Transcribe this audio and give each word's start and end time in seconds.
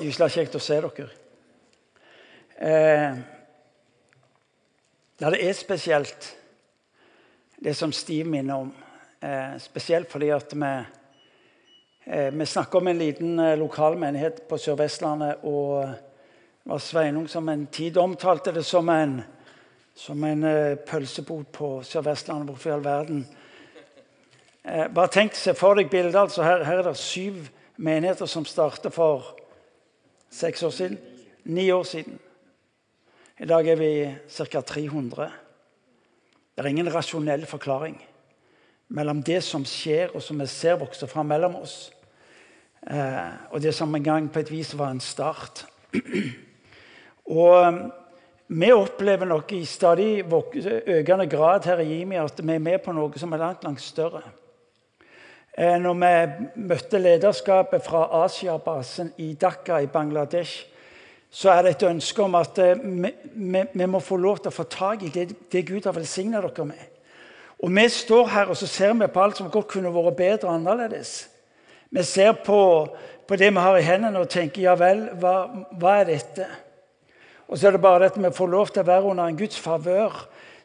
Gyselig 0.00 0.32
kjekt 0.32 0.54
å 0.56 0.60
se 0.64 0.78
dere. 0.80 1.10
Eh, 2.56 3.16
ja, 5.20 5.30
det 5.34 5.40
er 5.44 5.52
spesielt, 5.52 6.28
det 7.60 7.74
som 7.76 7.92
Stiv 7.92 8.30
minner 8.32 8.62
om. 8.62 8.70
Eh, 9.20 9.58
spesielt 9.60 10.08
fordi 10.08 10.30
at 10.32 10.54
vi, 10.54 10.70
eh, 12.06 12.30
vi 12.32 12.46
snakker 12.46 12.80
om 12.80 12.88
en 12.88 12.98
liten 12.98 13.38
eh, 13.38 13.58
lokal 13.58 13.98
menighet 14.00 14.48
på 14.48 14.56
Sør-Vestlandet. 14.56 15.44
Og 15.44 15.84
det 15.84 16.72
var 16.72 16.78
Sveinung 16.78 17.28
som 17.28 17.48
en 17.48 17.66
tid 17.66 17.98
omtalte 18.00 18.54
det 18.56 18.64
som 18.64 18.88
en, 18.88 19.20
som 19.94 20.24
en 20.24 20.44
eh, 20.44 20.76
pølsebod 20.76 21.44
på 21.52 21.82
Sør-Vestlandet. 21.82 22.48
Hvorfor 22.48 22.70
i 22.70 22.72
all 22.78 22.84
verden? 22.84 23.26
Eh, 24.64 24.88
bare 24.88 25.12
tenk 25.12 25.36
Se 25.36 25.52
for 25.54 25.76
deg 25.76 25.90
bildet. 25.90 26.16
altså 26.16 26.42
her, 26.42 26.64
her 26.64 26.78
er 26.78 26.88
det 26.88 26.96
syv 26.96 27.50
menigheter 27.76 28.26
som 28.26 28.48
starter 28.48 28.88
for 28.90 29.36
Seks 30.30 30.62
år 30.62 30.70
siden? 30.70 30.98
Ni 31.44 31.70
år 31.70 31.82
siden. 31.82 32.18
I 33.40 33.46
dag 33.46 33.66
er 33.68 33.76
vi 33.76 34.14
ca. 34.28 34.60
300. 34.60 35.30
Det 36.54 36.64
er 36.64 36.68
ingen 36.68 36.94
rasjonell 36.94 37.46
forklaring 37.46 37.96
mellom 38.90 39.22
det 39.22 39.40
som 39.46 39.64
skjer, 39.66 40.10
og 40.14 40.22
som 40.22 40.38
vi 40.40 40.46
ser 40.50 40.78
vokse 40.80 41.06
fram 41.10 41.30
mellom 41.30 41.56
oss, 41.60 41.92
eh, 42.90 43.30
og 43.50 43.62
det 43.62 43.74
som 43.74 43.94
en 43.94 44.04
gang 44.04 44.26
på 44.32 44.42
et 44.42 44.50
vis 44.50 44.72
var 44.78 44.90
en 44.90 45.00
start. 45.00 45.64
og 47.40 47.54
eh, 47.62 47.80
vi 48.50 48.72
opplever 48.74 49.30
nok 49.30 49.52
i 49.54 49.64
stadig 49.64 50.24
økende 50.26 51.26
grad 51.30 51.70
her 51.70 51.78
i 51.78 51.86
Jimi 51.92 52.18
at 52.18 52.42
vi 52.42 52.54
er 52.54 52.58
med 52.58 52.82
på 52.82 52.92
noe 52.92 53.18
som 53.18 53.32
er 53.32 53.42
langt, 53.44 53.64
langt 53.64 53.82
større. 53.82 54.24
Eh, 55.58 55.76
når 55.82 55.96
vi 55.98 56.62
møtte 56.62 56.98
lederskapet 57.02 57.82
fra 57.82 58.04
Asia-basen 58.24 59.12
i 59.18 59.32
Dhaka 59.34 59.80
i 59.82 59.90
Bangladesh, 59.90 60.66
så 61.30 61.50
er 61.50 61.62
det 61.62 61.72
et 61.76 61.88
ønske 61.88 62.22
om 62.22 62.36
at 62.38 62.58
eh, 62.58 62.78
vi, 62.78 63.10
vi, 63.34 63.64
vi 63.74 63.86
må 63.90 63.98
få 63.98 64.16
lov 64.16 64.38
til 64.38 64.52
å 64.52 64.54
få 64.54 64.66
tak 64.70 65.02
i 65.02 65.10
det, 65.14 65.28
det 65.50 65.66
Gud 65.66 65.88
har 65.88 65.96
velsigna 65.96 66.42
dere 66.44 66.68
med. 66.70 66.86
Og 67.60 67.70
Vi 67.76 67.88
står 67.88 68.30
her 68.32 68.50
og 68.50 68.56
så 68.56 68.66
ser 68.66 68.94
vi 68.94 69.06
på 69.06 69.22
alt 69.22 69.36
som 69.36 69.50
godt 69.50 69.68
kunne 69.68 69.92
vært 69.92 70.16
bedre 70.16 70.48
og 70.48 70.54
annerledes. 70.54 71.28
Vi 71.90 72.02
ser 72.06 72.32
på, 72.32 72.86
på 73.26 73.36
det 73.36 73.50
vi 73.50 73.60
har 73.60 73.76
i 73.76 73.84
hendene 73.84 74.22
og 74.22 74.30
tenker 74.30 74.62
ja 74.62 74.76
vel, 74.78 75.08
hva, 75.20 75.66
hva 75.76 75.98
er 76.00 76.08
dette? 76.14 76.46
Og 77.50 77.58
så 77.58 77.68
er 77.68 77.74
det 77.74 77.82
bare 77.82 78.06
at 78.06 78.16
vi 78.16 78.30
får 78.32 78.48
lov 78.48 78.70
til 78.70 78.84
å 78.84 78.88
være 78.88 79.10
under 79.10 79.26
en 79.26 79.36
Guds 79.36 79.58
favør 79.58 80.14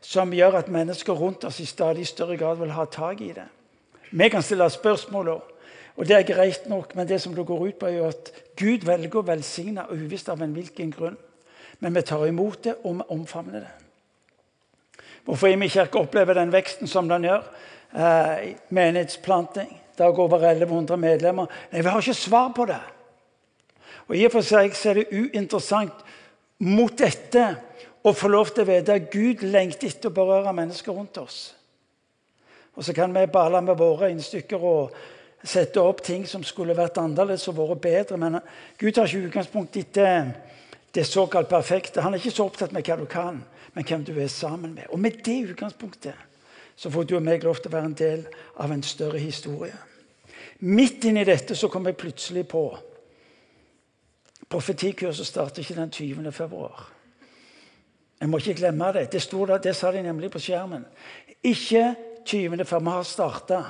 som 0.06 0.34
gjør 0.34 0.62
at 0.62 0.70
mennesker 0.70 1.18
rundt 1.18 1.44
oss 1.50 1.60
i 1.60 1.66
stadig 1.66 2.06
større 2.08 2.38
grad 2.38 2.62
vil 2.62 2.76
ha 2.78 2.86
tak 2.86 3.26
i 3.26 3.34
det. 3.34 3.48
Vi 4.12 4.30
kan 4.30 4.44
stille 4.44 4.70
spørsmål, 4.70 5.30
og 5.96 6.08
det 6.08 6.16
er 6.18 6.28
greit 6.28 6.68
nok, 6.68 6.96
men 6.96 7.08
det 7.08 7.22
som 7.22 7.36
det 7.36 7.46
går 7.46 7.68
ut 7.68 7.80
på, 7.80 7.88
er 7.88 8.10
at 8.10 8.32
Gud 8.60 8.86
velger 8.86 9.22
å 9.22 9.28
velsigne 9.28 9.88
uvisst 9.92 10.30
av 10.30 10.42
en 10.44 10.54
hvilken 10.56 10.92
grunn. 10.92 11.18
Men 11.80 11.96
vi 11.96 12.02
tar 12.02 12.28
imot 12.28 12.64
det, 12.64 12.76
og 12.84 13.00
vi 13.00 13.08
omfavner 13.16 13.66
det. 13.66 13.74
Hvorfor 15.26 15.48
Imi 15.50 15.68
kirke 15.70 16.00
opplever 16.00 16.38
den 16.38 16.54
veksten 16.54 16.88
som 16.88 17.10
den 17.10 17.24
gjør, 17.26 17.44
eh, 17.94 18.56
menighetsplanting 18.70 19.82
Det 19.98 20.16
går 20.16 20.24
over 20.24 20.40
1100 20.44 20.98
medlemmer. 20.98 21.48
Nei, 21.72 21.82
Vi 21.82 21.90
har 21.90 22.02
ikke 22.02 22.14
svar 22.14 22.52
på 22.56 22.66
det. 22.66 22.82
Og 24.08 24.18
I 24.18 24.26
og 24.26 24.32
for 24.32 24.42
seg 24.42 24.76
så 24.76 24.90
er 24.90 24.94
det 24.94 25.08
uinteressant 25.12 25.94
mot 26.60 26.98
dette 26.98 27.56
å 28.04 28.14
få 28.14 28.28
lov 28.28 28.52
til 28.54 28.64
å 28.64 28.68
vite 28.68 28.94
at 28.94 29.10
Gud 29.12 29.42
lengter 29.42 29.88
etter 29.88 30.10
å 30.10 30.14
berøre 30.14 30.54
mennesker 30.54 30.92
rundt 30.92 31.18
oss. 31.18 31.55
Og 32.76 32.84
så 32.84 32.94
kan 32.94 33.14
vi 33.16 33.26
bale 33.32 33.62
med 33.62 33.78
våre 33.80 34.10
innstykker 34.12 34.64
og 34.64 34.96
sette 35.46 35.82
opp 35.82 36.02
ting 36.04 36.26
som 36.28 36.44
skulle 36.44 36.76
vært 36.78 36.98
annerledes 37.00 37.48
og 37.52 37.60
vært 37.62 37.82
bedre. 37.82 38.20
Men 38.20 38.40
Gud 38.78 38.94
tar 38.94 39.08
ikke 39.08 39.30
utgangspunkt 39.30 39.78
i 39.80 39.86
det 40.96 41.06
såkalt 41.08 41.50
perfekte. 41.50 42.02
Han 42.02 42.14
er 42.14 42.24
ikke 42.24 42.36
så 42.36 42.48
opptatt 42.48 42.74
med 42.76 42.88
hva 42.88 42.98
du 43.00 43.06
kan, 43.10 43.44
men 43.74 43.88
hvem 43.88 44.04
du 44.08 44.16
er 44.20 44.32
sammen 44.32 44.74
med. 44.76 44.90
Og 44.90 45.00
med 45.00 45.22
det 45.26 45.42
utgangspunktet 45.52 46.16
så 46.76 46.92
får 46.92 47.06
du 47.08 47.16
og 47.16 47.24
meg 47.24 47.44
lov 47.44 47.62
til 47.62 47.72
å 47.72 47.76
være 47.78 47.88
en 47.88 48.00
del 48.00 48.26
av 48.60 48.72
en 48.72 48.84
større 48.84 49.20
historie. 49.22 49.76
Midt 50.68 51.06
inni 51.08 51.24
dette 51.28 51.56
så 51.56 51.70
kom 51.72 51.88
jeg 51.88 52.00
plutselig 52.00 52.44
på 52.52 52.66
Profetikurset 54.46 55.26
starter 55.26 55.64
ikke 55.64 55.76
den 55.80 55.90
20. 55.90 56.32
februar. 56.32 56.84
Jeg 58.20 58.30
må 58.30 58.38
ikke 58.38 58.54
glemme 58.60 58.92
det. 58.94 59.08
Det, 59.12 59.24
der, 59.32 59.58
det 59.58 59.74
sa 59.76 59.92
de 59.92 60.04
nemlig 60.06 60.30
på 60.32 60.40
skjermen. 60.40 60.86
Ikke 61.44 61.96
20. 62.26 62.66
før 62.66 62.80
vi 62.80 62.94
har 62.94 63.04
starta. 63.04 63.64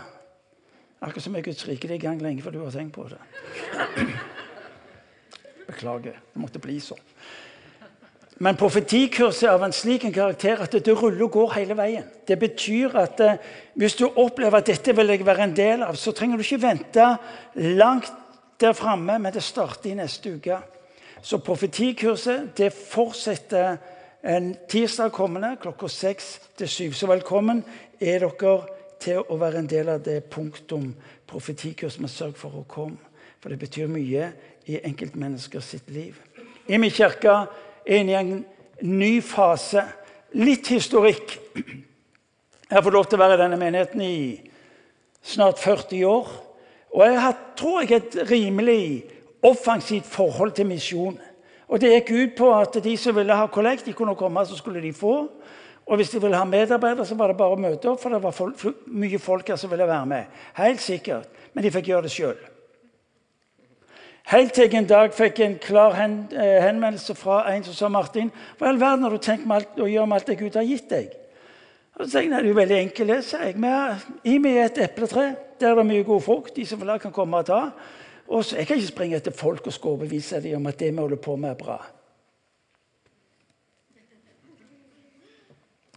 Akkurat 1.01 1.23
som 1.23 1.35
jeg 1.35 1.43
Guds 1.43 1.67
rike 1.67 1.89
er 1.89 1.97
i 1.97 2.01
gang 2.01 2.21
lenge 2.23 2.41
før 2.41 2.55
du 2.55 2.61
har 2.63 2.71
tenkt 2.71 2.95
på 2.95 3.07
det. 3.11 3.19
Beklager. 5.69 6.15
Det 6.33 6.41
måtte 6.41 6.61
bli 6.63 6.79
sånn. 6.79 7.01
Men 8.43 8.57
profetikurset 8.59 9.45
er 9.47 9.53
av 9.53 9.63
en 9.63 9.75
slik 9.75 10.03
en 10.03 10.15
karakter 10.15 10.59
at 10.63 10.73
det 10.75 10.95
ruller 10.95 11.23
og 11.23 11.31
går 11.37 11.53
hele 11.55 11.75
veien. 11.77 12.07
Det 12.27 12.35
betyr 12.39 12.95
at 12.99 13.21
eh, 13.23 13.37
hvis 13.79 13.95
du 13.95 14.09
opplever 14.09 14.59
at 14.59 14.67
dette 14.67 14.95
vil 14.95 15.13
jeg 15.13 15.27
være 15.27 15.47
en 15.47 15.55
del 15.55 15.85
av, 15.87 15.95
så 15.95 16.11
trenger 16.11 16.39
du 16.39 16.43
ikke 16.43 16.63
vente 16.65 17.05
langt 17.79 18.11
der 18.59 18.75
framme, 18.75 19.17
men 19.19 19.33
det 19.33 19.43
starter 19.43 19.91
i 19.91 19.99
neste 19.99 20.35
uke. 20.35 20.59
Så 21.23 21.39
profetikurset 21.43 22.51
det 22.57 22.73
fortsetter 22.75 23.77
en 24.25 24.55
tirsdag 24.67 25.11
kommende 25.13 25.53
klokka 25.61 25.87
seks 25.91 26.39
til 26.57 26.69
syv. 26.69 26.93
Så 26.97 27.07
velkommen 27.09 27.61
er 28.01 28.23
dere 28.25 28.55
til 29.01 29.21
å 29.21 29.37
være 29.37 29.61
en 29.61 29.69
del 29.69 29.91
av 29.93 30.01
det 30.05 30.23
punktum 30.33 30.87
profetikurs. 31.29 31.99
Men 32.01 32.09
sørg 32.09 32.37
for 32.39 32.57
å 32.57 32.65
komme, 32.67 32.97
for 33.39 33.53
det 33.53 33.59
betyr 33.61 33.91
mye 33.91 34.31
i 34.65 34.79
enkeltmenneskers 34.81 35.69
sitt 35.75 35.91
liv. 35.93 36.17
I 36.65 36.79
min 36.81 36.93
kirke 36.93 37.35
er 37.85 38.01
inne 38.01 38.15
i 38.15 38.17
en 38.17 38.33
ny 38.81 39.19
fase. 39.21 39.85
Litt 40.41 40.73
historikk. 40.73 41.37
Jeg 41.55 42.73
har 42.73 42.81
fått 42.81 42.97
lov 42.97 43.05
til 43.05 43.19
å 43.19 43.21
være 43.21 43.37
i 43.37 43.43
denne 43.43 43.61
menigheten 43.61 44.01
i 44.01 44.17
snart 45.21 45.61
40 45.61 46.01
år. 46.09 46.33
Og 46.95 47.05
jeg 47.05 47.21
har, 47.21 47.37
tror 47.59 47.85
jeg, 47.85 48.01
et 48.01 48.17
rimelig 48.31 49.05
offensivt 49.45 50.09
forhold 50.09 50.57
til 50.57 50.71
misjon. 50.73 51.19
Og 51.67 51.81
Det 51.81 51.91
gikk 51.91 52.11
ut 52.11 52.35
på 52.37 52.51
at 52.53 52.77
de 52.83 52.97
som 52.97 53.15
ville 53.15 53.35
ha 53.35 53.47
kollekt, 53.47 53.85
de 53.85 53.93
kunne 53.93 54.15
komme, 54.15 54.45
så 54.45 54.57
skulle 54.57 54.81
de 54.81 54.93
få. 54.93 55.27
Og 55.85 55.95
hvis 55.95 56.09
de 56.09 56.21
ville 56.21 56.37
ha 56.37 56.43
medarbeidere, 56.43 57.05
så 57.05 57.15
var 57.15 57.27
det 57.27 57.37
bare 57.37 57.53
å 57.53 57.61
møte 57.61 57.89
opp, 57.89 58.01
for 58.01 58.09
det 58.09 58.21
var 58.23 58.33
folk, 58.33 58.61
mye 58.87 59.19
folk 59.19 59.49
her 59.49 59.57
som 59.61 59.71
ville 59.71 59.87
være 59.87 60.05
med. 60.05 60.37
Helt 60.57 60.81
sikkert. 60.81 61.29
Men 61.53 61.63
de 61.63 61.71
fikk 61.71 61.89
gjøre 61.91 62.07
det 62.07 62.13
sjøl. 62.13 62.37
Helt 64.25 64.55
til 64.57 64.73
en 64.75 64.87
dag 64.89 65.13
fikk 65.13 65.39
jeg 65.39 65.51
en 65.51 65.59
klar 65.61 65.93
eh, 66.01 66.63
henvendelse 66.63 67.13
fra 67.15 67.43
en 67.51 67.63
som 67.63 67.75
sa 67.77 67.89
Martin, 67.93 68.31
hva 68.57 68.65
i 68.65 68.71
all 68.71 68.79
verden 68.81 69.05
har 69.05 69.13
du 69.13 69.21
tenkt 69.21 69.45
med 69.45 69.59
alt, 69.59 69.75
å 69.77 69.89
gjøre 69.89 70.07
med 70.09 70.17
alt 70.17 70.31
det 70.31 70.37
Gud 70.39 70.57
har 70.57 70.65
gitt 70.65 70.89
deg? 70.89 71.11
Og 71.95 72.07
så 72.07 72.17
tenkte 72.17 72.23
jeg, 72.23 72.31
det 72.31 72.39
er 72.39 72.49
jo 72.49 72.57
veldig 72.57 72.79
enkelt, 72.79 73.11
det, 73.11 73.19
sa 73.23 73.43
jeg. 73.45 73.59
Vi 73.61 74.31
I 74.33 74.39
meg 74.41 74.57
et 74.63 74.81
epletre. 74.87 75.27
Der 75.61 75.69
er 75.69 75.77
det 75.79 75.85
mye 75.87 76.03
god 76.03 76.25
frukt. 76.25 76.55
De 76.55 76.65
som 76.67 76.81
vil 76.81 76.89
ha, 76.91 76.97
kan 76.99 77.13
komme 77.15 77.37
og 77.39 77.45
ta. 77.47 77.61
Og 78.27 78.45
så, 78.45 78.57
Jeg 78.57 78.67
kan 78.67 78.75
ikke 78.75 78.87
springe 78.87 79.15
etter 79.15 79.31
folk 79.31 79.67
og 79.67 79.73
skal 79.73 79.89
overbevise 79.89 80.41
dem 80.41 80.55
om 80.55 80.65
at 80.67 80.79
det 80.79 80.91
vi 80.93 80.97
holder 80.97 81.15
på 81.21 81.35
med, 81.35 81.49
er 81.49 81.53
bra. 81.53 81.85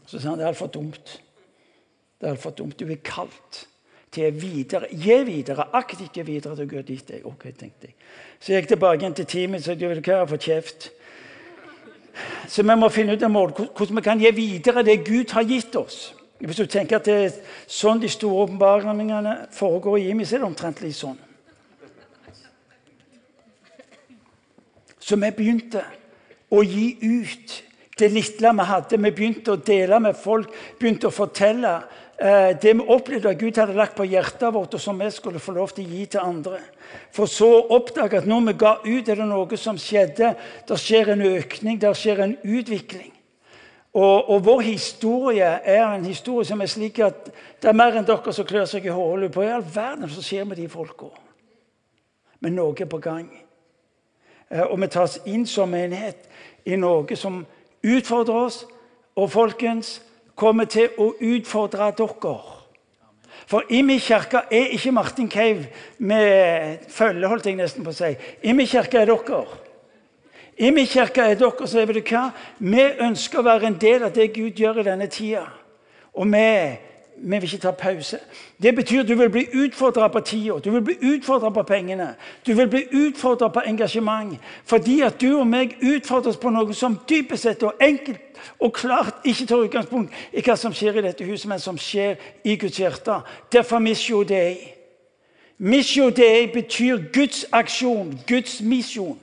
Så 0.06 0.20
sa 0.20 0.28
han 0.28 0.38
det 0.38 0.44
er 0.44 0.48
altfor 0.48 0.66
dumt. 0.66 1.22
Det 2.20 2.26
er 2.26 2.30
altfor 2.30 2.50
dumt. 2.50 2.80
Du 2.80 2.88
er 2.88 3.00
kalt 3.04 3.66
til 4.10 4.28
å 4.28 4.36
videre. 4.40 4.88
Gi 4.90 5.18
videre. 5.24 5.68
Aktivt 5.76 6.16
gi 6.16 6.24
videre 6.24 6.56
til 6.56 6.68
Gud 6.68 6.82
dit 6.88 7.08
deg. 7.08 7.26
Ok, 7.28 7.50
tenkte 7.52 7.90
jeg. 7.90 7.94
Så 8.40 8.52
jeg 8.52 8.62
gikk 8.62 8.72
tilbake 8.72 9.04
igjen 9.04 9.18
til 9.18 9.28
teamet 9.28 9.64
så 9.64 9.76
jeg 9.76 10.02
har 10.08 10.26
fått 10.26 10.48
kjeft. 10.48 10.90
Så 12.48 12.64
vi 12.64 12.76
må 12.76 12.88
finne 12.88 13.14
ut 13.14 13.22
en 13.22 13.32
måte 13.32 13.68
hvordan 13.68 14.00
vi 14.00 14.02
kan 14.02 14.20
gi 14.20 14.32
videre 14.34 14.82
det 14.82 15.04
Gud 15.06 15.30
har 15.36 15.44
gitt 15.44 15.76
oss. 15.76 16.14
Hvis 16.38 16.56
du 16.56 16.66
tenker 16.66 16.96
at 16.96 17.06
det 17.06 17.14
er 17.14 17.38
sånn 17.66 18.00
de 18.00 18.08
store 18.08 18.46
åpenbaringene 18.46 19.34
foregår 19.52 19.98
i 19.98 20.04
Jimmy, 20.06 20.24
så 20.24 20.36
er 20.36 20.44
det 20.44 20.48
omtrent 20.48 20.82
litt 20.82 20.96
sånn. 20.96 21.18
Så 25.08 25.16
vi 25.16 25.30
begynte 25.32 25.86
å 26.52 26.60
gi 26.64 26.90
ut 27.00 27.54
det 27.98 28.10
lille 28.12 28.52
vi 28.58 28.66
hadde. 28.68 28.98
Vi 29.00 29.10
begynte 29.14 29.54
å 29.54 29.62
dele 29.64 30.00
med 30.04 30.18
folk, 30.20 30.52
begynte 30.78 31.08
å 31.08 31.14
fortelle 31.14 31.78
eh, 32.20 32.52
det 32.60 32.74
vi 32.76 32.84
opplevde 32.84 33.32
at 33.32 33.40
Gud 33.40 33.56
hadde 33.58 33.76
lagt 33.78 33.96
på 33.96 34.06
hjertet 34.06 34.52
vårt, 34.54 34.76
og 34.76 34.82
som 34.82 35.00
vi 35.00 35.08
skulle 35.14 35.40
få 35.42 35.56
lov 35.56 35.72
til 35.74 35.88
å 35.88 35.94
gi 35.96 36.04
til 36.12 36.22
andre. 36.22 36.60
For 37.14 37.30
så 37.30 37.48
å 37.56 37.64
oppdage 37.78 38.20
at 38.20 38.28
når 38.28 38.50
vi 38.50 38.56
ga 38.60 38.74
ut, 38.84 39.08
er 39.08 39.22
det 39.22 39.30
noe 39.30 39.60
som 39.60 39.80
skjedde. 39.80 40.34
Det 40.68 40.80
skjer 40.82 41.14
en 41.14 41.24
økning, 41.30 41.80
det 41.80 41.94
skjer 41.96 42.26
en 42.26 42.36
utvikling. 42.44 43.14
Og, 43.96 44.28
og, 44.28 44.44
vår 44.44 44.60
historie 44.66 45.48
er 45.64 45.82
en 45.88 46.04
historie 46.04 46.46
som 46.46 46.60
er 46.60 46.68
slik 46.70 47.00
at 47.02 47.32
det 47.58 47.70
er 47.70 47.74
mer 47.74 47.96
enn 47.96 48.06
dere 48.06 48.34
som 48.36 48.46
klør 48.46 48.68
seg 48.68 48.84
i 48.86 48.92
hodet. 48.92 49.32
på. 49.32 49.42
I 49.42 49.56
all 49.56 49.64
verden 49.64 50.12
som 50.12 50.22
skjer 50.22 50.44
med 50.44 50.60
de 50.60 50.68
folka. 50.68 51.08
Men 52.44 52.54
noe 52.54 52.76
er 52.76 52.86
på 52.86 53.00
gang. 53.02 53.47
Eh, 54.50 54.62
og 54.62 54.80
vi 54.80 54.88
tas 54.92 55.18
inn 55.26 55.46
som 55.46 55.70
menighet 55.70 56.28
i 56.64 56.76
noe 56.76 57.16
som 57.16 57.42
utfordrer 57.84 58.44
oss, 58.48 58.62
og 59.18 59.30
folkens 59.30 59.98
kommer 60.38 60.68
til 60.70 60.94
å 60.98 61.12
utfordre 61.18 61.90
dere. 61.98 62.36
For 63.48 63.64
i 63.72 63.80
min 63.82 64.00
kirke 64.00 64.44
er 64.52 64.74
ikke 64.76 64.92
Martin 64.92 65.30
Cave 65.30 65.66
med 65.98 66.84
følge, 66.92 67.28
holdt 67.28 67.46
jeg 67.48 67.56
nesten 67.56 67.84
på 67.84 67.94
å 67.94 67.96
si. 67.96 68.12
Min 68.44 68.68
kirke 68.68 69.00
er 69.00 69.08
dere. 69.08 69.44
I 70.58 70.70
min 70.74 70.86
kirke 70.86 71.22
er 71.22 71.38
dere, 71.38 71.66
så 71.66 71.84
vet 71.86 71.96
du 71.96 72.02
hva? 72.02 72.28
Vi 72.58 72.84
ønsker 73.06 73.40
å 73.40 73.46
være 73.46 73.70
en 73.70 73.78
del 73.80 74.04
av 74.04 74.12
det 74.14 74.32
Gud 74.34 74.58
gjør 74.58 74.82
i 74.82 74.88
denne 74.90 75.08
tida. 75.10 75.46
Og 76.18 76.28
vi, 76.28 76.50
vi 77.20 77.38
vil 77.38 77.42
ikke 77.42 77.58
ta 77.58 77.70
pause. 77.70 78.18
Det 78.62 78.74
betyr 78.74 79.00
at 79.00 79.08
du 79.08 79.14
vil 79.14 79.30
bli 79.30 79.46
utfordra 79.54 80.08
på 80.08 80.20
tida, 80.20 80.58
du 80.58 80.70
vil 80.70 80.82
bli 80.82 80.94
utfordra 81.02 81.50
på 81.50 81.62
pengene. 81.62 82.14
Du 82.46 82.54
vil 82.54 82.68
bli 82.68 82.84
utfordra 82.92 83.48
på 83.48 83.60
engasjement. 83.66 84.38
Fordi 84.64 85.00
at 85.00 85.20
du 85.20 85.38
og 85.38 85.46
meg 85.46 85.76
utfordres 85.82 86.36
på 86.36 86.50
noe 86.50 86.74
som 86.74 86.98
dypest 87.08 87.42
sett 87.42 87.62
og 87.62 87.80
enkelt 87.80 88.20
og 88.58 88.72
klart 88.72 89.14
ikke 89.24 89.46
tar 89.46 89.64
utgangspunkt 89.66 90.14
i 90.32 90.42
hva 90.42 90.56
som 90.56 90.74
skjer 90.74 90.98
i 90.98 91.06
dette 91.08 91.26
huset, 91.26 91.48
men 91.50 91.62
som 91.62 91.78
skjer 91.78 92.18
i 92.44 92.56
Guds 92.56 92.78
hjerte. 92.78 93.20
Derfor 93.52 93.78
Missio 93.78 94.22
Dei. 94.22 94.56
Missio 95.58 96.10
Dei 96.10 96.46
betyr 96.54 97.08
Guds 97.12 97.46
aksjon, 97.52 98.18
Guds 98.26 98.60
misjon. 98.62 99.18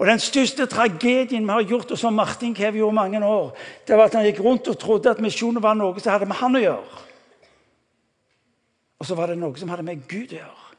Og 0.00 0.06
Den 0.06 0.18
største 0.18 0.64
tragedien 0.66 1.44
vi 1.44 1.52
har 1.52 1.62
gjort, 1.68 1.90
og 1.92 1.98
som 1.98 2.14
Martin 2.16 2.54
Kev 2.54 2.78
gjorde 2.78 2.94
mange 2.94 3.20
år, 3.26 3.56
det 3.88 3.96
var 3.96 4.08
at 4.08 4.14
han 4.16 4.24
gikk 4.24 4.40
rundt 4.40 4.68
og 4.68 4.78
trodde 4.78 5.10
at 5.10 5.20
misjonen 5.20 5.60
var 5.62 5.76
noe 5.76 6.00
som 6.00 6.14
hadde 6.14 6.28
med 6.30 6.40
han 6.40 6.56
å 6.56 6.62
gjøre. 6.62 7.02
Og 8.98 9.06
så 9.06 9.18
var 9.18 9.28
det 9.28 9.36
noe 9.36 9.60
som 9.60 9.68
hadde 9.68 9.84
med 9.84 10.00
Gud 10.08 10.32
å 10.32 10.38
gjøre. 10.38 10.70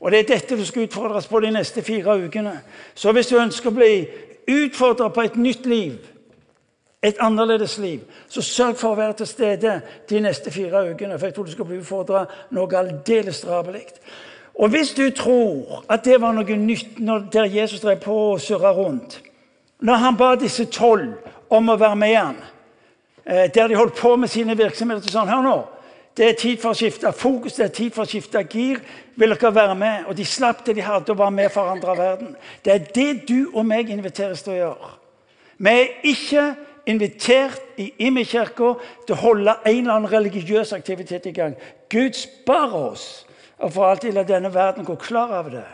Og 0.00 0.10
Det 0.10 0.18
er 0.18 0.28
dette 0.34 0.56
du 0.56 0.66
skal 0.68 0.84
utfordres 0.84 1.26
på 1.26 1.40
de 1.40 1.50
neste 1.50 1.82
fire 1.82 2.18
ukene. 2.26 2.60
Så 2.94 3.12
hvis 3.12 3.32
du 3.32 3.38
ønsker 3.40 3.72
å 3.72 3.78
bli 3.78 4.06
utfordret 4.52 5.16
på 5.16 5.24
et 5.24 5.40
nytt 5.40 5.66
liv, 5.66 5.96
et 7.02 7.16
annerledes 7.24 7.78
liv, 7.78 8.04
så 8.28 8.42
sørg 8.42 8.76
for 8.76 8.92
å 8.92 9.00
være 9.00 9.16
til 9.22 9.26
stede 9.26 9.80
de 10.10 10.20
neste 10.20 10.50
fire 10.50 10.84
ukene. 10.90 11.16
For 11.18 11.26
jeg 11.26 11.34
tror 11.34 11.48
du 11.48 11.56
skal 11.56 11.64
bli 11.64 11.80
utfordra 11.80 12.26
noe 12.50 12.78
aldeles 12.84 13.40
drabelig. 13.46 13.86
Og 14.58 14.68
hvis 14.68 14.90
du 14.90 15.10
tror 15.14 15.84
at 15.90 16.04
det 16.04 16.18
var 16.20 16.34
noe 16.34 16.56
nytt 16.58 16.98
der 17.32 17.46
Jesus 17.46 17.80
drev 17.80 18.00
på 18.02 18.14
og 18.32 18.40
surra 18.42 18.72
rundt 18.74 19.20
Når 19.80 19.94
han 19.94 20.16
ba 20.18 20.34
disse 20.34 20.64
tolv 20.64 21.14
om 21.50 21.68
å 21.70 21.76
være 21.78 21.96
med 21.96 22.16
han, 22.16 22.38
eh, 23.24 23.46
der 23.54 23.68
de 23.68 23.76
holdt 23.78 23.94
på 23.96 24.16
med 24.16 24.28
sine 24.28 24.56
virksomheter 24.58 25.06
så 25.06 25.20
sånn, 25.20 25.30
Hør 25.30 25.42
nå, 25.42 25.58
det 26.18 26.26
er 26.26 26.34
tid 26.34 26.58
for 26.58 26.74
å 26.74 26.76
skifte 26.76 27.12
fokus, 27.14 27.54
det 27.54 27.64
er 27.64 27.74
tid 27.76 27.94
for 27.94 28.02
å 28.02 28.10
skifte 28.10 28.42
gir. 28.50 28.80
Vil 29.14 29.30
dere 29.36 29.54
være 29.54 29.76
med? 29.78 30.08
Og 30.10 30.16
de 30.18 30.24
slapp 30.26 30.64
det 30.66 30.74
de 30.76 30.82
hadde, 30.82 31.12
og 31.14 31.18
var 31.18 31.30
med 31.30 31.52
for 31.54 31.70
andre 31.70 31.94
verden. 31.96 32.34
Det 32.64 32.72
er 32.74 32.88
det 32.94 33.28
du 33.28 33.52
og 33.54 33.64
meg 33.66 33.90
inviteres 33.94 34.42
til 34.42 34.56
å 34.56 34.58
gjøre. 34.58 34.90
Vi 35.58 35.70
er 35.70 35.94
ikke 36.10 36.44
invitert 36.90 37.78
i 37.78 37.92
Imi-kirka 38.08 38.74
til 39.06 39.14
å 39.14 39.20
holde 39.22 39.54
en 39.62 39.78
eller 39.78 39.94
annen 39.94 40.10
religiøs 40.10 40.74
aktivitet 40.74 41.30
i 41.30 41.36
gang. 41.36 41.54
Gud 41.88 42.18
sparer 42.18 42.90
oss 42.90 43.06
og 43.58 43.72
for 43.74 43.88
alltid 43.88 44.14
la 44.14 44.22
denne 44.26 44.50
verden 44.54 44.86
gå 44.86 44.94
klar 45.02 45.32
av 45.40 45.50
det. 45.50 45.66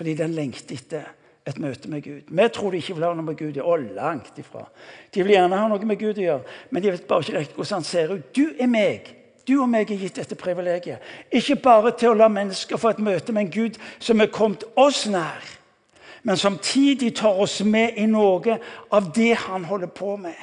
Fordi 0.00 0.14
den 0.16 0.32
lengter 0.32 0.78
etter 0.78 1.08
et 1.48 1.58
møte 1.60 1.88
med 1.88 2.02
Gud. 2.04 2.28
Vi 2.28 2.48
tror 2.52 2.70
de 2.70 2.80
ikke 2.80 2.96
vil 2.96 3.04
ha 3.04 3.14
noe 3.16 3.26
med 3.26 3.36
Gud 3.36 3.56
å 3.58 3.76
gjøre. 3.76 3.94
langt 3.94 4.38
ifra. 4.38 4.66
De 5.14 5.22
vil 5.22 5.34
gjerne 5.34 5.56
ha 5.56 5.68
noe 5.68 5.84
med 5.84 5.98
Gud 5.98 6.18
å 6.18 6.26
gjøre, 6.26 6.44
men 6.70 6.82
de 6.82 6.90
vet 6.90 7.06
bare 7.08 7.20
ikke 7.20 7.38
riktig 7.38 7.56
hvordan 7.56 7.74
han 7.74 7.84
ser 7.84 8.12
ut. 8.12 8.36
Du 8.36 8.52
er 8.58 8.66
meg. 8.66 9.16
Du 9.48 9.62
og 9.62 9.68
meg 9.68 9.90
er 9.90 9.96
gitt 9.98 10.16
dette 10.16 10.36
privilegiet. 10.36 11.00
Ikke 11.32 11.56
bare 11.56 11.92
til 11.96 12.12
å 12.12 12.14
la 12.14 12.28
mennesker 12.28 12.76
få 12.76 12.92
et 12.92 13.02
møte 13.02 13.32
med 13.32 13.46
en 13.46 13.52
Gud 13.52 13.80
som 13.98 14.20
er 14.20 14.30
kommet 14.32 14.64
oss 14.76 15.06
nær, 15.06 15.42
men 16.22 16.36
samtidig 16.36 17.14
tar 17.16 17.40
oss 17.40 17.60
med 17.64 17.96
i 17.96 18.06
noe 18.06 18.58
av 18.92 19.12
det 19.16 19.34
han 19.46 19.64
holder 19.64 19.86
på 19.86 20.16
med. 20.16 20.36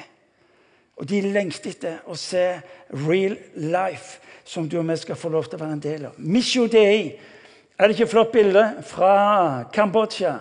Og 0.98 1.08
de 1.08 1.20
lengter 1.22 1.70
etter 1.70 1.98
å 2.10 2.16
se 2.18 2.44
real 3.06 3.36
life, 3.54 4.18
som 4.44 4.66
du 4.68 4.78
og 4.80 4.86
vi 4.88 4.96
skal 4.98 5.18
få 5.18 5.30
lov 5.30 5.46
til 5.46 5.58
å 5.58 5.62
være 5.62 5.76
en 5.76 5.82
del 5.82 6.06
av. 6.08 6.18
Misho 6.18 6.66
Dei. 6.66 7.14
Er 7.78 7.86
det 7.86 7.94
ikke 7.94 8.08
et 8.08 8.10
flott 8.10 8.32
bilde 8.34 8.64
fra 8.88 9.12
Kambodsja? 9.72 10.38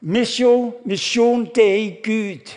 Misho, 0.00 0.80
misjon 0.86 1.48
Dei 1.54 1.98
Gud. 2.04 2.52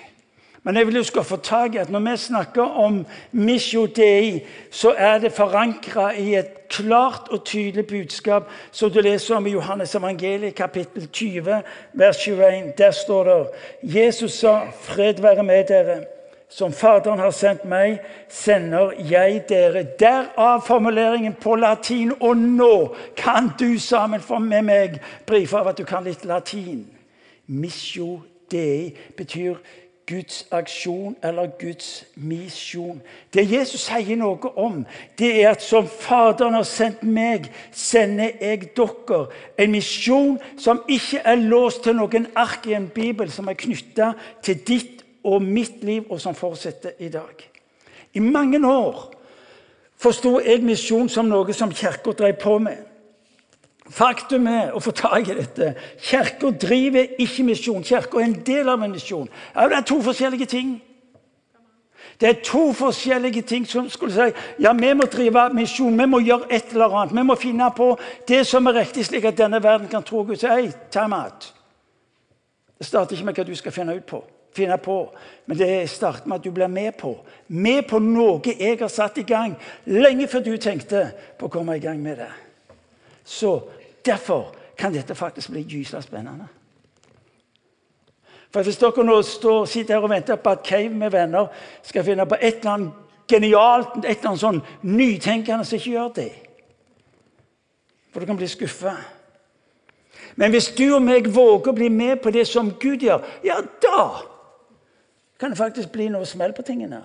Men 0.63 0.77
jeg 0.77 0.87
vil 0.87 0.95
du 0.95 1.03
skal 1.03 1.25
få 1.27 1.35
tak 1.43 1.73
i 1.75 1.81
at 1.81 1.89
når 1.91 2.05
vi 2.05 2.17
snakker 2.17 2.77
om 2.85 3.01
Misho 3.31 3.85
Dei, 3.85 4.45
så 4.71 4.93
er 4.97 5.17
det 5.19 5.33
forankra 5.35 6.13
i 6.15 6.35
et 6.39 6.69
klart 6.71 7.27
og 7.31 7.43
tydelig 7.45 7.87
budskap 7.87 8.47
som 8.71 8.91
du 8.91 9.01
leser 9.01 9.35
om 9.35 9.47
i 9.47 9.57
Johannes 9.57 9.95
evangeliet, 9.95 10.55
kapittel 10.55 11.09
20, 11.11 11.61
vers 11.93 12.17
21. 12.23 12.73
Der 12.77 12.91
står 12.91 13.23
det 13.23 13.47
Jesus 13.95 14.39
sa, 14.39 14.61
'Fred 14.81 15.21
være 15.21 15.43
med 15.43 15.71
dere'. 15.71 16.22
Som 16.53 16.73
Faderen 16.73 17.19
har 17.19 17.31
sendt 17.33 17.63
meg, 17.65 17.95
sender 18.29 18.91
jeg 19.09 19.39
dere. 19.49 19.81
Derav 19.99 20.61
formuleringen 20.67 21.33
på 21.33 21.55
latin. 21.57 22.11
Og 22.19 22.37
nå 22.37 22.93
kan 23.17 23.49
du 23.59 23.79
sammen 23.81 24.21
med 24.39 24.61
meg 24.61 24.99
brife 25.25 25.57
av 25.57 25.71
at 25.71 25.81
du 25.81 25.83
kan 25.83 26.05
litt 26.05 26.25
latin. 26.29 26.85
Missio 27.47 28.21
Dei 28.51 28.93
betyr 29.17 29.57
Guds 30.05 30.45
aksjon 30.51 31.15
eller 31.23 31.49
Guds 31.59 32.05
misjon. 32.15 33.01
Det 33.33 33.47
Jesus 33.49 33.87
sier 33.87 34.17
noe 34.19 34.51
om, 34.59 34.83
det 35.17 35.31
er 35.41 35.55
at 35.55 35.63
som 35.63 35.87
Faderen 35.87 36.53
har 36.59 36.67
sendt 36.69 37.01
meg, 37.01 37.47
sender 37.71 38.35
jeg 38.41 38.75
dere. 38.77 39.23
En 39.57 39.73
misjon 39.73 40.35
som 40.59 40.83
ikke 40.85 41.23
er 41.23 41.41
låst 41.41 41.85
til 41.87 41.97
noen 41.97 42.27
ark 42.35 42.67
i 42.67 42.75
en 42.77 42.91
bibel, 42.93 43.31
som 43.31 43.49
er 43.49 43.57
knytta 43.57 44.13
til 44.43 44.61
ditt 44.67 45.02
og 45.23 45.41
mitt 45.41 45.83
liv, 45.83 46.05
og 46.09 46.21
som 46.21 46.35
fortsetter 46.35 46.99
i 46.99 47.09
dag. 47.09 47.49
I 48.13 48.19
mange 48.19 48.59
år 48.67 49.11
forsto 49.97 50.39
jeg 50.43 50.63
misjon 50.63 51.09
som 51.09 51.29
noe 51.31 51.53
som 51.53 51.71
Kirka 51.71 52.11
drev 52.11 52.35
på 52.41 52.57
med. 52.59 52.81
Faktum 53.93 54.47
er 54.47 54.71
å 54.75 54.79
få 54.79 54.93
tak 54.95 55.27
i 55.27 55.35
dette. 55.37 55.73
Kirka 56.01 56.51
driver 56.59 57.19
ikke 57.19 57.43
misjon. 57.43 57.83
Kirka 57.83 58.19
er 58.19 58.29
en 58.29 58.39
del 58.45 58.69
av 58.69 58.83
en 58.83 58.91
misjon. 58.91 59.29
Ja, 59.55 59.67
det 59.67 59.77
er 59.77 59.87
to 59.87 59.99
forskjellige 60.03 60.45
ting. 60.45 60.77
Det 62.19 62.29
er 62.29 62.43
to 62.45 62.71
forskjellige 62.73 63.41
ting 63.41 63.65
som 63.67 63.89
skulle 63.89 64.13
si 64.13 64.63
ja, 64.63 64.73
vi 64.73 64.93
må 64.93 65.07
drive 65.11 65.49
misjon. 65.53 65.97
Vi 65.99 66.05
må 66.07 66.21
gjøre 66.23 66.47
et 66.49 66.71
eller 66.71 66.95
annet. 66.95 67.15
Vi 67.17 67.25
må 67.27 67.35
finne 67.35 67.67
på 67.75 67.89
det 68.27 68.45
som 68.47 68.67
er 68.67 68.79
riktig, 68.79 69.05
slik 69.05 69.25
at 69.27 69.37
denne 69.37 69.63
verden 69.63 69.89
kan 69.91 70.03
tro 70.03 70.23
Gud. 70.23 70.39
Hei, 70.47 70.71
time 70.91 71.17
out. 71.17 71.53
Det 72.77 72.87
starter 72.87 73.15
ikke 73.15 73.25
med 73.25 73.35
hva 73.39 73.45
du 73.47 73.55
skal 73.55 73.75
finne 73.75 73.95
ut 73.95 74.05
på, 74.07 74.21
finne 74.55 74.77
på, 74.77 74.97
men 75.45 75.57
det 75.57 75.89
starter 75.89 76.27
med 76.27 76.39
at 76.39 76.43
du 76.45 76.51
blir 76.51 76.71
med 76.71 76.95
på. 76.99 77.15
Med 77.47 77.87
på 77.89 77.99
noe 77.99 78.41
jeg 78.53 78.79
har 78.79 78.91
satt 78.91 79.17
i 79.17 79.27
gang 79.27 79.55
lenge 79.85 80.27
før 80.27 80.45
du 80.45 80.57
tenkte 80.57 81.07
på 81.39 81.49
å 81.49 81.53
komme 81.53 81.77
i 81.77 81.83
gang 81.83 82.01
med 82.01 82.21
det. 82.23 82.31
Så 83.25 83.57
Derfor 84.05 84.55
kan 84.77 84.93
dette 84.93 85.15
faktisk 85.15 85.49
bli 85.49 85.61
gyselig 85.61 86.03
spennende. 86.03 86.47
For 88.51 88.63
Hvis 88.63 88.77
dere 88.77 89.03
nå 89.03 89.21
står, 89.21 89.65
sitter 89.65 89.95
her 89.95 90.03
og 90.03 90.09
venter 90.09 90.35
på 90.35 90.49
at 90.49 90.63
Cave 90.63 90.89
med 90.89 91.11
venner 91.11 91.47
skal 91.83 92.03
finne 92.03 92.25
på 92.25 92.37
et 92.41 92.59
eller 92.59 92.71
annet 92.71 92.91
genialt, 93.27 93.95
et 93.97 94.17
eller 94.17 94.29
annet 94.29 94.43
sånn 94.43 94.61
nytenkende, 94.83 95.65
som 95.65 95.79
ikke 95.79 95.93
gjør 95.95 96.11
det. 96.19 96.31
For 98.11 98.19
du 98.19 98.29
kan 98.29 98.37
bli 98.37 98.47
skuffa. 98.47 98.93
Men 100.35 100.51
hvis 100.53 100.69
du 100.77 100.85
og 100.93 101.01
meg 101.01 101.31
våger 101.33 101.71
å 101.71 101.77
bli 101.77 101.89
med 101.89 102.21
på 102.21 102.33
det 102.33 102.45
som 102.49 102.69
Gud 102.79 103.01
gjør, 103.01 103.23
ja, 103.45 103.57
da 103.81 104.03
kan 105.39 105.49
det 105.49 105.57
faktisk 105.57 105.91
bli 105.91 106.07
noe 106.07 106.25
smell 106.25 106.53
på 106.53 106.61
tingene. 106.61 107.01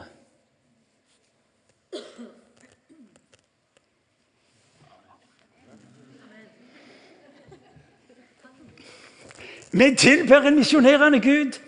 Vi 9.72 9.94
tilber 9.94 10.40
en 10.40 10.54
misjonerende 10.54 11.20
Gud. 11.20 11.60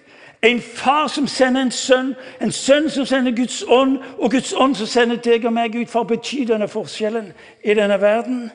En 0.42 0.60
far 0.60 1.06
som 1.06 1.26
sender 1.26 1.62
en 1.62 1.70
sønn, 1.70 2.14
en 2.40 2.52
sønn 2.52 2.90
som 2.90 3.06
sender 3.06 3.36
Guds 3.36 3.64
ånd, 3.68 3.98
og 4.18 4.30
Guds 4.30 4.54
ånd 4.56 4.74
som 4.74 4.86
sender 4.86 5.16
deg 5.16 5.44
og 5.44 5.52
meg 5.52 5.76
ut 5.76 5.90
for 5.90 6.00
å 6.00 6.08
bety 6.08 6.46
denne 6.48 6.68
forskjellen 6.68 7.32
i 7.60 7.74
denne 7.76 8.00
verden. 8.00 8.46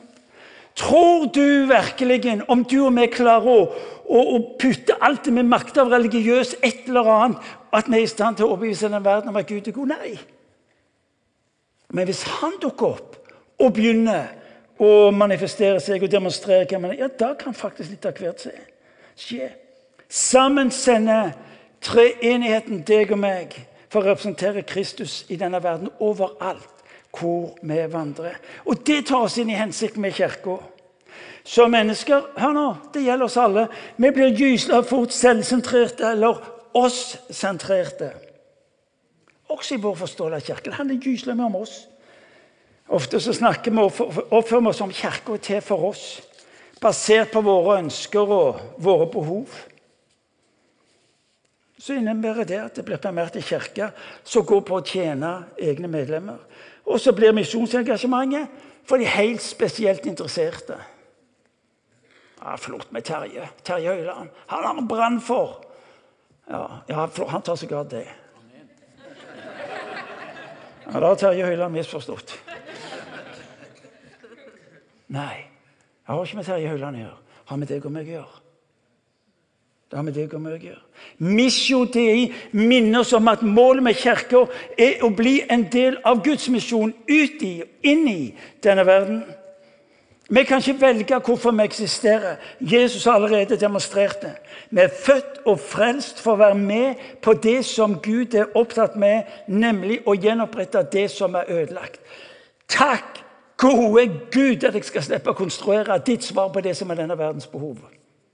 Tror 0.76 1.30
du 1.30 1.70
virkelig, 1.70 2.42
om 2.48 2.64
du 2.64 2.80
og 2.84 2.96
vi 2.96 3.06
klarer 3.06 3.46
å, 3.46 3.60
å, 4.06 4.20
og 4.36 4.56
putte 4.60 4.96
alt 5.02 5.26
det 5.26 5.34
vi 5.34 5.44
makter 5.46 5.82
av 5.82 5.92
religiøst 5.94 6.58
et 6.64 6.86
eller 6.88 7.10
annet, 7.10 7.52
at 7.74 7.90
vi 7.90 7.98
er 7.98 8.06
i 8.06 8.10
stand 8.10 8.38
til 8.38 8.46
å 8.46 8.54
overbevise 8.54 8.86
denne 8.86 9.02
verden 9.04 9.32
om 9.32 9.38
at 9.40 9.48
Gud 9.48 9.68
er 9.68 9.76
god? 9.76 9.92
Nei. 9.94 10.16
Men 11.94 12.08
hvis 12.08 12.22
han 12.38 12.56
dukker 12.62 12.96
opp 12.96 13.16
og 13.62 13.74
begynner 13.76 14.32
å 14.82 15.10
manifestere 15.14 15.80
seg 15.80 16.04
og 16.04 16.12
demonstrere 16.12 16.66
hvem 16.68 16.86
han 16.86 16.94
er, 16.94 17.04
ja, 17.06 17.08
da 17.08 17.32
kan 17.38 17.56
faktisk 17.56 17.94
litt 17.94 18.08
av 18.08 18.18
hvert 18.18 18.46
skje. 19.16 19.50
Sammen 20.08 20.70
sender 20.74 21.32
treenigheten 21.84 22.82
deg 22.86 23.14
og 23.14 23.20
meg 23.22 23.56
for 23.88 24.02
å 24.02 24.12
representere 24.12 24.66
Kristus 24.66 25.24
i 25.32 25.38
denne 25.40 25.62
verden 25.62 25.90
overalt 26.04 26.72
hvor 27.16 27.54
vi 27.62 27.78
vandrer. 27.88 28.36
Og 28.68 28.82
det 28.86 29.06
tar 29.08 29.24
oss 29.24 29.38
inn 29.40 29.50
i 29.50 29.56
hensikt 29.56 29.96
med 30.00 30.14
Kirka. 30.16 30.58
Som 31.46 31.70
mennesker 31.70 32.24
hør 32.40 32.54
nå, 32.56 32.68
det 32.94 33.04
gjelder 33.06 33.28
oss 33.28 33.38
alle. 33.38 33.68
Vi 34.02 34.10
blir 34.10 34.34
gysla 34.34 34.80
fort 34.82 35.14
selvsentrerte 35.14 36.08
eller 36.10 36.40
oss-sentrerte. 36.74 38.10
Også 39.54 39.76
i 39.76 39.82
vår 39.82 39.94
forståelse 40.00 40.40
av 40.40 40.46
Kirken. 40.48 40.72
Det 40.72 40.80
handler 40.80 41.04
gysla 41.06 41.36
mye 41.38 41.46
om 41.46 41.60
oss. 41.60 41.76
Ofte 42.88 43.20
så 43.22 43.34
snakker 43.34 43.74
vi 43.74 43.82
og 43.82 44.18
oppfører 44.34 44.62
vi 44.62 44.70
oss 44.70 44.80
som 44.82 44.92
kirka 44.94 45.34
er 45.34 45.42
til 45.42 45.62
for 45.64 45.88
oss, 45.88 46.04
basert 46.82 47.32
på 47.34 47.42
våre 47.42 47.80
ønsker 47.80 48.34
og 48.36 48.60
våre 48.82 49.08
behov. 49.10 49.56
Så 51.78 51.94
innebærer 51.98 52.46
det 52.46 52.60
at 52.62 52.78
det 52.78 52.84
blir 52.86 53.00
primært 53.02 53.36
en 53.36 53.46
kirke 53.46 53.90
som 54.24 54.46
går 54.46 54.62
på 54.66 54.78
å 54.78 54.86
tjene 54.86 55.32
egne 55.58 55.90
medlemmer. 55.90 56.38
Og 56.86 56.98
så 57.02 57.14
blir 57.14 57.34
misjonsengasjementet 57.34 58.62
for 58.86 59.02
de 59.02 59.10
helt 59.10 59.42
spesielt 59.42 60.06
interesserte. 60.06 60.78
Ja, 62.46 62.56
Flott 62.56 62.92
med 62.92 63.04
Terje. 63.04 63.48
Terje 63.62 63.94
Høiland. 63.94 64.28
Han 64.46 64.64
har 64.64 64.78
en 64.78 64.88
brann 64.88 65.20
for. 65.20 65.64
Ja, 66.48 66.68
ja, 66.88 67.08
han 67.28 67.42
tar 67.42 67.56
seg 67.58 67.72
av 67.74 67.88
det. 67.90 68.06
Ja, 70.86 71.00
Da 71.00 71.08
har 71.08 71.16
Terje 71.18 71.46
Høiland 71.46 71.74
misforstått. 71.74 72.36
Nei, 75.10 75.36
jeg 76.06 76.14
har 76.14 76.22
ikke 76.22 76.38
med 76.38 76.46
Terje 76.46 76.68
Høiland 76.70 76.96
å 76.96 77.00
gjøre. 77.00 77.40
Har 77.46 77.58
med 77.58 77.68
deg 77.68 77.86
og 77.86 77.94
meg 77.96 78.06
å 78.06 78.14
gjøre. 78.14 78.42
Det 79.90 79.98
har 79.98 80.06
med 80.06 80.14
deg 80.14 80.36
og 80.38 80.44
meg 80.44 80.54
å 80.54 80.68
gjøre. 80.68 80.84
Missio 81.26 81.80
Dei 81.90 82.28
minner 82.54 83.02
oss 83.02 83.12
om 83.18 83.26
at 83.30 83.42
målet 83.42 83.82
med 83.88 83.98
kirka 83.98 84.44
er 84.78 85.02
å 85.02 85.10
bli 85.10 85.40
en 85.50 85.66
del 85.72 85.98
av 86.06 86.22
Guds 86.22 86.46
misjon 86.50 86.94
ut 86.94 87.42
i 87.42 87.52
og 87.66 87.90
inn 87.90 88.06
i 88.06 88.22
denne 88.62 88.86
verden. 88.86 89.24
Vi 90.28 90.42
kan 90.44 90.58
ikke 90.58 90.80
velge 90.80 91.18
hvorfor 91.18 91.50
vi 91.50 91.62
eksisterer. 91.62 92.36
Jesus 92.60 93.04
har 93.04 93.12
allerede 93.12 93.60
demonstrert 93.60 94.22
det. 94.22 94.32
Vi 94.70 94.80
er 94.80 94.88
født 94.88 95.40
og 95.46 95.60
frelst 95.60 96.22
for 96.22 96.34
å 96.34 96.40
være 96.40 96.58
med 96.58 97.04
på 97.22 97.32
det 97.32 97.60
som 97.64 98.00
Gud 98.02 98.34
er 98.34 98.50
opptatt 98.58 98.96
med, 98.98 99.22
nemlig 99.46 100.00
å 100.06 100.16
gjenopprette 100.18 100.82
det 100.92 101.06
som 101.14 101.34
er 101.38 101.46
ødelagt. 101.48 102.00
Takk 102.68 103.22
Gode 103.56 104.08
Gud, 104.32 104.64
at 104.64 104.74
jeg 104.74 104.84
skal 104.84 105.02
slippe 105.02 105.32
å 105.32 105.38
konstruere 105.38 105.96
ditt 106.04 106.24
svar 106.24 106.50
på 106.52 106.60
det 106.60 106.74
som 106.76 106.90
er 106.90 106.98
denne 106.98 107.16
verdens 107.16 107.46
behov. 107.48 107.78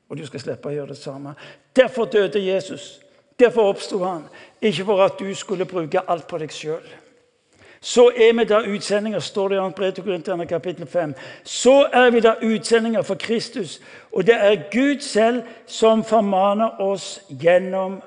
Og 0.09 0.19
du 0.19 0.25
skal 0.27 0.43
slippe 0.43 0.69
å 0.69 0.73
gjøre 0.75 0.97
det 0.97 0.99
samme. 0.99 1.35
Derfor 1.77 2.09
døde 2.11 2.43
Jesus. 2.43 3.01
Derfor 3.39 3.71
oppsto 3.71 4.01
han. 4.03 4.25
Ikke 4.61 4.85
for 4.89 5.05
at 5.05 5.21
du 5.21 5.31
skulle 5.35 5.69
bruke 5.69 6.03
alt 6.09 6.27
på 6.27 6.41
deg 6.43 6.51
sjøl. 6.53 6.83
Så 7.83 8.13
er 8.15 8.33
vi 8.39 8.45
da 8.45 8.61
utsendinger, 8.63 9.21
står 9.21 9.49
det 9.49 9.57
i 9.57 9.61
2. 9.61 9.71
brev 9.77 9.93
til 9.93 10.05
Korinterne 10.05 10.47
kapittel 10.47 10.87
5. 10.87 11.15
Så 11.45 11.89
er 11.93 12.11
vi 12.11 12.21
da 12.21 12.35
utsendinger 12.43 13.03
for 13.03 13.15
Kristus, 13.19 13.81
og 14.13 14.27
det 14.27 14.35
er 14.35 14.69
Gud 14.71 15.01
selv 15.01 15.43
som 15.67 16.05
formaner 16.05 16.79
oss 16.81 17.21
gjennom, 17.29 17.99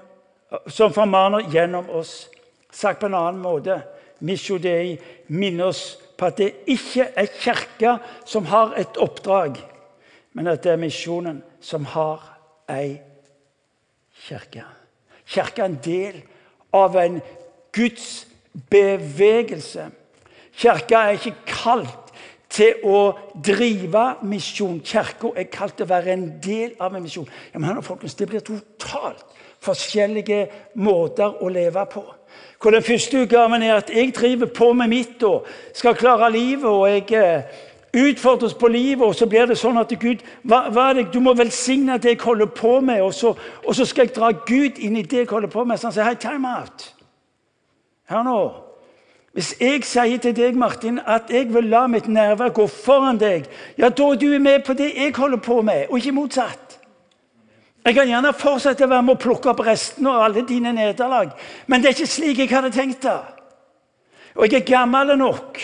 som 0.67 0.93
formaner 0.93 1.51
gjennom 1.51 1.89
oss. 1.89 2.29
Sagt 2.71 2.99
på 2.99 3.05
en 3.05 3.17
annen 3.19 3.41
måte, 3.41 3.81
Misjo 4.19 4.57
Dei 4.57 4.95
minner 5.27 5.65
oss 5.65 5.97
på 6.17 6.25
at 6.25 6.37
det 6.39 6.53
ikke 6.71 7.09
er 7.15 7.27
Kirka 7.41 7.97
som 8.25 8.45
har 8.45 8.77
et 8.79 8.97
oppdrag, 8.97 9.59
men 10.33 10.47
at 10.47 10.63
det 10.63 10.71
er 10.71 10.79
misjonen 10.79 11.43
som 11.59 11.85
har 11.85 12.23
ei 12.71 12.95
kirke. 14.27 14.63
Kirka 15.27 15.61
er 15.61 15.65
en 15.65 15.79
del 15.83 16.21
av 16.73 16.95
en 16.95 17.19
Guds 17.75 18.27
bevegelse. 18.69 19.89
Kirka 20.55 20.95
er 20.95 21.17
ikke 21.19 21.35
kalt 21.47 22.13
til 22.49 22.85
å 22.87 22.99
drive 23.43 24.05
misjon. 24.23 24.79
Kirka 24.85 25.33
er 25.35 25.49
kalt 25.51 25.75
til 25.77 25.87
å 25.87 25.91
være 25.91 26.13
en 26.13 26.27
del 26.43 26.75
av 26.79 26.95
en 26.95 27.03
misjon. 27.03 27.27
Ja, 27.53 27.59
men 27.59 27.83
folkens, 27.83 28.15
Det 28.15 28.27
blir 28.27 28.39
totalt 28.39 29.25
forskjellige 29.65 30.47
måter 30.75 31.41
å 31.43 31.49
leve 31.49 31.85
på. 31.91 32.03
Hvor 32.61 32.71
den 32.71 32.83
første 32.83 33.23
utgaven 33.23 33.63
er 33.63 33.75
at 33.75 33.89
jeg 33.93 34.13
driver 34.15 34.45
på 34.45 34.73
med 34.73 34.89
mitt 34.89 35.23
og 35.23 35.45
skal 35.73 35.95
klare 35.95 36.31
livet. 36.31 36.65
og 36.65 36.89
jeg 36.89 37.11
eh, 37.11 37.43
utfordres 37.95 38.53
på 38.53 38.67
livet, 38.67 39.07
og 39.07 39.15
så 39.15 39.25
blir 39.25 39.45
det 39.45 39.57
sånn 39.57 39.77
at 39.79 39.93
Gud 39.99 40.23
hva, 40.43 40.65
hva 40.69 40.93
det, 40.93 41.07
Du 41.13 41.19
må 41.19 41.33
velsigne 41.33 41.97
det 41.97 42.15
jeg 42.15 42.21
holder 42.21 42.45
på 42.45 42.79
med, 42.81 43.01
og 43.01 43.13
så, 43.13 43.35
og 43.63 43.75
så, 43.75 43.85
skal 43.85 44.07
jeg 44.07 44.15
dra 44.15 44.31
Gud 44.31 44.79
inn 44.79 44.97
i 44.97 45.03
det 45.03 45.23
jeg 45.25 45.31
holder 45.31 45.47
på 45.47 45.63
med. 45.63 45.79
Så 45.79 45.87
han 45.87 45.93
sier 45.95 46.09
hei, 46.09 46.15
time 46.19 46.57
out. 46.57 46.94
Hør 48.09 48.23
nå. 48.23 48.39
Hvis 49.35 49.55
jeg 49.59 49.83
sier 49.83 50.19
til 50.23 50.35
deg, 50.35 50.55
Martin, 50.55 50.99
at 51.05 51.27
jeg 51.33 51.49
vil 51.51 51.67
la 51.67 51.87
mitt 51.91 52.07
nærvær 52.07 52.53
gå 52.55 52.67
foran 52.71 53.17
deg, 53.19 53.49
ja, 53.77 53.89
da 53.89 54.05
er 54.13 54.19
du 54.21 54.29
med 54.39 54.63
på 54.63 54.73
det 54.77 54.93
jeg 54.95 55.15
holder 55.17 55.41
på 55.43 55.59
med, 55.61 55.89
og 55.89 55.97
ikke 55.99 56.15
motsatt. 56.15 56.77
Jeg 57.85 57.97
kan 57.97 58.07
gjerne 58.07 58.31
fortsette 58.33 58.87
å 58.87 58.89
være 58.89 59.05
med 59.05 59.17
å 59.17 59.21
plukke 59.21 59.51
opp 59.51 59.59
restene 59.67 60.09
og 60.13 60.23
alle 60.25 60.45
dine 60.47 60.71
nederlag, 60.73 61.35
men 61.67 61.81
det 61.81 61.91
er 61.91 61.97
ikke 61.97 62.13
slik 62.13 62.39
jeg 62.41 62.53
hadde 62.53 62.71
tenkt 62.73 63.03
det. 63.03 63.17
Og 64.35 64.47
jeg 64.47 64.63
er 64.63 64.69
gammel 64.71 65.13
nok 65.19 65.59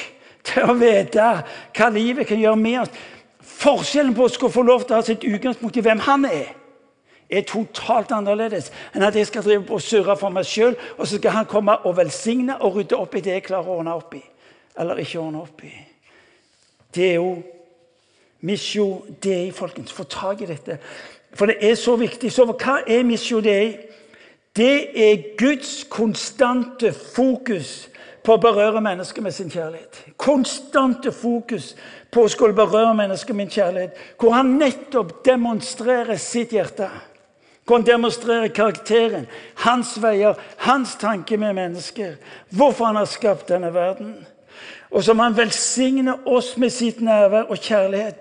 til 0.46 0.68
å 0.68 0.76
vite 0.78 1.32
hva 1.78 1.90
livet 1.94 2.28
kan 2.28 2.40
gjøre 2.44 2.60
med 2.60 2.80
oss. 2.84 2.92
Forskjellen 3.62 4.14
på 4.18 4.28
å 4.28 4.34
skulle 4.34 4.54
få 4.54 4.66
lov 4.68 4.84
til 4.84 4.98
å 4.98 5.00
ha 5.00 5.06
sitt 5.06 5.26
utgangspunkt 5.28 5.80
i 5.80 5.86
hvem 5.86 6.04
han 6.06 6.28
er, 6.28 6.52
er 7.32 7.46
totalt 7.48 8.12
annerledes 8.12 8.72
enn 8.96 9.06
at 9.08 9.16
jeg 9.16 9.30
skal 9.30 9.46
drive 9.46 9.72
og 9.72 9.82
surre 9.82 10.18
for 10.20 10.34
meg 10.34 10.48
sjøl, 10.48 10.76
og 10.98 11.08
så 11.08 11.18
skal 11.18 11.38
han 11.38 11.48
komme 11.50 11.78
og 11.88 11.96
velsigne 11.98 12.58
og 12.60 12.76
rydde 12.76 13.00
opp 13.00 13.16
i 13.16 13.24
det 13.24 13.38
jeg 13.38 13.48
klarer 13.48 13.72
å 13.72 13.80
ordne 13.80 13.96
opp 13.96 14.18
i. 14.20 14.22
Eller 14.80 15.00
ikke 15.04 15.22
ordne 15.22 15.42
opp 15.46 15.64
i. 15.68 15.72
Det 16.92 17.08
er 17.14 17.18
jo 17.20 17.34
Misjo 18.42 19.06
DI, 19.24 19.52
folkens. 19.54 19.94
Få 19.94 20.04
tak 20.10 20.42
i 20.42 20.50
dette. 20.50 20.80
For 21.34 21.46
det 21.46 21.60
er 21.62 21.76
så 21.76 21.96
viktig. 21.96 22.32
Så 22.34 22.46
hva 22.50 22.82
er 22.88 23.06
Missio 23.08 23.40
DI? 23.42 23.76
Det 24.56 24.76
er 24.98 25.28
Guds 25.40 25.86
konstante 25.90 26.92
fokus 26.92 27.88
på 28.22 28.36
å 28.36 28.42
berøre 28.42 28.82
mennesker 28.84 29.24
med 29.24 29.34
sin 29.34 29.50
kjærlighet. 29.50 30.02
Konstante 30.20 31.14
fokus 31.16 31.72
på 32.12 32.26
å 32.26 32.32
skulle 32.32 32.58
berøre 32.58 32.94
mennesker 32.98 33.38
med 33.38 33.48
sin 33.48 33.62
kjærlighet. 33.62 34.02
Hvor 34.20 34.36
han 34.36 34.58
nettopp 34.60 35.22
demonstrerer 35.26 36.20
sitt 36.20 36.54
hjerte. 36.58 36.90
Hvor 37.72 37.78
han 37.78 37.86
demonstrerer 37.88 38.48
karakteren, 38.48 39.28
hans 39.56 40.02
veier, 40.04 40.34
hans 40.58 40.96
tanke 41.00 41.38
med 41.38 41.54
mennesker. 41.54 42.16
Hvorfor 42.50 42.86
han 42.86 42.96
har 42.96 43.06
skapt 43.06 43.48
denne 43.50 43.74
verden. 43.74 44.26
Og 44.90 45.04
som 45.04 45.20
han 45.20 45.38
velsigner 45.38 46.28
oss 46.28 46.58
med 46.58 46.70
sitt 46.70 47.00
nærvær 47.02 47.48
og 47.48 47.58
kjærlighet 47.58 48.16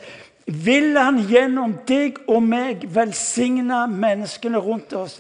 vil 0.47 0.95
han 0.99 1.19
gjennom 1.27 1.75
deg 1.89 2.21
og 2.29 2.45
meg 2.47 2.85
velsigne 2.95 3.81
menneskene 3.91 4.59
rundt 4.63 4.95
oss. 4.95 5.19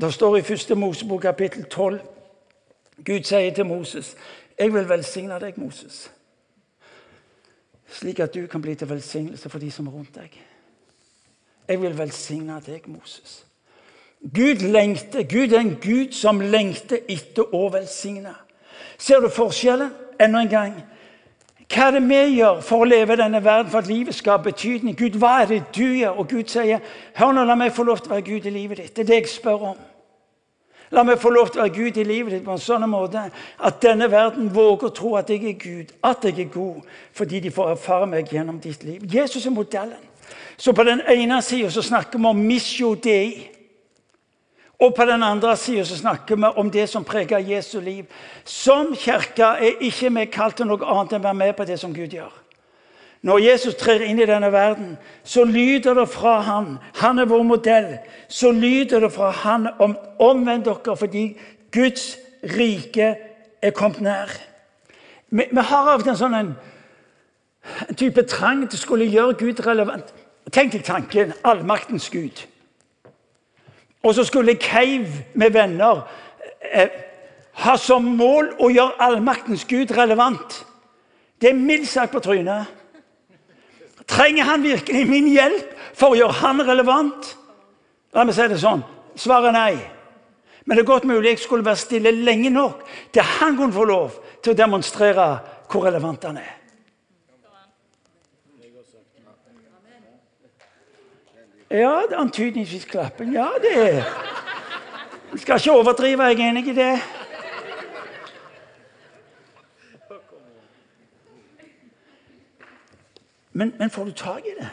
Det 0.00 0.08
står 0.14 0.38
i 0.38 0.44
1. 0.48 0.72
Mosebok 0.78 1.20
kapittel 1.22 1.66
12. 1.68 1.98
Gud 3.04 3.28
sier 3.28 3.52
til 3.54 3.66
Moses, 3.66 4.16
'Jeg 4.58 4.74
vil 4.74 4.88
velsigne 4.88 5.40
deg, 5.40 5.52
Moses', 5.56 6.10
slik 7.88 8.20
at 8.20 8.34
du 8.34 8.46
kan 8.46 8.62
bli 8.62 8.74
til 8.74 8.88
velsignelse 8.88 9.48
for 9.48 9.58
de 9.58 9.70
som 9.70 9.86
er 9.86 9.90
rundt 9.90 10.14
deg. 10.14 10.42
Jeg 11.68 11.82
vil 11.82 11.98
velsigne 11.98 12.60
deg, 12.66 12.86
Moses. 12.86 13.44
Gud 14.22 14.54
lengter. 14.54 15.22
Gud 15.22 15.52
er 15.52 15.60
en 15.60 15.76
Gud 15.82 16.12
som 16.12 16.40
lengter 16.40 17.02
etter 17.08 17.54
å 17.54 17.68
velsigne. 17.72 18.34
Ser 18.98 19.20
du 19.20 19.28
forskjellen? 19.28 19.90
Enda 20.20 20.42
en 20.42 20.50
gang. 20.50 20.74
Hva 21.72 21.88
er 21.88 21.96
det 21.96 22.02
vi 22.04 22.20
gjør 22.36 22.60
for 22.60 22.84
å 22.84 22.88
leve 22.88 23.14
i 23.16 23.20
denne 23.22 23.40
verden, 23.44 23.70
for 23.72 23.80
at 23.80 23.88
livet 23.88 24.14
skal 24.14 24.36
ha 24.36 24.44
betydning? 24.44 24.96
Gud, 24.98 25.16
hva 25.18 25.38
er 25.42 25.48
det 25.48 25.62
du 25.74 25.86
gjør? 25.86 26.18
Og 26.20 26.28
Gud 26.28 26.52
sier, 26.52 26.82
hør 27.16 27.32
nå, 27.32 27.46
la 27.48 27.56
meg 27.56 27.72
få 27.72 27.86
lov 27.88 28.02
til 28.02 28.12
å 28.12 28.14
være 28.18 28.26
Gud 28.28 28.46
i 28.46 28.52
livet 28.52 28.82
ditt. 28.82 28.92
Det 28.96 29.06
er 29.06 29.08
det 29.08 29.18
jeg 29.22 29.32
spør 29.32 29.66
om. 29.72 29.80
La 30.92 31.02
meg 31.08 31.16
få 31.22 31.32
lov 31.32 31.48
til 31.48 31.62
å 31.62 31.64
være 31.64 31.74
Gud 31.78 31.96
i 31.96 32.04
livet 32.04 32.34
ditt 32.34 32.44
på 32.44 32.52
en 32.52 32.60
sånn 32.60 32.84
måte 32.92 33.24
at 33.32 33.80
denne 33.80 34.10
verden 34.12 34.50
våger 34.52 34.90
å 34.90 34.94
tro 34.94 35.14
at 35.16 35.30
jeg 35.32 35.46
er 35.48 35.56
Gud, 35.56 35.94
at 36.04 36.26
jeg 36.28 36.36
er 36.44 36.50
god, 36.52 36.82
fordi 37.16 37.40
de 37.40 37.54
får 37.54 37.70
erfare 37.78 38.08
meg 38.10 38.28
gjennom 38.28 38.60
ditt 38.60 38.84
liv. 38.84 39.06
Jesus 39.08 39.46
er 39.48 39.56
modellen. 39.56 40.11
Så 40.62 40.72
på 40.72 40.84
den 40.86 41.00
ene 41.10 41.40
sida 41.42 41.82
snakker 41.82 42.20
vi 42.22 42.28
om 42.30 42.42
missio 42.46 42.92
dei. 42.94 43.48
Og 44.78 44.94
på 44.94 45.06
den 45.06 45.22
andre 45.22 45.56
sida 45.58 45.82
snakker 45.84 46.38
vi 46.38 46.50
om 46.56 46.70
det 46.70 46.84
som 46.88 47.04
preger 47.04 47.42
Jesu 47.42 47.80
liv. 47.80 48.04
Som 48.44 48.94
kirke 48.94 49.42
er 49.58 49.82
ikke 49.82 50.12
vi 50.14 50.28
kalt 50.30 50.60
til 50.60 50.70
noe 50.70 50.86
annet 50.86 51.16
enn 51.16 51.24
å 51.24 51.26
være 51.26 51.40
med 51.40 51.56
på 51.58 51.66
det 51.66 51.80
som 51.82 51.94
Gud 51.94 52.14
gjør. 52.14 52.30
Når 53.26 53.42
Jesus 53.42 53.74
trer 53.78 54.06
inn 54.06 54.22
i 54.22 54.26
denne 54.26 54.52
verden, 54.54 54.94
så 55.24 55.42
lyder 55.44 55.98
det 55.98 56.08
fra 56.14 56.38
han. 56.46 56.78
Han 57.02 57.18
er 57.18 57.30
vår 57.30 57.42
modell. 57.42 57.90
Så 58.28 58.54
lyder 58.54 59.02
det 59.02 59.12
fra 59.14 59.34
han 59.42 59.66
om 59.82 59.98
omvend 60.22 60.66
dere 60.70 60.96
fordi 60.98 61.26
Guds 61.74 62.16
rike 62.54 63.14
er 63.62 63.74
kommet 63.74 64.02
nær. 64.02 64.30
Vi, 65.30 65.42
vi 65.50 65.70
har 65.74 65.90
av 65.90 65.98
og 65.98 66.06
til 66.06 66.14
en 66.14 66.22
sånn 66.22 66.38
en, 66.38 66.56
en 67.88 67.98
type 67.98 68.28
trang 68.30 68.68
til 68.68 68.78
å 68.78 68.86
skulle 68.86 69.10
gjøre 69.10 69.40
Gud 69.42 69.66
relevant. 69.66 70.21
Tenk 70.52 70.74
deg 70.74 70.84
tanken 70.84 71.32
allmaktens 71.44 72.10
Gud. 72.12 72.44
Og 74.02 74.14
så 74.14 74.24
skulle 74.24 74.58
Keiv 74.60 75.06
med 75.34 75.54
venner 75.54 76.02
eh, 76.72 76.90
ha 77.64 77.76
som 77.80 78.04
mål 78.18 78.52
å 78.60 78.70
gjøre 78.72 79.00
allmaktens 79.06 79.64
Gud 79.68 79.94
relevant. 79.96 80.62
Det 81.40 81.50
er 81.50 81.58
mildt 81.58 81.88
sagt 81.90 82.12
på 82.12 82.20
trynet. 82.22 82.68
Trenger 84.08 84.44
han 84.44 84.64
virkelig 84.64 85.06
min 85.08 85.30
hjelp 85.30 85.72
for 85.94 86.12
å 86.12 86.18
gjøre 86.18 86.40
han 86.42 86.62
relevant? 86.66 87.36
La 88.12 88.26
meg 88.26 88.36
si 88.36 88.48
det 88.50 88.60
sånn. 88.60 88.82
Svaret 89.16 89.52
er 89.52 89.56
nei. 89.56 89.76
Men 90.64 90.76
det 90.76 90.84
er 90.84 90.90
godt 90.92 91.06
mulig 91.08 91.32
jeg 91.32 91.42
skulle 91.42 91.66
være 91.66 91.80
stille 91.80 92.12
lenge 92.14 92.50
nok 92.52 92.84
til 93.12 93.26
han 93.38 93.56
kunne 93.58 93.74
få 93.74 93.86
lov 93.88 94.18
til 94.42 94.52
å 94.52 94.58
demonstrere 94.58 95.28
hvor 95.70 95.86
relevant 95.88 96.28
han 96.28 96.38
er. 96.42 96.61
Ja, 101.72 102.02
antydningsvis 102.16 102.84
klappen. 102.84 103.32
Ja, 103.32 103.48
det 103.62 103.72
er 103.72 104.04
Jeg 105.32 105.40
skal 105.40 105.56
ikke 105.56 105.72
overdrive, 105.72 106.24
jeg 106.24 106.40
er 106.40 106.48
enig 106.48 106.68
i 106.68 106.74
det. 106.74 106.98
Men, 113.52 113.74
men 113.78 113.90
får 113.90 114.04
du 114.04 114.12
tak 114.12 114.44
i 114.44 114.54
det? 114.60 114.68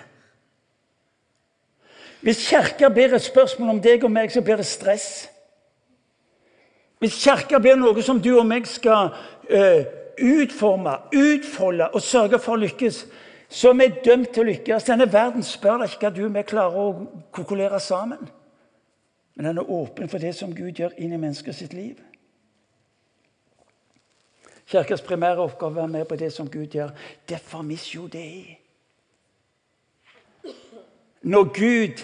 Hvis 2.21 2.49
Kirka 2.49 2.89
blir 2.89 3.15
et 3.15 3.21
spørsmål 3.21 3.69
om 3.69 3.81
deg 3.81 4.03
og 4.03 4.11
meg, 4.11 4.31
så 4.31 4.41
blir 4.41 4.59
det 4.59 4.65
stress. 4.65 5.29
Hvis 6.99 7.23
Kirka 7.23 7.59
blir 7.59 7.79
noe 7.79 8.03
som 8.03 8.19
du 8.19 8.33
og 8.39 8.45
meg 8.47 8.67
skal 8.67 9.13
uh, 9.47 9.81
utforme, 10.19 10.97
utfolde 11.15 11.87
og 11.93 12.01
sørge 12.01 12.39
for 12.39 12.57
å 12.57 12.63
lykkes, 12.65 13.05
så 13.49 13.71
er 13.73 14.01
dømt 14.05 14.29
til 14.33 14.43
å 14.43 14.49
lykkes. 14.51 14.85
Denne 14.85 15.07
verden 15.09 15.43
spør 15.43 15.81
deg 15.81 15.95
ikke 15.95 16.05
hva 16.05 16.13
du 16.13 16.21
og 16.27 16.35
vi 16.35 16.43
klarer 16.45 16.77
å 16.77 16.89
kokulere 17.33 17.79
sammen. 17.81 18.29
Men 19.35 19.49
den 19.49 19.61
er 19.61 19.71
åpen 19.71 20.09
for 20.11 20.21
det 20.21 20.35
som 20.37 20.53
Gud 20.53 20.77
gjør 20.77 20.93
inn 21.01 21.15
i 21.15 21.17
mennesket 21.17 21.57
sitt 21.57 21.73
liv. 21.73 21.97
Kirkens 24.69 25.01
primære 25.01 25.41
oppgave 25.41 25.79
er 25.79 25.81
å 25.81 25.81
være 25.81 25.93
med 25.95 26.07
på 26.09 26.17
det 26.19 26.29
som 26.33 26.49
Gud 26.49 26.75
gjør. 26.77 26.93
Derfor 27.29 27.65
missio 27.65 28.05
dei. 28.07 28.59
Når 31.25 31.47
Gud 31.55 32.03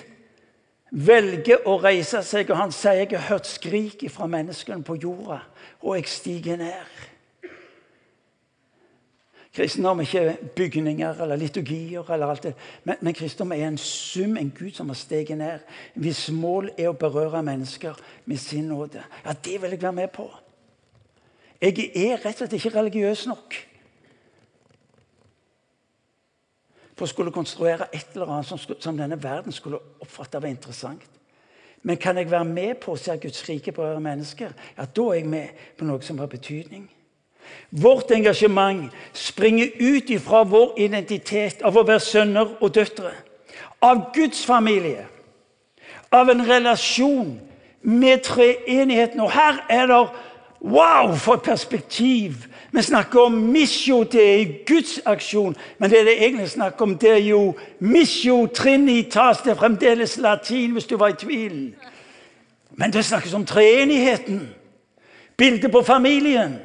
velger 0.91 1.67
å 1.69 1.75
reise 1.83 2.23
seg, 2.25 2.49
og 2.49 2.57
han 2.57 2.71
sier 2.71 2.93
'Jeg 2.93 3.19
har 3.19 3.29
hørt 3.35 3.47
skrik 3.47 4.09
fra 4.09 4.25
menneskene 4.25 4.83
på 4.83 4.95
jorda', 4.95 5.45
og 5.81 5.95
jeg 5.95 6.07
stiger 6.07 6.55
ned. 6.55 7.14
Kristendom 9.55 9.99
er 9.99 10.03
ikke 10.03 10.37
bygninger 10.55 11.21
eller 11.23 11.35
liturgier, 11.39 12.09
eller 12.11 12.27
alt 12.27 12.43
det. 12.43 12.53
Men, 12.83 12.95
men 13.01 13.13
kristendom 13.13 13.53
er 13.55 13.67
en 13.67 13.77
sum, 13.77 14.37
en 14.37 14.51
Gud 14.51 14.71
som 14.75 14.89
har 14.89 14.97
steget 14.99 15.37
ned. 15.37 15.59
Hvis 15.95 16.27
mål 16.31 16.73
er 16.77 16.89
å 16.91 16.97
berøre 16.99 17.43
mennesker 17.43 17.95
med 18.25 18.41
sin 18.41 18.67
nåde. 18.67 19.03
Ja, 19.25 19.31
det 19.31 19.61
vil 19.61 19.77
jeg 19.77 19.81
være 19.81 19.95
med 20.01 20.11
på. 20.11 20.27
Jeg 21.61 21.87
er 21.95 22.19
rett 22.19 22.35
og 22.35 22.43
slett 22.43 22.57
ikke 22.59 22.75
religiøs 22.75 23.23
nok 23.31 23.55
for 26.95 27.03
å 27.03 27.11
skulle 27.11 27.31
konstruere 27.35 27.89
et 27.91 28.13
eller 28.15 28.31
annet 28.31 28.47
som, 28.47 28.59
som 28.59 28.97
denne 28.97 29.17
verden 29.19 29.55
skulle 29.55 29.81
oppfatte 30.03 30.39
var 30.39 30.51
interessant. 30.51 31.03
Men 31.83 31.99
kan 32.01 32.17
jeg 32.17 32.31
være 32.31 32.47
med 32.47 32.79
på 32.83 32.95
å 32.95 32.99
se 32.99 33.15
Guds 33.21 33.43
rike 33.49 33.71
berøre 33.75 34.03
mennesker, 34.03 34.53
ja, 34.77 34.85
da 34.85 35.07
er 35.11 35.19
jeg 35.19 35.27
med 35.29 35.65
på 35.77 35.87
noe 35.87 36.01
som 36.03 36.19
har 36.23 36.31
betydning. 36.31 36.87
Vårt 37.71 38.11
engasjement 38.11 38.91
springer 39.13 39.67
ut 39.79 40.09
ifra 40.09 40.43
vår 40.43 40.73
identitet 40.77 41.61
av 41.61 41.77
å 41.77 41.83
være 41.83 42.03
sønner 42.03 42.55
og 42.61 42.75
døtre. 42.75 43.11
Av 43.81 44.11
Guds 44.15 44.45
familie. 44.45 45.07
Av 46.11 46.29
en 46.29 46.45
relasjon 46.47 47.35
med 47.81 48.23
treenigheten. 48.23 49.19
Og 49.21 49.31
her 49.31 49.65
er 49.69 49.91
det 49.91 50.05
Wow, 50.65 51.15
for 51.15 51.33
et 51.33 51.41
perspektiv! 51.41 52.33
Vi 52.71 52.81
snakker 52.81 53.19
om 53.19 53.33
misjo, 53.33 54.03
det 54.03 54.41
er 54.41 54.65
Guds 54.65 54.99
aksjon. 55.05 55.55
Men 55.77 55.89
det 55.89 55.99
er 55.99 56.03
det 56.03 56.15
egentlig 56.23 56.49
snakk 56.49 56.81
om, 56.81 56.97
det 56.97 57.11
er 57.11 57.21
jo 57.21 57.53
misjo 57.79 58.47
trinitas. 58.47 59.43
Det 59.45 59.51
er 59.51 59.59
fremdeles 59.59 60.17
latin, 60.17 60.71
hvis 60.71 60.85
du 60.85 60.97
var 60.97 61.13
i 61.13 61.19
tvil. 61.19 61.75
Men 62.71 62.93
det 62.93 63.05
snakkes 63.05 63.33
om 63.33 63.45
treenigheten. 63.45 64.49
Bildet 65.37 65.71
på 65.71 65.81
familien. 65.81 66.57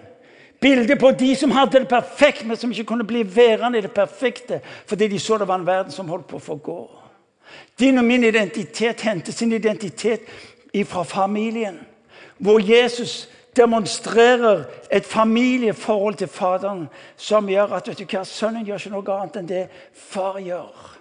Bildet 0.61 0.99
på 1.00 1.11
de 1.11 1.35
som 1.37 1.50
hadde 1.50 1.79
det 1.79 1.88
perfekt, 1.88 2.45
men 2.47 2.57
som 2.57 2.71
ikke 2.71 2.85
kunne 2.85 3.07
bli 3.09 3.23
værende 3.37 3.79
i 3.79 3.85
det 3.85 3.93
perfekte 3.97 4.61
fordi 4.87 5.09
de 5.09 5.19
så 5.19 5.38
det 5.38 5.49
var 5.49 5.61
en 5.61 5.67
verden 5.67 5.93
som 5.93 6.09
holdt 6.09 6.29
på 6.29 6.37
å 6.37 6.45
forgå. 6.45 6.81
Din 7.81 7.99
og 7.99 8.05
min 8.05 8.25
identitet 8.25 9.00
henter 9.00 9.33
sin 9.33 9.52
identitet 9.52 10.21
fra 10.87 11.02
familien, 11.02 11.81
hvor 12.38 12.61
Jesus 12.61 13.29
demonstrerer 13.56 14.65
et 14.91 15.04
familieforhold 15.04 16.15
til 16.15 16.28
Faderen 16.28 16.87
som 17.17 17.49
gjør 17.49 17.75
at 17.76 17.89
vet 17.89 17.99
du 17.99 18.06
hva, 18.06 18.23
sønnen 18.25 18.67
gjør 18.67 18.78
ikke 18.78 18.93
noe 18.95 19.17
annet 19.17 19.39
enn 19.41 19.49
det 19.49 19.67
far 19.97 20.39
gjør. 20.39 20.97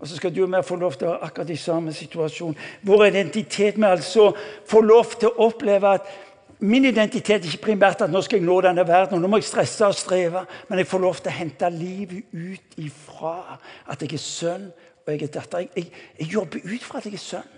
Og 0.00 0.08
så 0.08 0.16
skal 0.18 0.34
du 0.34 0.42
og 0.44 0.52
jeg 0.52 0.66
få 0.66 0.76
lov 0.76 0.96
til 0.98 1.08
å 1.08 1.14
ha 1.14 1.28
akkurat 1.28 1.50
i 1.54 1.56
samme 1.56 1.92
situasjon. 1.94 2.56
Vår 2.82 3.06
identitet 3.06 3.78
med 3.78 3.94
altså 3.94 4.32
få 4.68 4.82
lov 4.84 5.14
til 5.20 5.30
å 5.30 5.46
oppleve 5.46 5.94
at 6.00 6.10
min 6.58 6.84
identitet 6.84 7.42
er 7.42 7.50
ikke 7.50 7.66
primært 7.70 8.02
at 8.04 8.12
nå 8.12 8.20
skal 8.22 8.38
jeg 8.38 8.46
nå 8.46 8.60
denne 8.64 8.84
verden, 8.86 9.16
og 9.16 9.22
nå 9.22 9.30
må 9.30 9.40
jeg 9.40 9.48
stresse 9.48 9.86
og 9.86 9.96
streve, 9.98 10.44
men 10.68 10.80
jeg 10.80 10.88
får 10.90 11.02
lov 11.02 11.18
til 11.18 11.32
å 11.32 11.36
hente 11.38 11.70
livet 11.74 12.30
ut 12.32 12.78
ifra 12.82 13.58
at 13.90 14.02
jeg 14.04 14.14
er 14.14 14.22
sønn 14.22 14.68
og 15.04 15.12
jeg 15.12 15.26
er 15.26 15.32
datter. 15.34 15.64
Jeg, 15.64 15.70
jeg, 15.76 15.90
jeg 16.20 16.32
jobber 16.32 16.64
ut 16.64 16.86
fra 16.86 17.00
at 17.00 17.08
jeg 17.08 17.18
er 17.18 17.24
sønn. 17.24 17.52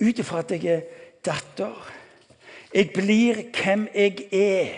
Ut 0.00 0.22
ifra 0.22 0.40
at 0.40 0.54
jeg 0.54 0.72
er 0.72 0.84
datter. 1.26 1.90
Jeg 2.72 2.90
blir 2.94 3.42
hvem 3.56 3.86
jeg 3.94 4.28
er. 4.32 4.72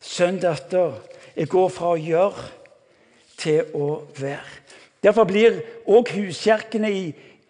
Sønn, 0.00 0.38
datter. 0.40 1.00
Jeg 1.36 1.50
går 1.50 1.68
fra 1.72 1.94
å 1.94 1.98
gjøre 2.00 2.46
til 3.40 3.74
å 3.76 3.90
være. 4.18 4.60
Derfor 5.00 5.26
blir 5.28 5.60
òg 5.88 6.12
huskjerkene 6.12 6.90
i 6.92 7.04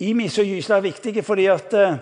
Imis 0.07 0.38
og 0.40 0.49
Gysla 0.49 0.79
viktige, 0.81 1.23
fordi 1.27 1.46
at 1.53 1.75
uh, 1.77 1.99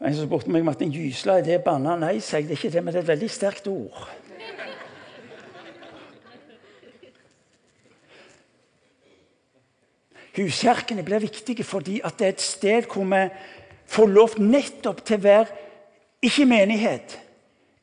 En 0.00 0.14
som 0.16 0.24
spurte 0.24 0.48
meg 0.48 0.64
Martin, 0.64 0.92
Gysla, 0.92 1.38
er 1.38 1.44
det 1.44 1.58
banna? 1.64 1.92
Nei, 2.00 2.20
sa 2.24 2.38
jeg. 2.40 2.48
Det 2.48 2.56
er 2.56 2.60
ikke 2.62 2.72
det, 2.72 2.82
men 2.84 2.94
det 2.94 3.00
er 3.02 3.04
et 3.04 3.12
veldig 3.12 3.30
sterkt 3.30 3.66
ord. 3.68 4.06
Huskjerkene 10.40 11.04
blir 11.04 11.20
viktige 11.20 11.66
fordi 11.66 11.98
det 12.00 12.26
er 12.26 12.32
et 12.32 12.40
sted 12.40 12.86
hvor 12.88 13.04
vi 13.04 13.24
får 13.90 14.12
lov 14.14 14.38
nettopp 14.40 15.02
til 15.04 15.18
å 15.18 15.24
være 15.24 15.58
ikke 16.22 16.46
menighet, 16.48 17.16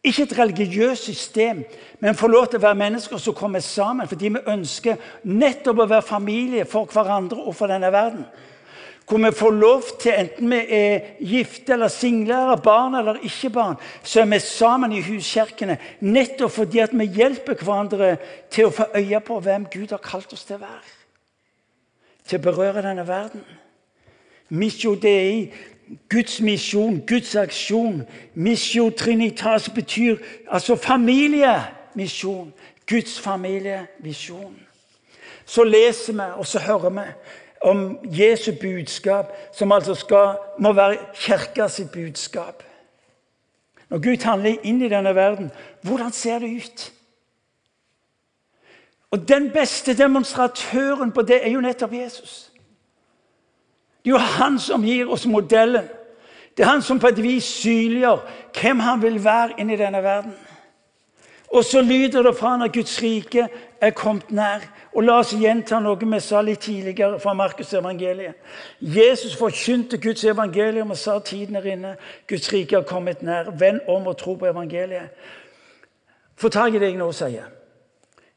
ikke 0.06 0.24
et 0.24 0.36
religiøst 0.40 1.10
system, 1.10 1.64
men 2.00 2.18
får 2.18 2.32
lov 2.32 2.48
til 2.48 2.62
å 2.62 2.66
være 2.68 2.80
mennesker 2.80 3.22
som 3.22 3.36
kommer 3.36 3.62
sammen 3.66 4.08
fordi 4.10 4.32
vi 4.34 4.44
ønsker 4.54 5.02
nettopp 5.28 5.84
å 5.84 5.90
være 5.90 6.08
familie 6.08 6.66
for 6.70 6.90
hverandre 6.90 7.44
og 7.44 7.56
for 7.58 7.70
denne 7.70 7.92
verden. 7.94 8.26
Hvor 9.08 9.18
vi 9.18 9.32
får 9.32 9.52
lov 9.52 9.84
til, 10.00 10.12
enten 10.12 10.50
vi 10.52 10.60
er 10.70 11.00
gifte 11.24 11.74
eller 11.74 11.88
single, 11.88 12.42
eller 12.42 12.56
barn 12.56 12.96
eller 12.96 13.22
ikke 13.24 13.50
barn, 13.50 13.78
så 14.04 14.22
er 14.22 14.26
vi 14.26 14.40
sammen 14.40 14.92
i 14.92 15.02
huskirkene 15.02 15.78
nettopp 16.00 16.52
fordi 16.52 16.80
at 16.84 16.92
vi 16.92 17.08
hjelper 17.16 17.56
hverandre 17.56 18.18
til 18.52 18.68
å 18.68 18.74
få 18.76 18.90
øye 19.00 19.22
på 19.24 19.40
hvem 19.40 19.70
Gud 19.72 19.96
har 19.96 20.04
kalt 20.04 20.34
oss 20.36 20.44
til 20.44 20.60
å 20.60 20.66
være. 20.66 20.92
Til 22.28 22.40
å 22.42 22.46
berøre 22.50 22.84
denne 22.84 23.08
verden. 23.08 23.48
Missio 24.50 24.96
Dei 24.96 25.54
Guds 26.10 26.42
misjon, 26.42 27.00
Guds 27.08 27.36
aksjon. 27.36 28.04
Missio 28.34 28.90
trinitas 28.90 29.70
betyr 29.70 30.18
altså 30.52 30.76
familiemisjon. 30.76 32.54
Guds 32.88 33.20
familievisjon. 33.20 34.56
Så 35.46 35.64
leser 35.64 36.14
vi, 36.14 36.32
og 36.36 36.48
så 36.48 36.60
hører 36.60 36.90
vi 36.90 37.06
om 37.62 38.00
Jesu 38.04 38.52
budskap, 38.62 39.34
som 39.54 39.72
altså 39.72 39.96
skal, 39.96 40.38
må 40.60 40.74
være 40.74 40.98
kirka 41.14 41.68
sitt 41.68 41.92
budskap. 41.92 42.64
Når 43.90 43.98
Gud 44.04 44.24
handler 44.24 44.56
inn 44.64 44.82
i 44.82 44.90
denne 44.90 45.16
verden, 45.16 45.52
hvordan 45.82 46.12
ser 46.12 46.40
det 46.40 46.56
ut? 46.56 46.94
Og 49.12 49.28
Den 49.28 49.52
beste 49.52 49.98
demonstratøren 49.98 51.12
på 51.12 51.22
det 51.22 51.40
er 51.46 51.52
jo 51.52 51.62
nettopp 51.62 51.94
Jesus. 51.94 52.52
Det 54.04 54.12
er 54.12 54.16
jo 54.16 54.18
han 54.18 54.60
som 54.60 54.84
gir 54.84 55.10
oss 55.12 55.26
modellen. 55.26 55.88
Det 56.58 56.64
er 56.64 56.70
han 56.70 56.82
som 56.82 57.00
på 57.00 57.08
et 57.08 57.24
vis 57.24 57.44
synliggjør 57.44 58.24
hvem 58.60 58.80
han 58.80 59.02
vil 59.02 59.24
være 59.24 59.60
inni 59.60 59.76
denne 59.78 60.04
verden. 60.04 60.36
Og 61.54 61.64
så 61.64 61.82
lyder 61.82 62.22
det 62.22 62.38
fra 62.38 62.58
når 62.58 62.74
Guds 62.74 63.02
rike 63.04 63.48
er 63.82 63.90
kommet 63.90 64.32
nær. 64.32 64.64
Og 64.98 65.06
La 65.06 65.20
oss 65.22 65.36
gjenta 65.38 65.78
noe 65.80 66.00
vi 66.02 66.20
sa 66.20 66.42
litt 66.42 66.64
tidligere 66.66 67.20
fra 67.22 67.36
Markus' 67.38 67.76
evangeliet. 67.78 68.34
Jesus 68.82 69.36
forkynte 69.38 70.00
Guds 70.02 70.24
evangelium 70.26 70.90
og 70.92 70.98
sa 70.98 71.20
tiden 71.20 71.56
er 71.56 71.68
inne. 71.70 71.92
Guds 72.28 72.50
rike 72.54 72.76
har 72.80 72.88
kommet 72.90 73.22
nær. 73.22 73.52
Vend 73.54 73.84
om 73.88 74.08
og 74.08 74.18
tro 74.18 74.34
på 74.36 74.50
evangeliet. 74.50 75.14
Få 76.36 76.50
tak 76.50 76.74
i 76.74 76.82
det 76.82 76.90
jeg 76.90 76.98
nå 76.98 77.12
sier. 77.14 77.46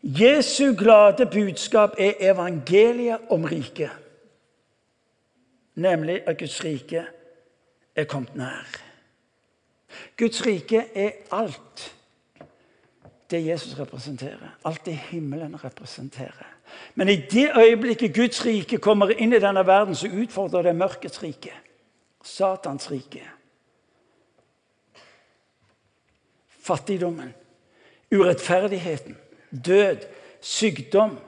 Jesu 0.02 0.74
glade 0.76 1.26
budskap 1.32 1.96
er 1.98 2.20
evangeliet 2.20 3.32
om 3.32 3.44
riket 3.44 3.90
nemlig 5.80 6.22
at 6.26 6.38
Guds 6.38 6.64
rike 6.64 7.04
er 7.96 8.04
kommet 8.04 8.36
nær. 8.36 8.66
Guds 10.18 10.46
rike 10.46 10.84
er 10.94 11.10
alt 11.32 11.96
det 13.30 13.46
Jesus 13.46 13.78
representerer. 13.78 14.56
Alt 14.64 14.84
det 14.86 14.94
himmelen 14.94 15.64
representerer. 15.64 16.46
Men 16.94 17.08
i 17.08 17.16
det 17.16 17.50
øyeblikket 17.56 18.14
Guds 18.14 18.46
rike 18.46 18.78
kommer 18.78 19.10
inn 19.10 19.32
i 19.32 19.42
denne 19.42 19.66
verden, 19.66 19.94
så 19.94 20.08
utfordrer 20.08 20.62
det 20.62 20.76
mørkets 20.76 21.22
rike. 21.22 21.52
Satans 22.22 22.90
rike. 22.90 23.22
Fattigdommen, 26.60 27.34
urettferdigheten, 28.12 29.16
død, 29.50 29.96
sykdom, 30.40 31.18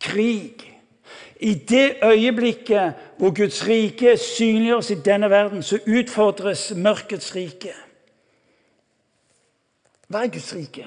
krig. 0.00 0.80
I 1.40 1.54
det 1.54 1.96
øyeblikket 2.04 2.94
hvor 3.18 3.34
Guds 3.34 3.66
rike 3.68 4.16
synliggjøres 4.16 4.90
i 4.90 4.94
denne 4.94 5.30
verden, 5.30 5.62
så 5.62 5.78
utfordres 5.86 6.72
mørkets 6.76 7.34
rike. 7.36 7.74
Hva 10.08 10.24
er 10.24 10.32
Guds 10.32 10.52
rike? 10.54 10.86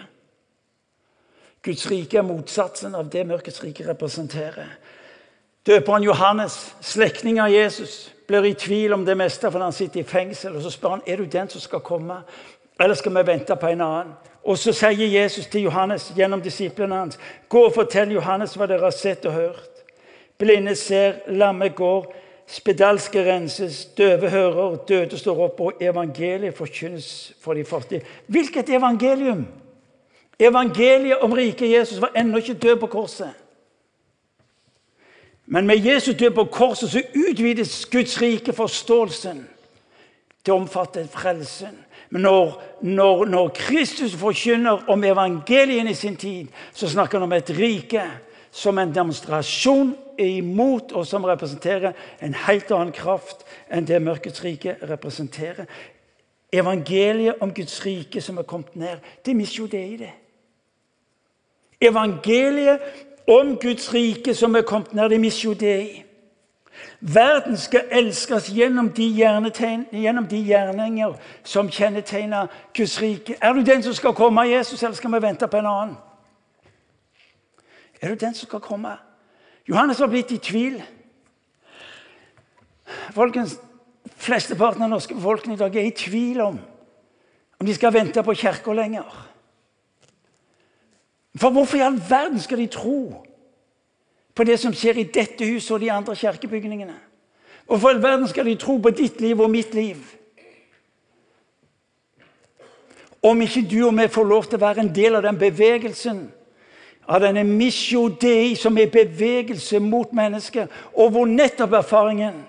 Guds 1.63 1.87
rike 1.91 2.17
er 2.17 2.25
motsatsen 2.27 2.95
av 2.95 3.09
det 3.11 3.25
mørkets 3.27 3.63
rike 3.63 3.87
representerer. 3.87 4.69
Døperen 5.67 6.03
Johannes, 6.03 6.75
slektning 6.81 7.41
av 7.43 7.51
Jesus, 7.51 8.13
blir 8.27 8.45
i 8.45 8.53
tvil 8.53 8.93
om 8.93 9.03
det 9.05 9.17
meste 9.17 9.51
fordi 9.51 9.63
han 9.63 9.75
sitter 9.75 9.99
i 9.99 10.07
fengsel. 10.07 10.55
og 10.55 10.61
Så 10.61 10.69
spør 10.69 10.89
han 10.89 11.01
er 11.07 11.17
du 11.17 11.25
den 11.25 11.49
som 11.49 11.61
skal 11.61 11.79
komme, 11.79 12.21
eller 12.79 12.95
skal 12.95 13.15
vi 13.15 13.27
vente 13.27 13.55
på 13.55 13.67
en 13.67 13.81
annen. 13.81 14.13
Og 14.43 14.57
Så 14.57 14.71
sier 14.71 15.07
Jesus 15.11 15.47
til 15.47 15.61
Johannes 15.61 16.13
gjennom 16.15 16.41
disiplene 16.41 16.95
hans.: 16.95 17.19
Gå 17.49 17.65
og 17.65 17.73
fortell 17.73 18.11
Johannes 18.11 18.55
hva 18.55 18.67
dere 18.67 18.87
har 18.87 18.95
sett 18.95 19.25
og 19.25 19.33
hørt. 19.33 19.83
Blinde 20.39 20.75
ser, 20.75 21.13
lamme 21.27 21.69
går, 21.69 22.13
spedalske 22.47 23.33
renses, 23.33 23.85
døve 23.85 24.29
hører, 24.29 24.75
døde 24.75 25.17
står 25.17 25.43
opp, 25.43 25.59
og 25.59 25.81
evangeliet 25.81 26.55
forkynnes 26.55 27.33
for 27.41 27.53
de 27.53 27.65
fattige. 27.65 28.01
Hvilket 28.27 28.69
evangelium? 28.69 29.47
Evangeliet 30.39 31.19
om 31.19 31.33
rike 31.33 31.77
Jesus 31.77 32.01
var 32.01 32.11
ennå 32.15 32.37
ikke 32.37 32.53
død 32.53 32.79
på 32.79 32.87
korset. 32.87 33.33
Men 35.45 35.67
med 35.67 35.77
Jesus 35.85 36.15
død 36.15 36.31
på 36.31 36.43
korset 36.43 36.91
så 36.91 37.01
utvides 37.15 37.85
Guds 37.85 38.21
rike 38.21 38.53
forståelsen 38.53 39.43
til 40.43 40.53
å 40.53 40.61
omfatte 40.61 41.07
frelsen. 41.11 41.75
Men 42.09 42.21
når, 42.21 42.63
når, 42.81 43.25
når 43.25 43.47
Kristus 43.55 44.15
forkynner 44.15 44.87
om 44.87 45.03
evangelien 45.03 45.87
i 45.87 45.93
sin 45.93 46.15
tid, 46.15 46.47
så 46.73 46.87
snakker 46.87 47.19
han 47.19 47.27
om 47.27 47.35
et 47.35 47.49
rike 47.57 48.03
som 48.51 48.77
en 48.79 48.93
demonstrasjon 48.95 49.95
er 50.19 50.25
imot, 50.25 50.91
og 50.91 51.07
som 51.07 51.23
representerer 51.23 51.91
en 52.21 52.33
helt 52.33 52.71
annen 52.71 52.93
kraft 52.95 53.45
enn 53.71 53.87
det 53.87 54.01
mørkets 54.01 54.43
rike 54.43 54.77
representerer. 54.89 55.65
Evangeliet 56.53 57.41
om 57.41 57.53
Guds 57.53 57.85
rike 57.85 58.21
som 58.21 58.37
er 58.37 58.47
kommet 58.47 58.75
ned, 58.75 58.97
det 59.25 59.35
mister 59.35 59.63
jo 59.63 59.67
det 59.67 59.83
i 59.83 59.97
det. 59.97 60.11
Evangeliet 61.81 62.79
om 63.27 63.57
Guds 63.61 63.93
rike 63.93 64.35
som 64.35 64.55
er 64.55 64.61
kommet 64.61 64.93
ned, 64.93 65.09
det 65.09 65.19
mister 65.19 65.49
jo 65.49 65.53
det 65.53 65.79
i. 65.81 66.03
Verden 66.99 67.57
skal 67.57 67.81
elskes 67.91 68.49
gjennom 68.49 68.89
de, 68.89 69.05
gjennom 69.91 70.27
de 70.27 70.37
gjerninger 70.37 71.13
som 71.43 71.69
kjennetegner 71.69 72.47
Guds 72.73 73.01
rike. 73.01 73.35
Er 73.41 73.53
du 73.53 73.61
den 73.61 73.83
som 73.83 73.93
skal 73.93 74.13
komme 74.13 74.41
Jesus, 74.49 74.83
eller 74.83 74.95
skal 74.95 75.13
vi 75.13 75.21
vente 75.21 75.47
på 75.47 75.57
en 75.57 75.65
annen? 75.65 75.97
Er 78.01 78.09
du 78.09 78.15
den 78.15 78.33
som 78.33 78.47
skal 78.47 78.59
komme? 78.59 78.97
Johannes 79.67 79.99
var 79.99 80.07
blitt 80.07 80.31
i 80.31 80.39
tvil. 80.39 80.79
Folkens, 83.15 83.57
Flesteparten 84.17 84.81
av 84.81 84.89
norske 84.89 85.13
befolkning 85.13 85.57
i 85.57 85.59
dag 85.59 85.75
er 85.75 85.87
i 85.89 85.95
tvil 85.95 86.41
om 86.41 86.59
om 87.57 87.65
de 87.65 87.73
skal 87.73 87.93
vente 87.93 88.21
på 88.21 88.35
kirka 88.37 88.73
lenger. 88.73 89.05
For 91.37 91.53
hvorfor 91.53 91.77
i 91.77 91.85
all 91.85 91.97
verden 92.09 92.39
skal 92.39 92.61
de 92.61 92.67
tro 92.69 93.23
på 94.37 94.45
det 94.45 94.59
som 94.61 94.73
skjer 94.73 95.01
i 95.01 95.07
dette 95.09 95.45
huset 95.45 95.73
og 95.73 95.81
de 95.81 95.89
andre 95.91 96.15
kirkebygningene? 96.15 96.93
Hvorfor 97.65 97.89
i 97.89 97.95
all 97.95 98.03
verden 98.03 98.29
skal 98.29 98.45
de 98.45 98.55
tro 98.61 98.77
på 98.77 98.93
ditt 98.93 99.21
liv 99.21 99.41
og 99.41 99.49
mitt 99.49 99.73
liv? 99.73 99.97
Om 103.25 103.41
ikke 103.41 103.65
du 103.65 103.79
og 103.87 103.97
vi 103.97 104.07
får 104.13 104.29
lov 104.29 104.45
til 104.45 104.59
å 104.59 104.65
være 104.65 104.85
en 104.85 104.93
del 104.93 105.17
av 105.17 105.25
den 105.25 105.41
bevegelsen 105.41 106.27
av 107.07 107.23
denne 107.23 107.43
misjo 107.47 108.07
dei 108.21 108.55
som 108.59 108.77
er 108.77 108.91
bevegelse 108.91 109.79
mot 109.79 110.13
mennesker, 110.13 110.67
og 110.93 111.11
hvor 111.15 111.29
nettopp 111.29 111.79
erfaringen 111.79 112.43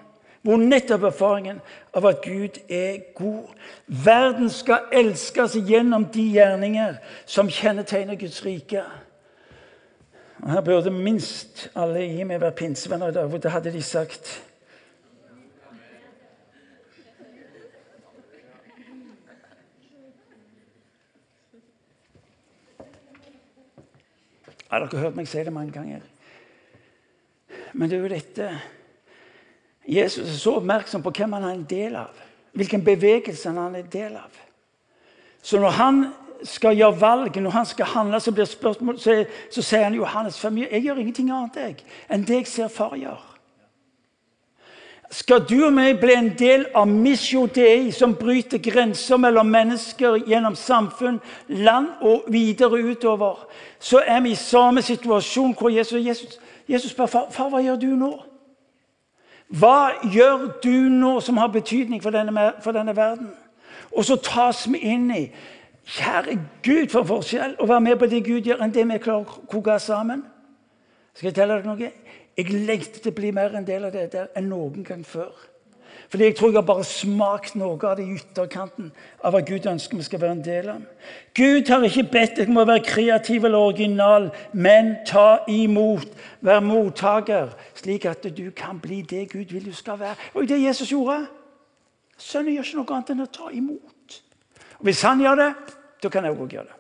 hvor 0.48 0.56
nettopp 0.56 1.02
erfaringen 1.02 1.58
av 1.92 2.06
at 2.08 2.22
Gud 2.24 2.58
er 2.72 3.00
god. 3.14 3.50
Verden 3.86 4.50
skal 4.50 4.86
elskes 4.94 5.58
gjennom 5.66 6.06
de 6.14 6.24
gjerninger 6.38 6.94
som 7.26 7.50
kjennetegner 7.52 8.16
Guds 8.16 8.38
rike. 8.46 8.84
Og 10.38 10.50
Her 10.52 10.60
burde 10.64 10.94
minst 10.94 11.66
alle 11.76 12.06
gi 12.06 12.24
meg 12.24 12.40
være 12.40 12.56
pinsevenner 12.56 13.10
i 13.10 13.16
dag, 13.18 13.30
for 13.30 13.42
det 13.42 13.52
hadde 13.52 13.74
de 13.74 13.82
sagt. 13.82 14.30
Har 24.68 24.85
dere 24.85 25.00
hørt 25.00 25.16
meg 25.16 25.28
si 25.28 25.42
det 25.44 25.52
mange 25.52 25.72
ganger? 25.72 26.04
Men 27.72 27.88
det 27.88 27.96
er 27.96 28.02
jo 28.02 28.12
dette 28.12 28.50
Jesus 29.88 30.26
er 30.28 30.37
så 30.37 30.59
oppmerksom 30.59 31.02
på 31.02 31.14
hvem 31.16 31.33
han 31.38 31.46
er 31.48 31.54
en 31.57 31.68
del 31.68 31.94
av. 31.96 32.16
Hvilken 32.52 32.83
bevegelse 32.85 33.48
han 33.48 33.61
er 33.62 33.78
en 33.81 33.92
del 33.92 34.18
av. 34.20 34.35
Så 35.42 35.61
når 35.61 35.76
han 35.78 36.02
skal 36.44 36.76
gjøre 36.76 37.00
valg, 37.00 37.38
når 37.40 37.50
han 37.50 37.66
skal 37.66 37.88
handle, 37.94 38.20
så, 38.20 38.44
spørsmål, 38.44 38.98
så, 39.00 39.24
så 39.50 39.64
sier 39.64 39.87
han 39.87 39.96
Johannes 39.96 40.38
5, 40.40 40.59
jeg 40.59 40.83
gjør 40.85 41.00
ingenting 41.00 41.33
annet 41.33 41.57
jeg, 41.57 41.78
enn 42.12 42.26
det 42.28 42.42
jeg 42.42 42.50
ser 42.52 42.68
far 42.72 42.94
gjør. 43.00 43.24
Skal 45.10 45.40
du 45.48 45.62
og 45.64 45.72
meg 45.72 45.96
bli 46.02 46.12
en 46.12 46.28
del 46.36 46.66
av 46.76 46.88
Misjo 46.88 47.46
Dei, 47.48 47.88
som 47.96 48.12
bryter 48.16 48.60
grenser 48.60 49.16
mellom 49.16 49.48
mennesker 49.48 50.18
gjennom 50.28 50.56
samfunn, 50.56 51.16
land 51.48 52.02
og 52.04 52.26
videre 52.28 52.82
utover, 52.90 53.46
så 53.80 54.02
er 54.04 54.20
vi 54.20 54.34
i 54.34 54.40
samme 54.40 54.82
situasjon 54.84 55.54
hvor 55.56 55.72
Jesus, 55.72 56.04
Jesus, 56.04 56.40
Jesus 56.68 56.92
spør 56.92 57.06
far, 57.06 57.30
far, 57.32 57.48
hva 57.48 57.62
gjør 57.64 57.80
du 57.80 57.88
nå? 57.96 58.10
Hva 59.48 59.96
gjør 60.12 60.60
du 60.60 60.74
nå 60.92 61.20
som 61.24 61.40
har 61.40 61.48
betydning 61.48 62.02
for 62.04 62.12
denne, 62.12 62.52
for 62.60 62.76
denne 62.76 62.96
verden? 62.96 63.30
Og 63.96 64.04
så 64.04 64.18
tas 64.20 64.66
vi 64.68 64.82
inn 64.92 65.08
i 65.14 65.22
Kjære 65.88 66.34
Gud, 66.60 66.90
for 66.92 67.06
forskjell 67.08 67.54
å 67.56 67.66
være 67.66 67.80
med 67.80 67.96
på 67.96 68.06
det 68.12 68.20
Gud 68.26 68.44
gjør, 68.44 68.60
enn 68.60 68.74
det 68.74 68.84
vi 68.84 68.98
klarer 69.00 69.24
å 69.24 69.46
koke 69.48 69.78
sammen. 69.80 70.20
Skal 71.16 71.30
jeg 71.30 71.38
telle 71.38 71.56
dere 71.56 71.64
noe? 71.64 71.88
Jeg 72.38 72.53
lengter 72.55 73.03
til 73.03 73.11
å 73.11 73.18
bli 73.18 73.33
mer 73.35 73.57
en 73.59 73.66
del 73.66 73.88
av 73.88 73.94
det 73.94 74.12
der 74.12 74.29
enn 74.38 74.53
noen 74.53 74.85
gang 74.87 75.03
før. 75.07 75.33
Fordi 76.09 76.24
jeg 76.24 76.37
tror 76.38 76.53
jeg 76.53 76.57
har 76.57 76.66
bare 76.68 76.85
smakt 76.87 77.57
noe 77.59 77.77
av 77.85 77.98
det 77.98 78.05
i 78.07 78.14
ytterkanten 78.16 78.92
av 79.27 79.35
hva 79.35 79.42
Gud 79.44 79.66
ønsker 79.68 79.98
vi 79.98 80.07
skal 80.07 80.22
være 80.22 80.37
en 80.38 80.44
del 80.44 80.70
av. 80.72 80.85
Gud 81.37 81.68
har 81.68 81.85
ikke 81.85 82.07
bedt 82.14 82.38
deg 82.38 82.53
om 82.53 82.62
å 82.62 82.66
være 82.68 82.85
kreativ 82.87 83.44
eller 83.44 83.66
original, 83.72 84.31
men 84.55 84.94
ta 85.09 85.42
imot. 85.51 86.09
Vær 86.46 86.62
mottaker, 86.64 87.53
slik 87.77 88.07
at 88.09 88.24
du 88.31 88.46
kan 88.57 88.81
bli 88.81 89.03
det 89.03 89.27
Gud 89.35 89.53
vil 89.53 89.68
du 89.68 89.74
skal 89.77 89.98
være. 90.01 90.16
Og 90.33 90.48
det 90.48 90.62
Jesus 90.62 90.94
gjorde. 90.94 91.27
Sønnen 92.18 92.55
gjør 92.55 92.70
ikke 92.70 92.81
noe 92.81 92.94
annet 92.96 93.14
enn 93.14 93.27
å 93.27 93.31
ta 93.35 93.53
imot. 93.53 94.20
Og 94.79 94.88
Hvis 94.88 95.05
han 95.05 95.20
gjør 95.20 95.42
det, 95.42 95.53
da 96.03 96.11
kan 96.14 96.24
jeg 96.24 96.38
òg 96.38 96.57
gjøre 96.57 96.70
det. 96.70 96.77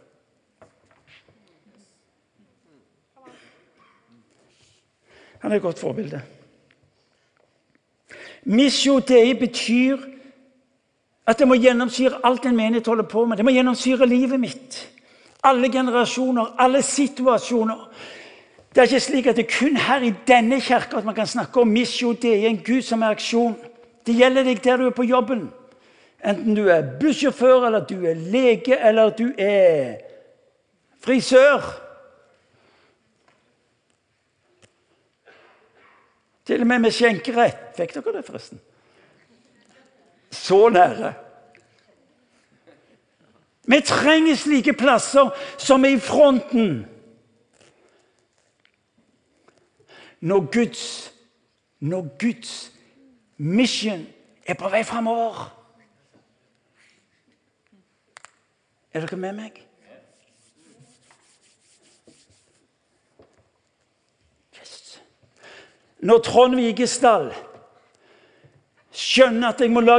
Han 5.38 5.52
er 5.52 5.56
et 5.56 5.62
godt 5.62 5.78
forbilde. 5.78 6.20
Missio 8.44 8.98
dei 8.98 9.34
betyr 9.34 9.98
at 11.28 11.38
det 11.38 11.48
må 11.48 11.58
gjennomsyre 11.60 12.22
alt 12.24 12.46
en 12.48 12.56
menighet 12.56 12.86
holder 12.86 13.04
på 13.04 13.24
med. 13.24 13.36
Det 13.36 13.44
må 13.44 13.52
gjennomsyre 13.52 14.06
livet 14.08 14.40
mitt. 14.40 14.78
Alle 15.44 15.68
generasjoner, 15.72 16.54
alle 16.58 16.82
situasjoner. 16.82 17.88
Det 18.74 18.78
er 18.78 18.88
ikke 18.88 19.00
slik 19.00 19.26
at 19.26 19.36
det 19.36 19.44
er 19.44 19.58
kun 19.58 19.76
her 19.76 20.02
i 20.04 20.14
denne 20.26 20.60
kirka 20.60 20.98
at 20.98 21.04
man 21.04 21.14
kan 21.14 21.26
snakke 21.26 21.60
om 21.60 21.68
missio 21.68 22.12
dei, 22.12 22.46
en 22.46 22.62
Gud 22.64 22.82
som 22.82 23.02
er 23.02 23.16
aksjon. 23.16 23.56
Det 24.06 24.16
gjelder 24.16 24.44
deg 24.48 24.62
der 24.64 24.80
du 24.80 24.86
er 24.86 24.96
på 24.96 25.04
jobben. 25.04 25.48
Enten 26.24 26.56
du 26.56 26.66
er 26.72 26.86
bussjåfør, 27.00 27.66
eller 27.66 27.84
du 27.86 28.06
er 28.06 28.14
lege, 28.14 28.78
eller 28.88 29.10
du 29.10 29.28
er 29.38 30.00
frisør. 31.04 31.87
Til 36.48 36.60
og 36.64 36.66
med 36.66 36.78
med 36.80 36.94
skjenkerett. 36.96 37.74
Fikk 37.76 37.90
dere 37.98 38.12
det, 38.16 38.24
forresten? 38.24 38.60
Så 40.32 40.68
nære. 40.72 41.10
Vi 43.68 43.80
trenger 43.84 44.36
slike 44.36 44.72
plasser 44.72 45.28
som 45.60 45.84
er 45.84 45.98
i 45.98 46.00
fronten. 46.00 46.86
Når 50.20 50.48
Guds, 50.56 51.12
når 51.80 52.08
Guds 52.18 52.72
mission 53.36 54.06
er 54.46 54.56
på 54.56 54.72
vei 54.72 54.82
framover. 54.88 55.44
Er 58.96 59.04
dere 59.04 59.20
med 59.20 59.36
meg? 59.36 59.67
Når 65.98 66.18
Trond 66.22 66.54
Vigesdal 66.58 67.32
skjønner 68.94 69.50
at 69.50 69.60
jeg 69.62 69.72
må 69.74 69.82
la 69.82 69.98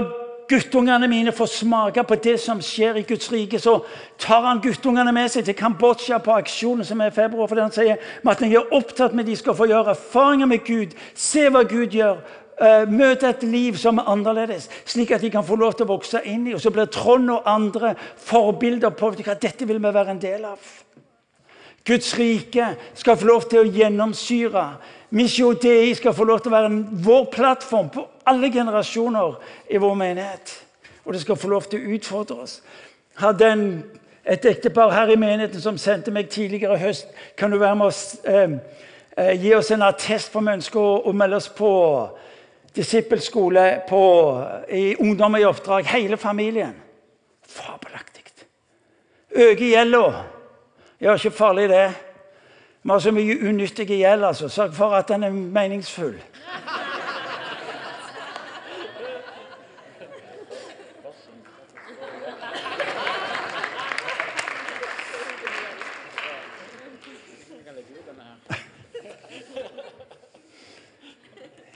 guttungene 0.49 1.07
mine 1.07 1.33
får 1.35 1.51
smake 1.59 2.03
på 2.07 2.17
det 2.23 2.37
som 2.41 2.61
skjer 2.63 2.97
i 2.97 3.05
Guds 3.07 3.29
rike, 3.31 3.59
så 3.61 3.79
tar 4.21 4.47
han 4.47 4.61
guttungene 4.63 5.13
med 5.13 5.29
seg 5.31 5.45
til 5.45 5.57
Kambodsja 5.57 6.17
på 6.25 6.33
aksjonen 6.39 6.87
som 6.87 7.01
er 7.01 7.11
i 7.11 7.15
februar. 7.15 7.47
for 7.47 7.61
han 7.61 7.71
sier 7.75 7.99
at 8.25 8.41
jeg 8.41 8.55
er 8.57 8.73
opptatt 8.73 9.13
med 9.13 9.25
de 9.25 9.35
skal 9.35 9.55
få 9.55 9.69
gjøre 9.69 9.93
erfaringer 9.93 10.49
med 10.49 10.65
Gud, 10.65 10.95
se 11.13 11.49
hva 11.49 11.63
Gud 11.63 11.95
gjør. 11.95 12.21
Uh, 12.59 12.83
møte 12.91 13.23
et 13.29 13.43
liv 13.47 13.77
som 13.79 14.01
er 14.01 14.09
annerledes, 14.11 14.65
slik 14.83 15.13
at 15.15 15.21
de 15.21 15.29
kan 15.31 15.45
få 15.47 15.55
lov 15.55 15.77
til 15.79 15.85
å 15.85 15.93
vokse 15.93 16.19
inn 16.27 16.43
i. 16.49 16.53
Og 16.57 16.59
så 16.59 16.73
blir 16.75 16.89
Trond 16.91 17.31
og 17.31 17.47
andre 17.47 17.93
forbilder 18.19 18.91
på 18.99 19.13
hva 19.15 19.37
dette 19.39 19.63
vil 19.63 19.79
vi 19.79 19.93
være 19.95 20.11
en 20.11 20.19
del 20.19 20.43
av. 20.43 20.59
Guds 21.89 22.19
rike 22.19 22.75
skal 22.93 23.17
få 23.17 23.25
lov 23.25 23.45
til 23.49 23.63
å 23.63 23.69
gjennomsyre. 23.73 24.65
Missio 25.17 25.55
Dei 25.57 25.95
skal 25.97 26.13
få 26.13 26.27
lov 26.29 26.43
til 26.43 26.51
å 26.51 26.57
være 26.57 26.81
vår 27.01 27.23
plattform 27.33 27.89
på 27.89 28.03
alle 28.29 28.51
generasjoner 28.53 29.39
i 29.73 29.81
vår 29.81 29.95
menighet. 29.97 30.53
Og 31.05 31.15
det 31.15 31.23
skal 31.23 31.39
få 31.41 31.49
lov 31.49 31.65
til 31.65 31.81
å 31.81 31.95
utfordre 31.95 32.43
oss. 32.43 32.59
Hadde 33.17 33.49
en, 33.49 33.65
et 34.21 34.45
ektepar 34.45 34.93
her 34.93 35.09
i 35.09 35.17
menigheten 35.17 35.61
som 35.63 35.81
sendte 35.81 36.13
meg 36.13 36.29
tidligere 36.29 36.77
i 36.77 36.83
høst 36.83 37.09
Kan 37.37 37.51
du 37.51 37.57
være 37.57 37.75
med 37.75 37.89
oss, 37.89 38.19
eh, 38.23 38.53
eh, 39.17 39.33
gi 39.41 39.53
oss 39.57 39.71
en 39.71 39.87
attest 39.89 40.29
for 40.31 40.45
vi 40.45 40.53
ønsker 40.59 41.09
å 41.09 41.13
melde 41.13 41.41
oss 41.41 41.49
på 41.49 41.71
disippelskole 42.75 43.81
på, 43.89 44.03
i 44.69 44.93
Ungdom 45.01 45.41
i 45.41 45.45
oppdrag? 45.49 45.89
Hele 45.89 46.17
familien. 46.17 46.75
Fabelaktig. 47.49 48.19
Øke 49.35 49.65
gjelda. 49.69 50.38
Ja, 51.01 51.13
ikke 51.13 51.31
farlig, 51.31 51.69
det. 51.69 51.95
Vi 52.83 52.89
har 52.89 52.99
så 52.99 53.11
mye 53.11 53.49
unyttig 53.49 53.87
gjeld. 53.87 54.23
altså. 54.23 54.49
Sørg 54.49 54.73
for 54.73 54.89
at 54.89 55.07
den 55.07 55.23
er 55.23 55.29
meningsfull. 55.29 56.21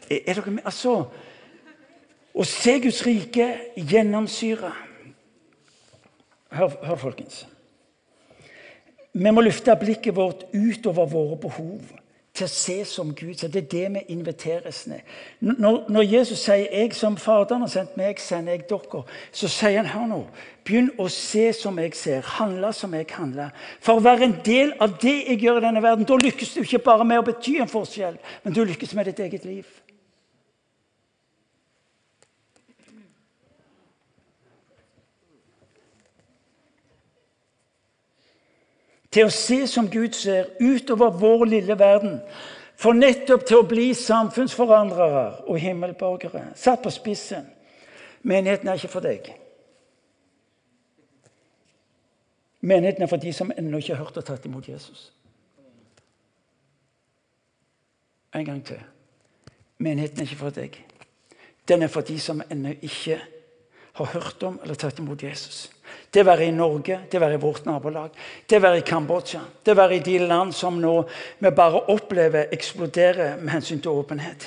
Er 0.09 0.33
dere 0.33 0.51
med? 0.51 0.61
Altså 0.65 1.05
Å 2.33 2.43
se 2.43 2.79
Guds 2.79 3.05
rike 3.05 3.47
gjennomsyre 3.75 4.71
Hør, 6.53 6.69
hør 6.85 6.95
folkens. 6.95 7.47
Vi 9.13 9.31
må 9.31 9.41
løfte 9.45 9.75
blikket 9.77 10.15
vårt 10.15 10.47
utover 10.53 11.05
våre 11.05 11.37
behov 11.37 11.81
til 12.33 12.47
å 12.47 12.49
se 12.49 12.79
som 12.89 13.11
Gud. 13.13 13.35
Så 13.37 13.47
det 13.47 13.63
er 13.63 13.69
det 13.69 13.83
vi 13.93 14.01
inviteres 14.15 14.87
ned. 14.89 15.05
Når, 15.39 15.83
når, 15.89 16.01
Jesus 16.01 16.39
sier 16.39 16.65
'jeg 16.71 16.95
som 16.95 17.17
Faderen 17.17 17.61
har 17.61 17.67
sendt 17.67 17.97
meg, 17.97 18.19
sender 18.19 18.51
jeg 18.51 18.69
dere', 18.69 19.03
så 19.31 19.47
sier 19.47 19.77
han 19.77 19.85
her 19.85 20.07
nå 20.07 20.25
Begynn 20.65 20.91
å 20.97 21.09
se 21.09 21.53
som 21.53 21.77
jeg 21.79 21.95
ser, 21.95 22.21
handle 22.21 22.73
som 22.73 22.93
jeg 22.93 23.05
handler. 23.11 23.49
For 23.81 23.93
å 23.93 24.03
være 24.03 24.23
en 24.23 24.37
del 24.45 24.73
av 24.79 24.97
det 25.01 25.27
jeg 25.27 25.39
gjør 25.39 25.57
i 25.57 25.65
denne 25.65 25.81
verden, 25.83 26.05
da 26.05 26.15
lykkes 26.15 26.53
du 26.53 26.61
ikke 26.61 26.79
bare 26.79 27.05
med 27.05 27.19
å 27.19 27.25
bety 27.27 27.57
en 27.59 27.67
forskjell, 27.67 28.17
men 28.43 28.53
du 28.53 28.63
lykkes 28.63 28.93
med 28.93 29.05
ditt 29.05 29.19
eget 29.19 29.45
liv. 29.45 29.65
Til 39.13 39.29
å 39.29 39.33
se 39.33 39.63
som 39.69 39.89
Gud 39.91 40.15
ser, 40.17 40.49
utover 40.59 41.13
vår 41.19 41.45
lille 41.45 41.77
verden. 41.79 42.19
For 42.75 42.97
nettopp 42.97 43.45
til 43.47 43.61
å 43.61 43.67
bli 43.69 43.91
samfunnsforandrere 43.95 45.45
og 45.47 45.59
himmelborgere. 45.61 46.49
Satt 46.57 46.81
på 46.83 46.91
spissen. 46.91 47.45
Menigheten 48.23 48.67
er 48.67 48.79
ikke 48.79 48.91
for 48.91 49.05
deg. 49.05 49.29
Menigheten 52.63 53.03
er 53.03 53.11
for 53.11 53.21
de 53.21 53.33
som 53.35 53.51
ennå 53.57 53.77
ikke 53.77 53.95
har 53.95 54.05
hørt 54.05 54.17
og 54.17 54.25
tatt 54.25 54.45
imot 54.47 54.67
Jesus. 54.67 55.11
En 58.33 58.45
gang 58.45 58.63
til. 58.65 58.79
Menigheten 59.77 60.23
er 60.23 60.29
ikke 60.29 60.39
for 60.39 60.55
deg. 60.55 60.79
Den 61.67 61.83
er 61.83 61.91
for 61.91 62.01
de 62.01 62.17
som 62.19 62.41
ennå 62.49 62.73
ikke 62.81 63.19
har 63.93 64.05
hørt 64.15 64.43
om 64.43 64.59
eller 64.63 64.79
tatt 64.79 64.99
imot 64.99 65.23
Jesus. 65.23 65.67
Det 66.13 66.25
være 66.25 66.45
i 66.47 66.51
Norge, 66.51 66.99
det 67.11 67.21
være 67.21 67.33
i 67.33 67.41
vårt 67.41 67.65
nabolag, 67.65 68.09
det 68.49 68.61
være 68.61 68.77
i 68.77 68.85
Kambodsja. 68.85 69.39
Det 69.65 69.77
være 69.77 69.95
i 69.95 69.99
de 70.05 70.17
land 70.17 70.51
som 70.53 70.77
nå 70.77 71.07
vi 71.39 71.49
bare 71.49 71.81
opplever 71.89 72.51
eksploderer 72.53 73.37
med 73.41 73.49
hensyn 73.49 73.81
til 73.81 73.91
åpenhet. 73.91 74.45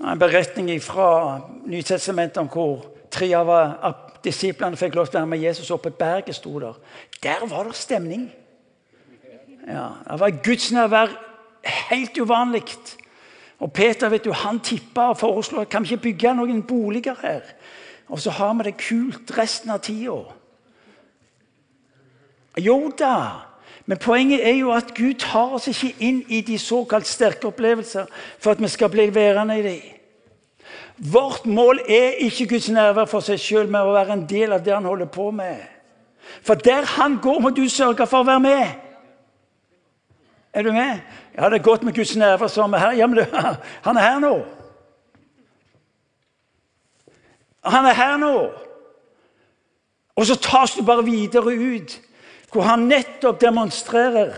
En 0.00 0.18
beretning 0.18 0.70
fra 0.82 1.40
Nytestamentet 1.66 2.38
om 2.38 2.48
hvor 2.48 2.86
tre 3.10 3.28
av 3.36 3.50
disiplene 4.24 4.78
fikk 4.78 4.94
lov 4.94 5.08
til 5.08 5.18
å 5.18 5.24
være 5.24 5.32
med 5.32 5.42
Jesus 5.42 5.70
opp 5.74 5.82
på 5.82 5.90
berget. 5.90 6.34
sto 6.34 6.60
Der 6.60 6.74
Der 7.22 7.46
var 7.46 7.64
det 7.64 7.74
stemning. 7.74 8.30
Ja, 9.66 9.88
Det 10.10 10.20
var 10.20 10.30
Guds 10.44 10.72
nærvær 10.72 11.08
helt 11.64 12.18
uvanlig. 12.18 12.62
Og 13.58 13.72
Peter 13.72 14.08
vet 14.08 14.24
du, 14.24 14.32
han 14.32 14.60
tippa 14.60 15.10
og 15.10 15.18
foreslo 15.18 15.64
kan 15.64 15.82
vi 15.82 15.94
ikke 15.94 16.02
bygge 16.02 16.34
noen 16.34 16.62
boliger 16.62 17.14
her. 17.22 17.42
Og 18.08 18.20
så 18.20 18.30
har 18.30 18.54
vi 18.54 18.68
det 18.68 18.78
kult 18.80 19.38
resten 19.38 19.70
av 19.70 19.82
tida. 19.84 20.22
Jo 22.58 22.78
da, 22.98 23.44
men 23.86 23.98
poenget 23.98 24.48
er 24.48 24.56
jo 24.58 24.72
at 24.74 24.94
Gud 24.96 25.14
tar 25.22 25.54
oss 25.56 25.68
ikke 25.70 25.94
inn 26.04 26.22
i 26.28 26.40
de 26.44 26.58
såkalt 26.58 27.06
sterke 27.06 27.48
opplevelser 27.48 28.08
for 28.38 28.50
at 28.52 28.60
vi 28.60 28.68
skal 28.68 28.90
bli 28.92 29.06
værende 29.14 29.58
i 29.58 29.62
dem. 29.62 29.94
Vårt 30.98 31.46
mål 31.46 31.80
er 31.88 32.18
ikke 32.26 32.48
Guds 32.48 32.68
nærvær 32.68 33.06
for 33.06 33.22
seg 33.22 33.38
sjøl, 33.38 33.68
men 33.70 33.86
å 33.86 33.94
være 33.94 34.16
en 34.16 34.26
del 34.28 34.52
av 34.52 34.64
det 34.66 34.74
han 34.74 34.88
holder 34.88 35.06
på 35.06 35.30
med. 35.30 35.62
For 36.42 36.58
der 36.58 36.84
han 36.98 37.20
går, 37.22 37.38
må 37.40 37.50
du 37.54 37.68
sørge 37.70 38.06
for 38.06 38.24
å 38.24 38.28
være 38.28 38.42
med. 38.42 38.66
Er 40.52 40.66
du 40.66 40.72
med? 40.72 40.98
Ja, 41.36 41.48
det 41.48 41.60
er 41.60 41.64
godt 41.64 41.82
med 41.86 41.94
Guds 41.94 42.16
nærvær 42.16 42.50
som 42.50 42.74
er 42.74 42.82
her. 42.82 42.96
Ja, 42.98 43.06
men 43.06 43.20
det, 43.20 43.28
han 43.86 43.96
er 43.96 44.08
her 44.10 44.18
nå. 44.18 44.34
Han 47.68 47.86
er 47.86 47.94
her 47.94 48.16
nå. 48.16 48.34
Og 50.18 50.26
så 50.26 50.34
tas 50.42 50.74
du 50.74 50.82
bare 50.82 51.04
videre 51.04 51.54
ut, 51.54 52.00
hvor 52.52 52.62
han 52.66 52.88
nettopp 52.90 53.40
demonstrerer 53.40 54.34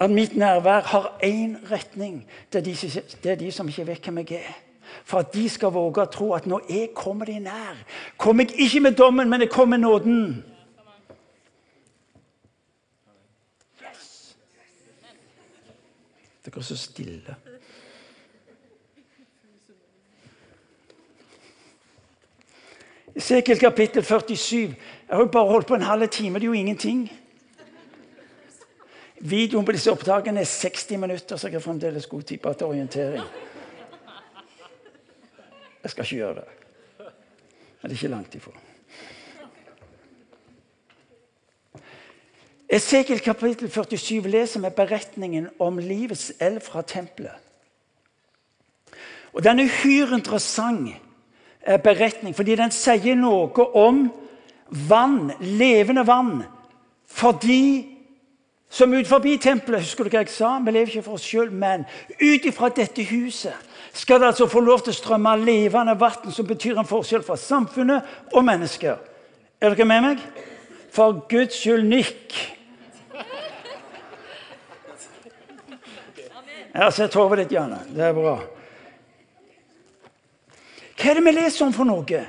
at 0.00 0.10
mitt 0.10 0.36
nærvær 0.36 0.80
har 0.80 1.18
én 1.24 1.70
retning. 1.70 2.26
Det 2.52 2.58
er, 2.58 2.64
de, 2.64 3.02
det 3.22 3.30
er, 3.30 3.34
de, 3.34 3.52
som 3.52 3.68
ikke 3.68 3.86
vet 3.86 4.04
hvem 4.04 4.18
jeg 4.18 4.32
er. 4.32 4.54
For 5.04 5.18
at 5.18 5.34
de 5.34 5.48
skal 5.48 5.72
våge 5.72 6.02
å 6.02 6.10
tro 6.10 6.32
at 6.36 6.46
når 6.46 6.64
jeg 6.70 6.88
kommer 6.94 7.28
de 7.28 7.38
nær, 7.44 7.78
kommer 8.18 8.48
jeg 8.48 8.66
ikke 8.66 8.80
med 8.80 8.96
dommen, 8.98 9.30
men 9.30 9.40
jeg 9.40 9.50
kommer 9.50 9.76
med 9.76 9.86
nåden. 9.86 10.44
Yes. 13.82 14.36
Dere 16.44 16.58
er 16.58 16.66
så 16.66 16.76
stille. 16.76 17.36
Esekiel 23.16 23.58
kapittel 23.58 24.04
47. 24.04 24.56
Jeg 24.58 24.76
har 25.10 25.18
jo 25.18 25.26
bare 25.26 25.46
holdt 25.46 25.66
på 25.66 25.74
en 25.74 25.82
halv 25.82 26.08
time. 26.08 26.38
Det 26.38 26.44
er 26.44 26.46
jo 26.46 26.52
ingenting. 26.52 27.12
Videoen 29.20 29.66
på 29.66 29.72
disse 29.72 29.92
opptakene 29.92 30.40
er 30.40 30.44
60 30.44 30.90
minutter, 30.90 31.36
så 31.36 31.46
jeg 31.46 31.54
har 31.54 31.60
fremdeles 31.60 32.06
god 32.06 32.22
tid 32.22 32.38
på 32.38 32.52
til 32.52 32.66
orientering. 32.66 33.22
Jeg 35.82 35.90
skal 35.90 36.04
ikke 36.04 36.16
gjøre 36.16 36.34
det. 36.34 36.44
Men 37.82 37.90
det 37.90 37.90
er 37.90 38.00
ikke 38.02 38.08
langt 38.08 38.34
ifra. 38.34 38.52
Esekiel 42.68 43.20
kapittel 43.20 43.70
47 43.70 44.28
leser 44.28 44.60
vi 44.60 44.74
beretningen 44.76 45.48
om 45.58 45.78
livets 45.78 46.32
elv 46.40 46.60
fra 46.60 46.82
tempelet. 46.82 47.36
Og 49.32 49.44
Den 49.44 49.58
er 49.58 49.64
uhyre 49.64 50.14
interessant 50.16 51.01
beretning, 51.82 52.34
fordi 52.34 52.56
den 52.58 52.72
sier 52.74 53.16
noe 53.18 53.66
om 53.78 54.04
vann, 54.88 55.32
levende 55.40 56.06
vann, 56.06 56.42
for 57.06 57.36
de 57.42 57.84
som 58.72 58.92
ut 58.96 59.04
forbi 59.04 59.34
tempelet 59.36 59.84
Husker 59.84 60.06
du 60.06 60.14
hva 60.14 60.22
jeg 60.22 60.32
sa? 60.32 60.54
Vi 60.64 60.72
lever 60.72 60.94
ikke 60.94 61.04
for 61.04 61.18
oss 61.18 61.26
sjøl, 61.28 61.50
men 61.52 61.84
ut 62.22 62.46
ifra 62.48 62.70
dette 62.72 63.04
huset 63.04 63.68
skal 63.92 64.22
det 64.22 64.30
altså 64.30 64.46
få 64.48 64.62
lov 64.64 64.80
til 64.80 64.94
å 64.94 64.96
strømme 64.96 65.34
levende 65.44 65.92
vann, 66.00 66.32
som 66.32 66.48
betyr 66.48 66.80
en 66.80 66.88
forskjell 66.88 67.24
for 67.26 67.36
samfunnet 67.36 68.32
og 68.32 68.46
mennesker. 68.48 68.96
Er 69.60 69.76
dere 69.76 69.86
med 69.86 70.06
meg? 70.06 70.24
For 70.92 71.20
Guds 71.28 71.60
skyld, 71.60 71.84
nikk. 71.88 72.32
Jeg 76.72 76.80
har 76.80 76.90
sett 76.96 77.14
hodet 77.20 77.42
ditt, 77.42 77.52
Janne. 77.52 77.82
Det 77.92 78.08
er 78.08 78.16
bra. 78.16 78.38
Hva 81.02 81.10
er 81.10 81.18
det 81.18 81.24
vi 81.26 81.34
leser 81.34 81.66
om 81.66 81.72
for 81.74 81.88
noe? 81.88 82.20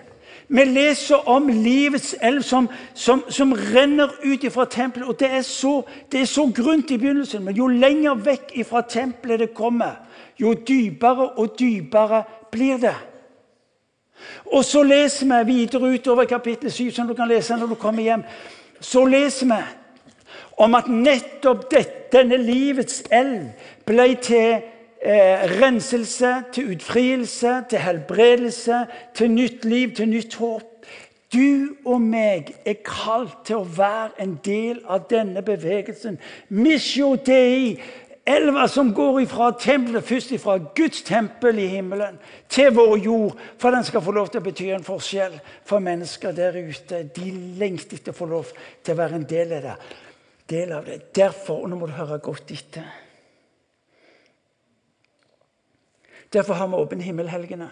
Vi 0.54 0.64
leser 0.66 1.28
om 1.30 1.46
livets 1.48 2.16
elv 2.22 2.42
som, 2.42 2.68
som, 2.94 3.22
som 3.30 3.54
renner 3.54 4.10
ut 4.24 4.48
fra 4.52 4.66
tempelet. 4.66 5.08
og 5.08 5.20
Det 5.20 5.30
er 5.30 5.42
så, 5.46 5.84
det 6.12 6.22
er 6.22 6.26
så 6.26 6.48
grunt 6.56 6.92
i 6.92 6.98
begynnelsen, 6.98 7.44
men 7.46 7.56
jo 7.56 7.68
lenger 7.68 8.18
vekk 8.26 8.56
fra 8.66 8.82
tempelet 8.82 9.40
det 9.40 9.54
kommer, 9.54 10.02
jo 10.42 10.54
dypere 10.54 11.30
og 11.38 11.54
dypere 11.60 12.24
blir 12.52 12.82
det. 12.82 12.96
Og 14.46 14.66
så 14.66 14.84
leser 14.84 15.30
vi 15.30 15.54
videre 15.54 15.94
utover 15.94 16.26
kapittel 16.26 16.72
7, 16.72 16.92
som 16.92 17.08
du 17.08 17.14
kan 17.14 17.30
lese 17.30 17.58
når 17.58 17.76
du 17.76 17.76
kommer 17.76 18.04
hjem. 18.04 18.24
Så 18.80 19.06
leser 19.06 19.54
vi 19.54 19.62
om 20.58 20.76
at 20.76 20.90
nettopp 20.90 21.70
dette, 21.72 22.10
denne 22.14 22.38
livets 22.38 23.04
elv 23.12 23.50
ble 23.86 24.16
til 24.22 24.73
eh, 25.04 25.62
renselse, 25.62 26.44
til 26.54 26.76
utfrielse, 26.76 27.64
til 27.70 27.80
helbredelse, 27.80 28.86
til 29.16 29.32
nytt 29.32 29.66
liv, 29.66 29.96
til 29.96 30.10
nytt 30.10 30.36
håp. 30.36 30.70
Du 31.34 31.74
og 31.86 32.02
meg 32.02 32.54
er 32.62 32.78
kalt 32.86 33.40
til 33.48 33.64
å 33.64 33.66
være 33.66 34.22
en 34.22 34.36
del 34.46 34.84
av 34.86 35.08
denne 35.10 35.42
bevegelsen. 35.42 36.20
Misjo 36.54 37.16
Dei, 37.26 37.80
elva 38.30 38.68
som 38.70 38.92
går 38.94 39.24
ifra 39.24 39.50
tempelet, 39.58 40.06
først 40.06 40.36
ifra 40.38 40.60
Guds 40.78 41.02
tempel 41.08 41.58
i 41.60 41.68
himmelen 41.74 42.20
til 42.54 42.70
vår 42.78 42.98
jord, 43.02 43.42
for 43.58 43.74
den 43.74 43.84
skal 43.84 44.06
få 44.06 44.14
lov 44.14 44.30
til 44.30 44.44
å 44.44 44.46
bety 44.46 44.70
en 44.76 44.86
forskjell 44.86 45.40
for 45.66 45.82
mennesker 45.84 46.38
der 46.38 46.60
ute. 46.62 47.02
De 47.18 47.34
lengter 47.60 47.98
etter 47.98 48.14
å 48.14 48.22
få 48.22 48.30
lov 48.30 48.54
til 48.84 48.94
å 48.94 49.02
være 49.02 49.18
en 49.18 49.30
del 49.30 49.58
av 49.58 49.66
det. 49.72 49.80
Del 50.54 50.76
av 50.76 50.86
det. 50.86 51.02
Derfor, 51.16 51.64
og 51.64 51.72
nå 51.72 51.80
må 51.82 51.90
du 51.90 51.98
høre 51.98 52.22
godt 52.22 52.54
etter 52.54 53.03
Derfor 56.34 56.54
har 56.54 56.68
vi 56.68 56.82
åpen 56.82 57.02
himmelhelgene 57.02 57.70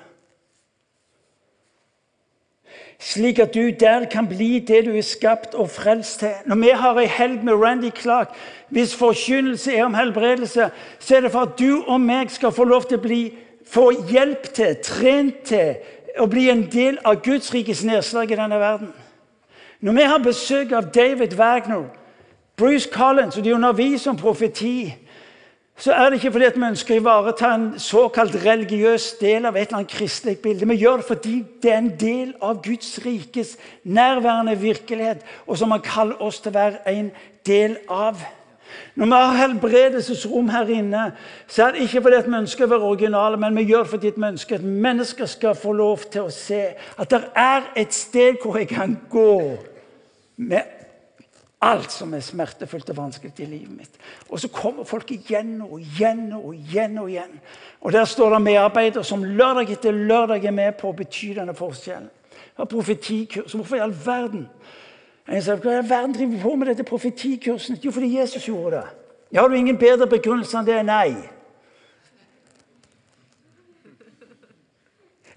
slik 3.02 3.40
at 3.40 3.54
du 3.54 3.70
der 3.80 4.06
kan 4.06 4.28
bli 4.28 4.60
det 4.60 4.86
du 4.86 4.92
er 4.92 5.02
skapt 5.02 5.56
og 5.56 5.70
frelst 5.70 6.20
til. 6.20 6.34
Når 6.46 6.56
vi 6.56 6.70
har 6.70 7.00
ei 7.00 7.08
helg 7.10 7.44
med 7.44 7.54
Randy 7.54 7.90
Clark, 8.02 8.36
hvis 8.70 8.96
forkynnelse 8.96 9.76
er 9.76 9.86
om 9.86 9.94
helbredelse, 9.94 10.70
så 11.00 11.16
er 11.16 11.22
det 11.22 11.32
for 11.32 11.40
at 11.40 11.60
du 11.60 11.84
og 11.88 12.02
meg 12.02 12.32
skal 12.32 12.52
få 12.52 12.64
lov 12.64 12.86
til 12.86 13.00
å 13.00 13.02
bli, 13.02 13.22
få 13.66 13.90
hjelp 14.12 14.54
til, 14.54 14.78
trent 14.84 15.42
til, 15.50 15.76
å 16.20 16.28
bli 16.30 16.50
en 16.52 16.68
del 16.72 17.00
av 17.06 17.24
Guds 17.24 17.54
rikes 17.54 17.84
nedslag 17.84 18.32
i 18.32 18.38
denne 18.38 18.60
verden. 18.60 18.94
Når 19.82 19.94
vi 19.98 20.08
har 20.14 20.22
besøk 20.22 20.72
av 20.72 20.92
David 20.94 21.34
Wagner, 21.34 21.88
Bruce 22.58 22.90
Collins, 22.94 23.38
og 23.38 23.44
de 23.44 23.56
underviser 23.56 24.12
om 24.12 24.18
profeti 24.18 24.94
så 25.82 25.94
er 25.94 26.10
det 26.10 26.20
ikke 26.20 26.32
fordi 26.36 26.50
vi 26.54 26.68
ønsker 26.68 26.94
å 26.94 27.02
ivareta 27.02 27.50
en 27.56 27.64
såkalt 27.82 28.36
religiøs 28.44 29.16
del 29.18 29.48
av 29.50 29.56
et 29.58 29.72
eller 29.72 29.80
annet 29.80 29.94
kristelig 29.96 30.36
bilde. 30.44 30.68
Vi 30.70 30.76
gjør 30.78 31.00
det 31.02 31.08
fordi 31.08 31.32
det 31.64 31.72
er 31.72 31.80
en 31.80 31.94
del 31.98 32.36
av 32.38 32.60
Guds 32.62 33.00
rikes 33.02 33.56
nærværende 33.84 34.54
virkelighet, 34.62 35.24
og 35.48 35.58
som 35.58 35.74
han 35.74 35.82
kaller 35.82 36.22
oss 36.22 36.38
til 36.44 36.54
å 36.54 36.60
være 36.60 36.84
en 36.92 37.10
del 37.50 37.80
av. 37.90 38.22
Når 38.96 39.10
vi 39.10 39.22
har 39.24 39.40
helbredelsesrom 39.40 40.52
her 40.54 40.70
inne, 40.70 41.08
så 41.50 41.66
er 41.66 41.74
det 41.74 41.88
ikke 41.88 42.04
fordi 42.06 42.20
vi 42.28 42.38
ønsker 42.44 42.68
å 42.68 42.72
være 42.76 42.92
originale, 42.92 43.40
men 43.42 43.58
vi 43.58 43.66
gjør 43.72 43.88
det 43.88 43.94
fordi 43.96 44.12
vi 44.16 44.28
ønsker 44.30 44.62
at 44.62 44.68
mennesker 44.86 45.32
skal 45.34 45.58
få 45.58 45.74
lov 45.80 46.06
til 46.14 46.28
å 46.28 46.36
se 46.36 46.62
at 46.78 47.10
det 47.10 47.24
er 47.34 47.72
et 47.82 47.98
sted 47.98 48.38
hvor 48.44 48.62
jeg 48.62 48.70
kan 48.70 48.94
gå 49.10 49.34
med 50.46 50.81
alt 51.62 51.92
som 51.94 52.14
er 52.14 52.24
smertefullt 52.26 52.90
og 52.90 52.98
vanskelig 52.98 53.34
i 53.38 53.46
livet 53.46 53.74
mitt. 53.78 53.98
Og 54.30 54.40
så 54.40 54.50
kommer 54.50 54.84
folk 54.84 55.12
igjen 55.14 55.60
og 55.62 55.78
igjen 55.80 56.32
og 56.34 56.56
igjen. 56.56 56.98
Og 56.98 57.10
igjen. 57.10 57.36
Og 57.82 57.94
der 57.94 58.06
står 58.06 58.34
det 58.34 58.42
medarbeidere 58.42 59.04
som 59.04 59.24
lørdag 59.24 59.70
etter 59.72 59.92
lørdag 59.92 60.46
er 60.46 60.56
med 60.58 60.74
på 60.80 60.90
å 60.90 60.98
bety 60.98 61.36
denne 61.38 61.54
forskjellen. 61.54 62.10
Har 62.58 62.66
profetikurs. 62.66 63.54
Hvorfor 63.54 63.78
i 63.78 63.84
all 63.86 63.94
verden? 64.06 64.48
Jeg 65.28 65.44
sa, 65.44 65.56
Hva 65.56 65.76
i 65.76 65.78
all 65.84 65.90
verden 65.90 66.18
driver 66.18 66.42
på 66.42 66.56
med 66.56 66.68
dette 66.68 66.84
profetikursen? 66.84 67.78
Jo, 67.84 67.92
fordi 67.92 68.18
Jesus 68.18 68.48
gjorde 68.48 68.82
det. 68.82 69.40
Har 69.40 69.48
du 69.48 69.56
ingen 69.56 69.78
bedre 69.78 70.10
begrunnelse 70.10 70.58
enn 70.58 70.68
det? 70.68 70.82
Nei. 70.86 71.14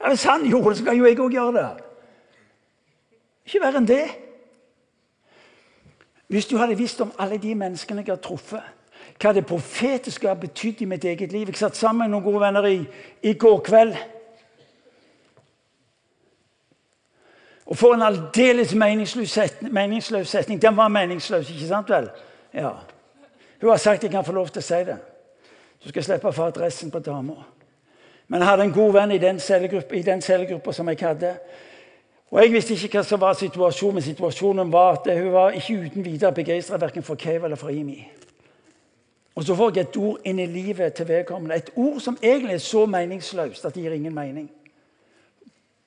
Hvis 0.09 0.25
han 0.25 0.49
gjorde 0.49 0.71
det, 0.71 0.79
så 0.79 0.85
kan 0.85 0.97
jo 0.97 1.05
jeg 1.05 1.21
òg 1.21 1.37
gjøre 1.37 1.57
det. 1.61 1.71
Ikke 3.45 3.61
verre 3.61 3.81
enn 3.81 3.89
det. 3.89 4.05
Hvis 6.29 6.47
du 6.47 6.57
hadde 6.57 6.79
visst 6.79 7.01
om 7.01 7.13
alle 7.19 7.39
de 7.39 7.55
menneskene 7.55 8.03
jeg 8.03 8.13
har 8.13 8.23
truffet, 8.23 8.63
hva 9.21 9.33
det 9.33 9.47
profetiske 9.47 10.29
har 10.29 10.39
betydd 10.41 10.81
i 10.83 10.89
mitt 10.91 11.05
eget 11.05 11.33
liv 11.33 11.49
Jeg 11.49 11.57
satt 11.57 11.77
sammen 11.77 12.05
med 12.05 12.15
noen 12.15 12.25
gode 12.25 12.41
venner 12.41 12.67
i, 12.67 12.81
i 13.23 13.35
går 13.39 13.61
kveld. 13.61 13.95
Og 17.67 17.77
for 17.77 17.95
en 17.95 18.03
aldeles 18.03 18.75
meningsløs 18.75 20.29
setning. 20.29 20.63
Den 20.63 20.77
var 20.77 20.89
meningsløs, 20.89 21.51
ikke 21.51 21.69
sant 21.69 21.91
vel? 21.91 22.11
Ja. 22.55 22.73
Hun 23.61 23.71
har 23.71 23.77
sagt 23.77 24.03
jeg 24.03 24.11
kan 24.11 24.25
få 24.25 24.33
lov 24.33 24.49
til 24.49 24.61
å 24.61 24.67
si 24.67 24.81
det. 24.85 24.97
Så 25.81 25.89
skal 25.89 26.01
jeg 26.01 26.09
slippe 26.09 26.29
å 26.29 26.37
få 26.37 26.49
adressen 26.51 26.91
på 26.91 27.01
dama. 27.05 27.39
Men 28.29 28.41
jeg 28.41 28.49
hadde 28.49 28.67
en 28.69 28.73
god 28.73 28.93
venn 28.93 29.15
i 29.15 29.19
den 29.21 29.41
cellegruppa 30.21 30.73
som 30.73 30.89
jeg 30.89 31.01
hadde. 31.01 31.35
Og 32.35 32.43
Jeg 32.43 32.51
visste 32.53 32.75
ikke 32.75 32.99
hva 32.99 33.07
som 33.07 33.21
var 33.23 33.37
situasjonen, 33.39 33.95
men 33.95 34.03
situasjonen 34.03 34.73
var 34.73 34.97
at 34.97 35.05
hun 35.15 35.33
var 35.33 35.55
ikke 35.55 35.77
uten 35.85 36.05
videre 36.05 36.33
begeistra 36.35 36.89
for 37.01 37.15
Cave 37.15 37.45
eller 37.45 37.57
for 37.57 37.69
Imi. 37.69 38.09
Og 39.35 39.45
så 39.45 39.55
får 39.55 39.71
jeg 39.75 39.87
et 39.87 39.97
ord 39.97 40.19
inn 40.25 40.39
i 40.39 40.47
livet 40.47 40.95
til 40.95 41.09
vedkommende. 41.09 41.55
Et 41.55 41.71
ord 41.77 42.01
som 42.01 42.19
egentlig 42.23 42.55
er 42.55 42.59
så 42.59 42.87
meningsløst 42.87 43.65
at 43.65 43.75
det 43.75 43.83
gir 43.83 43.95
ingen 43.95 44.15
mening. 44.15 44.51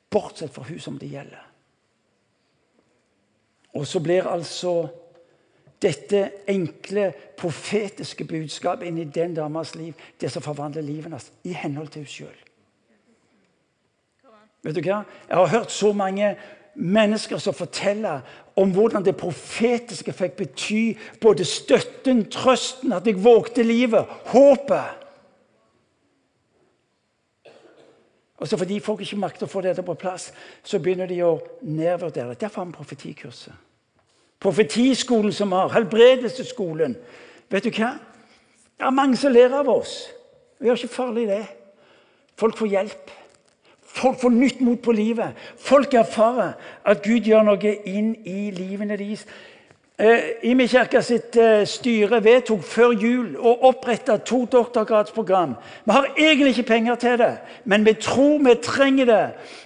Bortsett 0.10 0.54
fra 0.54 0.64
hun 0.64 0.80
som 0.80 0.98
det 0.98 1.12
gjelder. 1.12 1.44
Og 3.74 3.88
så 3.88 4.00
blir 4.00 4.32
altså 4.32 4.88
dette 5.82 6.30
enkle, 6.48 7.12
profetiske 7.38 8.24
budskapet 8.24 8.88
inn 8.88 9.04
i 9.04 9.12
den 9.12 9.36
damas 9.36 9.76
liv 9.76 9.94
det 10.22 10.32
som 10.32 10.42
forvandler 10.42 10.82
livet 10.82 11.12
hennes 11.12 11.32
i 11.44 11.52
henhold 11.52 11.92
til 11.92 12.08
henne 12.08 12.16
sjøl. 12.16 12.47
Vet 14.64 14.76
du 14.76 14.82
hva? 14.82 15.04
Jeg 15.30 15.38
har 15.38 15.48
hørt 15.48 15.72
så 15.72 15.94
mange 15.94 16.36
mennesker 16.76 17.38
som 17.38 17.54
forteller 17.54 18.22
om 18.58 18.72
hvordan 18.74 19.06
det 19.06 19.18
profetiske 19.18 20.14
fikk 20.14 20.38
bety 20.38 20.82
både 21.22 21.46
støtten, 21.46 22.26
trøsten, 22.32 22.94
at 22.94 23.08
jeg 23.08 23.24
vågte 23.24 23.64
livet, 23.64 24.06
håpet. 24.34 25.04
Og 28.38 28.48
så 28.48 28.58
Fordi 28.58 28.80
folk 28.80 29.02
ikke 29.02 29.18
makter 29.18 29.48
å 29.48 29.50
få 29.50 29.62
dette 29.66 29.84
på 29.84 29.98
plass, 29.98 30.32
så 30.64 30.80
begynner 30.80 31.10
de 31.10 31.24
å 31.26 31.40
nedvurdere 31.62 32.30
det. 32.30 32.42
Derfor 32.42 32.62
har 32.62 32.68
vi 32.70 32.78
profetikurset. 32.78 33.54
Profetiskolen 34.40 35.34
som 35.34 35.52
har, 35.52 35.74
helbredelsesskolen. 35.74 36.94
Vet 37.50 37.66
du 37.66 37.72
hva? 37.72 37.96
Det 38.78 38.86
er 38.86 38.94
mange 38.94 39.18
som 39.18 39.34
ler 39.34 39.54
av 39.58 39.70
oss. 39.70 40.04
Vi 40.60 40.70
gjør 40.70 40.78
ikke 40.78 40.94
farlig 40.94 41.26
det. 41.30 41.46
Folk 42.38 42.58
får 42.58 42.70
hjelp. 42.70 43.14
Folk 43.98 44.20
får 44.22 44.34
nytt 44.34 44.62
mot 44.62 44.82
på 44.82 44.94
livet. 44.94 45.38
Folk 45.58 45.94
erfarer 45.94 46.54
at 46.86 47.04
Gud 47.06 47.26
gjør 47.26 47.46
noe 47.48 47.76
inn 47.90 48.14
i 48.26 48.50
livene 48.54 48.98
deres. 48.98 49.26
Eh, 49.98 50.36
Imi 50.46 50.68
kirka 50.70 51.02
sitt 51.02 51.34
eh, 51.42 51.64
styre 51.66 52.20
vedtok 52.22 52.62
før 52.62 52.92
jul 52.94 53.32
å 53.42 53.56
opprette 53.72 54.20
to 54.30 54.44
doktorgradsprogram. 54.46 55.56
Vi 55.88 55.96
har 55.96 56.12
egentlig 56.14 56.52
ikke 56.54 56.68
penger 56.70 57.00
til 57.02 57.16
det, 57.18 57.32
men 57.66 57.86
vi 57.86 57.96
tror 57.98 58.38
vi 58.46 58.54
trenger 58.62 59.10
det 59.10 59.24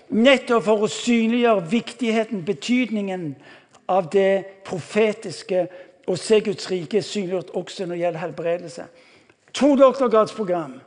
nettopp 0.08 0.64
for 0.70 0.86
å 0.86 0.92
synliggjøre 0.92 1.66
viktigheten, 1.74 2.46
betydningen 2.48 3.26
av 3.92 4.08
det 4.14 4.64
profetiske 4.64 5.66
og 6.08 6.20
se 6.20 6.40
Guds 6.48 6.72
rike 6.72 7.04
synliggjort 7.04 7.52
også 7.52 7.84
når 7.86 7.98
det 7.98 8.02
gjelder 8.06 8.24
helbredelse. 8.24 8.88
To 9.60 9.74
doktorgradsprogram. 9.76 10.80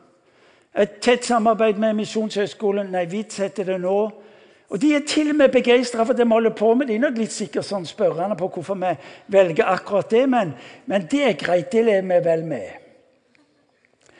Et 0.78 1.00
tett 1.00 1.24
samarbeid 1.24 1.78
med 1.78 1.94
Misjonshøgskolen. 1.94 2.88
Nei, 2.90 3.04
vi 3.06 3.22
setter 3.30 3.64
det 3.68 3.78
nå. 3.80 3.98
Og 4.74 4.80
De 4.82 4.94
er 4.96 5.04
til 5.06 5.30
og 5.30 5.36
med 5.38 5.52
begeistra 5.54 6.02
for 6.02 6.16
det 6.18 6.26
vi 6.26 6.34
holder 6.34 6.50
på 6.50 6.72
med. 6.74 6.88
De 6.88 6.96
er 6.96 7.04
nok 7.04 7.18
litt 7.20 7.32
sikkert 7.32 7.66
sånn 7.68 7.86
spørrende 7.86 8.34
på 8.38 8.48
hvorfor 8.56 8.78
vi 8.80 8.90
velger 9.30 9.70
akkurat 9.70 10.10
det, 10.10 10.24
men, 10.30 10.54
men 10.90 11.06
det 11.10 11.22
er 11.28 11.38
greit. 11.38 11.70
Det 11.70 11.84
lever 11.84 12.08
vi 12.08 12.24
vel 12.24 12.42
med. 12.48 12.72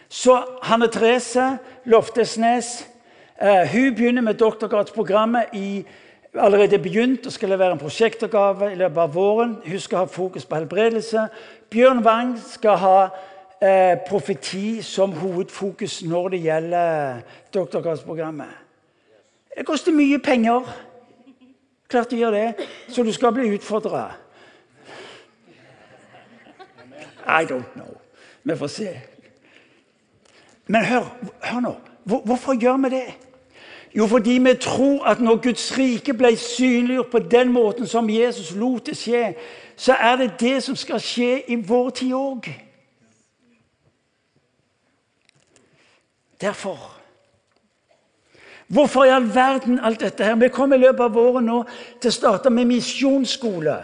Så 0.09 0.37
Hanne 0.63 0.87
Therese 0.95 1.57
Loftesnes 1.91 2.85
eh, 3.41 3.67
hun 3.73 3.95
begynner 3.97 4.23
med 4.23 4.39
doktorgradsprogrammet 4.39 5.57
i 5.59 5.83
allerede 6.39 6.79
begynt 6.79 7.27
og 7.27 7.33
skal 7.35 7.49
levere 7.49 7.75
en 7.75 7.83
prosjektoppgave 7.83 8.73
i 8.73 8.79
løpet 8.79 9.01
av 9.03 9.15
våren. 9.15 9.57
Hun 9.67 9.81
skal 9.81 10.05
ha 10.05 10.11
fokus 10.11 10.47
på 10.47 10.61
helbredelse. 10.61 11.27
Bjørn 11.71 12.05
Wang 12.07 12.37
skal 12.39 12.79
ha 12.79 12.99
eh, 13.65 13.99
profeti 14.09 14.83
som 14.83 15.13
hovedfokus 15.13 16.03
når 16.03 16.29
det 16.29 16.41
gjelder 16.43 17.21
doktorgradsprogrammet. 17.55 18.53
Det 19.59 19.67
koster 19.67 19.93
mye 19.93 20.19
penger. 20.19 20.63
Klart 21.89 22.11
det 22.11 22.19
gjør 22.19 22.31
det. 22.31 22.55
Så 22.89 23.03
du 23.03 23.13
skal 23.13 23.33
bli 23.33 23.55
utfordra. 23.55 24.13
I 27.27 27.45
don't 27.45 27.73
know. 27.75 27.97
Vi 28.45 28.57
får 28.57 28.67
se. 28.67 29.01
Men 30.67 30.85
hør, 30.85 31.05
hør 31.43 31.61
nå. 31.61 31.75
Hvorfor 32.05 32.55
gjør 32.61 32.77
vi 32.77 32.89
det? 32.97 33.15
Jo, 33.97 34.07
fordi 34.07 34.31
vi 34.31 34.55
tror 34.55 35.05
at 35.05 35.21
når 35.21 35.37
Guds 35.37 35.79
rike 35.79 36.15
ble 36.15 36.37
synliggjort 36.37 37.11
på 37.11 37.19
den 37.19 37.53
måten 37.53 37.87
som 37.87 38.11
Jesus 38.11 38.55
lot 38.55 38.87
det 38.87 38.97
skje, 38.97 39.35
så 39.77 39.95
er 39.95 40.17
det 40.17 40.41
det 40.41 40.63
som 40.63 40.77
skal 40.77 41.01
skje 41.01 41.43
i 41.49 41.55
vår 41.55 41.91
tid 41.91 42.13
òg. 42.13 42.49
Derfor 46.45 46.91
Hvorfor 48.69 49.05
i 49.05 49.13
all 49.13 49.35
verden 49.35 49.79
alt 49.79 50.01
dette 50.01 50.25
her? 50.25 50.37
Vi 50.41 50.49
kommer 50.49 50.77
i 50.77 50.85
løpet 50.87 51.05
av 51.05 51.17
våren 51.17 51.45
nå 51.49 51.59
til 52.01 52.11
å 52.11 52.15
starte 52.15 52.53
med 52.53 52.69
misjonsskole. 52.71 53.77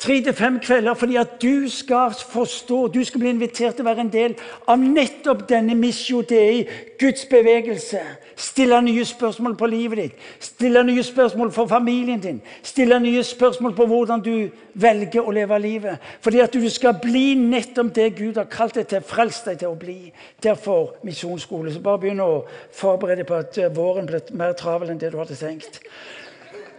Tre 0.00 0.14
til 0.24 0.32
fem 0.32 0.54
kvelder 0.64 0.94
fordi 0.96 1.16
at 1.20 1.42
du 1.42 1.68
skal 1.68 2.14
forstå, 2.32 2.86
du 2.86 3.04
skal 3.04 3.20
bli 3.20 3.28
invitert 3.34 3.74
til 3.76 3.84
å 3.84 3.88
være 3.90 4.00
en 4.06 4.12
del 4.12 4.34
av 4.64 4.80
nettopp 4.80 5.42
denne 5.50 5.74
missio 5.76 6.22
dei, 6.24 6.62
Guds 6.96 7.26
bevegelse. 7.28 8.00
Stille 8.40 8.78
nye 8.80 9.04
spørsmål 9.04 9.58
på 9.60 9.68
livet 9.68 10.00
ditt, 10.00 10.22
stille 10.40 10.80
nye 10.88 11.04
spørsmål 11.04 11.50
for 11.52 11.68
familien 11.68 12.22
din. 12.22 12.38
Stille 12.64 12.96
nye 13.00 13.24
spørsmål 13.28 13.74
på 13.76 13.86
hvordan 13.90 14.24
du 14.24 14.48
velger 14.72 15.20
å 15.20 15.36
leve 15.36 15.60
livet. 15.60 16.08
Fordi 16.24 16.40
at 16.46 16.56
du 16.56 16.64
skal 16.72 16.96
bli 17.02 17.34
nettopp 17.36 17.92
det 18.00 18.08
Gud 18.22 18.40
har 18.40 18.48
kalt 18.48 18.80
deg 18.80 18.88
til, 18.88 19.04
frelst 19.04 19.52
deg 19.52 19.60
til 19.60 19.74
å 19.74 19.76
bli. 19.84 19.98
Derfor 20.40 20.94
misjonsskole. 21.04 21.74
Så 21.76 21.84
bare 21.84 22.00
begynn 22.06 22.24
å 22.24 22.46
forberede 22.72 23.28
på 23.28 23.36
at 23.42 23.60
våren 23.76 24.08
blir 24.08 24.32
mer 24.32 24.56
travel 24.56 24.88
enn 24.88 25.04
det 25.04 25.12
du 25.12 25.20
hadde 25.20 25.36
tenkt. 25.36 25.82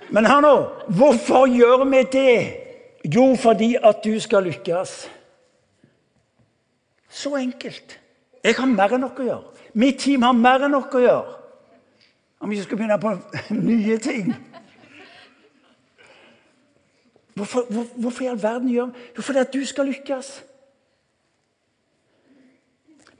Men 0.09 0.25
hør 0.25 0.41
nå, 0.49 0.57
hvorfor 0.89 1.45
gjør 1.53 1.85
vi 1.85 2.03
det? 2.17 2.35
Jo, 3.05 3.35
fordi 3.35 3.75
at 3.83 4.03
du 4.03 4.19
skal 4.19 4.43
lykkes. 4.43 5.09
Så 7.09 7.35
enkelt. 7.35 7.99
Jeg 8.43 8.55
har 8.57 8.69
mer 8.69 8.93
enn 8.95 9.03
nok 9.03 9.19
å 9.19 9.25
gjøre. 9.25 9.65
Mitt 9.73 9.99
team 10.01 10.23
har 10.25 10.37
mer 10.37 10.65
enn 10.65 10.73
nok 10.75 10.95
å 10.95 11.01
gjøre. 11.01 11.35
Om 12.41 12.53
vi 12.53 12.61
skal 12.61 12.77
begynne 12.77 12.99
på 13.01 13.15
nye 13.69 13.97
ting. 14.01 14.31
Hvorfor, 17.35 17.65
hvor, 17.69 17.85
hvorfor 17.95 18.23
i 18.25 18.27
all 18.27 18.41
verden 18.41 18.69
gjør 18.69 18.89
Jo, 19.15 19.21
fordi 19.23 19.39
at 19.39 19.53
du 19.53 19.61
skal 19.65 19.87
lykkes. 19.87 20.31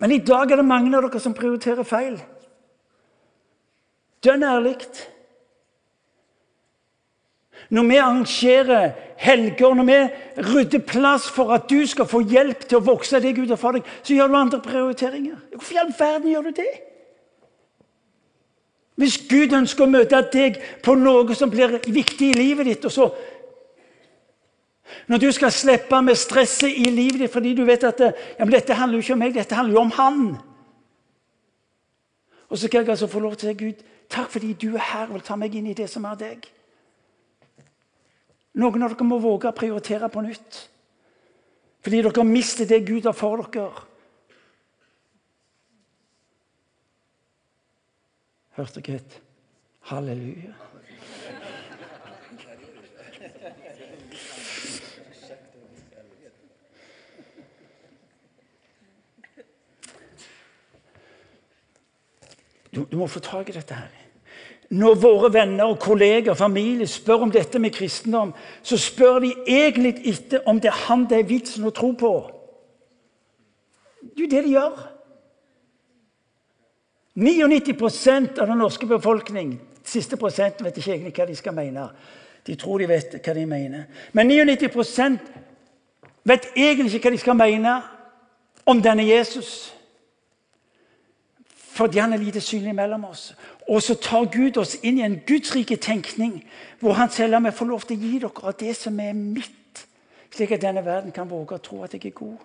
Men 0.02 0.12
i 0.12 0.24
dag 0.26 0.52
er 0.52 0.60
det 0.60 0.66
mange 0.66 0.90
av 0.98 1.06
dere 1.06 1.22
som 1.22 1.34
prioriterer 1.38 1.86
feil. 1.86 2.18
Dønn 4.26 4.44
ærlig. 4.46 4.78
Når 7.70 7.84
vi 7.88 7.97
arrangerer 7.97 8.91
helger, 9.18 9.74
når 9.76 9.84
vi 9.84 9.97
rydder 10.53 10.80
plass 10.88 11.30
for 11.30 11.53
at 11.53 11.70
du 11.70 11.86
skal 11.88 12.07
få 12.09 12.24
hjelp 12.26 12.66
til 12.66 12.80
å 12.80 12.86
vokse 12.86 13.20
deg 13.22 13.38
Gud 13.38 13.53
har 13.53 13.78
deg, 13.78 13.91
så 14.03 14.16
gjør 14.16 14.32
du 14.32 14.38
andre 14.39 14.62
prioriteringer. 14.66 15.38
Hvorfor 15.53 15.76
i 15.76 15.82
all 15.84 15.93
verden 15.99 16.32
gjør 16.32 16.47
du 16.49 16.55
det? 16.62 16.72
Hvis 19.01 19.18
Gud 19.30 19.53
ønsker 19.57 19.86
å 19.86 19.89
møte 19.89 20.20
deg 20.34 20.59
på 20.84 20.95
noe 20.99 21.36
som 21.38 21.49
blir 21.49 21.80
viktig 21.88 22.32
i 22.32 22.38
livet 22.38 22.68
ditt, 22.70 22.86
og 22.86 22.91
så 22.91 23.12
Når 25.07 25.18
du 25.18 25.32
skal 25.32 25.51
slippe 25.51 26.01
med 26.03 26.18
stresset 26.20 26.76
i 26.76 26.89
livet 26.91 27.22
ditt 27.22 27.32
fordi 27.32 27.53
du 27.55 27.64
vet 27.64 27.84
at 27.88 27.97
det, 27.97 28.09
ja, 28.39 28.45
dette 28.45 28.76
handler 28.76 28.97
jo 28.97 29.01
ikke 29.05 29.14
om 29.14 29.22
meg, 29.24 29.34
dette 29.34 29.55
handler 29.55 29.74
jo 29.74 29.80
om 29.80 29.91
Han. 29.95 30.18
Og 32.49 32.57
så 32.57 32.68
skal 32.68 32.82
jeg 32.82 32.89
altså 32.89 33.07
få 33.07 33.20
lov 33.24 33.38
til 33.39 33.47
å 33.47 33.53
si 33.53 33.59
Gud, 33.64 33.86
takk 34.12 34.28
fordi 34.34 34.51
du 34.53 34.76
er 34.76 34.84
her 34.84 35.05
og 35.07 35.14
vil 35.14 35.24
ta 35.24 35.38
meg 35.39 35.55
inn 35.55 35.70
i 35.72 35.78
det 35.78 35.88
som 35.89 36.03
er 36.05 36.20
deg. 36.20 36.49
Noen 38.60 38.84
av 38.84 38.91
dere 38.91 39.08
må 39.08 39.20
våge 39.24 39.47
å 39.47 39.56
prioritere 39.56 40.10
på 40.12 40.24
nytt. 40.26 40.58
Fordi 41.82 42.02
dere 42.04 42.26
mister 42.28 42.68
det 42.68 42.84
Gud 42.88 43.08
har 43.08 43.16
for 43.16 43.45
dere. 43.54 43.88
Hørte 48.58 48.84
dere 48.84 48.99
et 48.99 49.18
halleluja? 49.88 50.54
Du, 62.72 62.86
du 62.88 62.95
må 62.95 63.08
få 63.08 63.20
tak 63.20 63.49
i 63.52 63.56
dette 63.56 63.76
her. 63.76 64.01
Når 64.72 64.96
våre 65.04 65.34
venner, 65.34 65.68
og 65.68 65.80
kolleger 65.84 66.32
og 66.32 66.38
familie 66.40 66.88
spør 66.88 67.26
om 67.26 67.32
dette 67.32 67.60
med 67.60 67.74
kristendom, 67.76 68.32
så 68.64 68.78
spør 68.80 69.20
de 69.20 69.34
egentlig 69.48 69.98
ikke 70.14 70.40
om 70.48 70.62
det 70.64 70.72
er 70.72 70.86
han 70.88 71.04
det 71.10 71.20
er 71.20 71.28
vitsen 71.28 71.68
å 71.68 71.74
tro 71.76 71.92
på. 71.92 72.14
Det 74.02 74.16
er 74.16 74.24
jo 74.24 74.30
det 74.32 74.44
de 74.46 74.54
gjør. 74.56 74.80
99% 77.20 78.40
av 78.40 78.48
den 78.48 78.62
norske 78.64 78.88
befolkning 78.88 79.58
siste 79.84 80.16
prosenten 80.18 80.66
vet 80.66 80.78
ikke 80.80 80.94
egentlig 80.94 81.14
hva 81.18 81.28
de 81.28 81.36
skal 81.36 81.56
mene. 81.58 81.90
De 82.48 82.56
tror 82.56 82.80
de 82.80 82.88
vet 82.90 83.18
hva 83.20 83.36
de 83.36 83.46
mener. 83.46 83.84
Men 84.14 84.32
99% 84.32 85.20
vet 86.24 86.48
egentlig 86.56 86.96
ikke 86.96 87.10
hva 87.10 87.16
de 87.18 87.22
skal 87.22 87.38
mene 87.38 87.76
om 88.66 88.82
denne 88.82 89.04
Jesus. 89.04 89.74
Fordi 91.82 91.98
han 91.98 92.14
er 92.14 92.18
lite 92.18 92.42
synlig 92.42 92.76
mellom 92.76 93.06
oss. 93.06 93.36
Og 93.70 93.82
så 93.82 93.96
tar 93.96 94.28
Gud 94.30 94.58
oss 94.62 94.76
inn 94.84 95.00
i 95.00 95.02
en 95.02 95.16
gudsrike 95.28 95.80
tenkning, 95.82 96.36
hvor 96.78 96.94
han 96.94 97.10
sier 97.10 97.26
la 97.32 97.40
meg 97.42 97.56
få 97.58 97.66
lov 97.66 97.88
til 97.90 97.98
å 97.98 98.04
gi 98.04 98.20
dere 98.22 98.44
av 98.46 98.54
det 98.60 98.76
som 98.78 99.00
er 99.02 99.18
mitt, 99.18 99.82
slik 100.30 100.54
at 100.54 100.62
denne 100.62 100.86
verden 100.86 101.10
kan 101.16 101.26
våge 101.26 101.58
å 101.58 101.64
tro 101.66 101.82
at 101.82 101.98
jeg 101.98 102.12
er 102.12 102.14
god. 102.22 102.38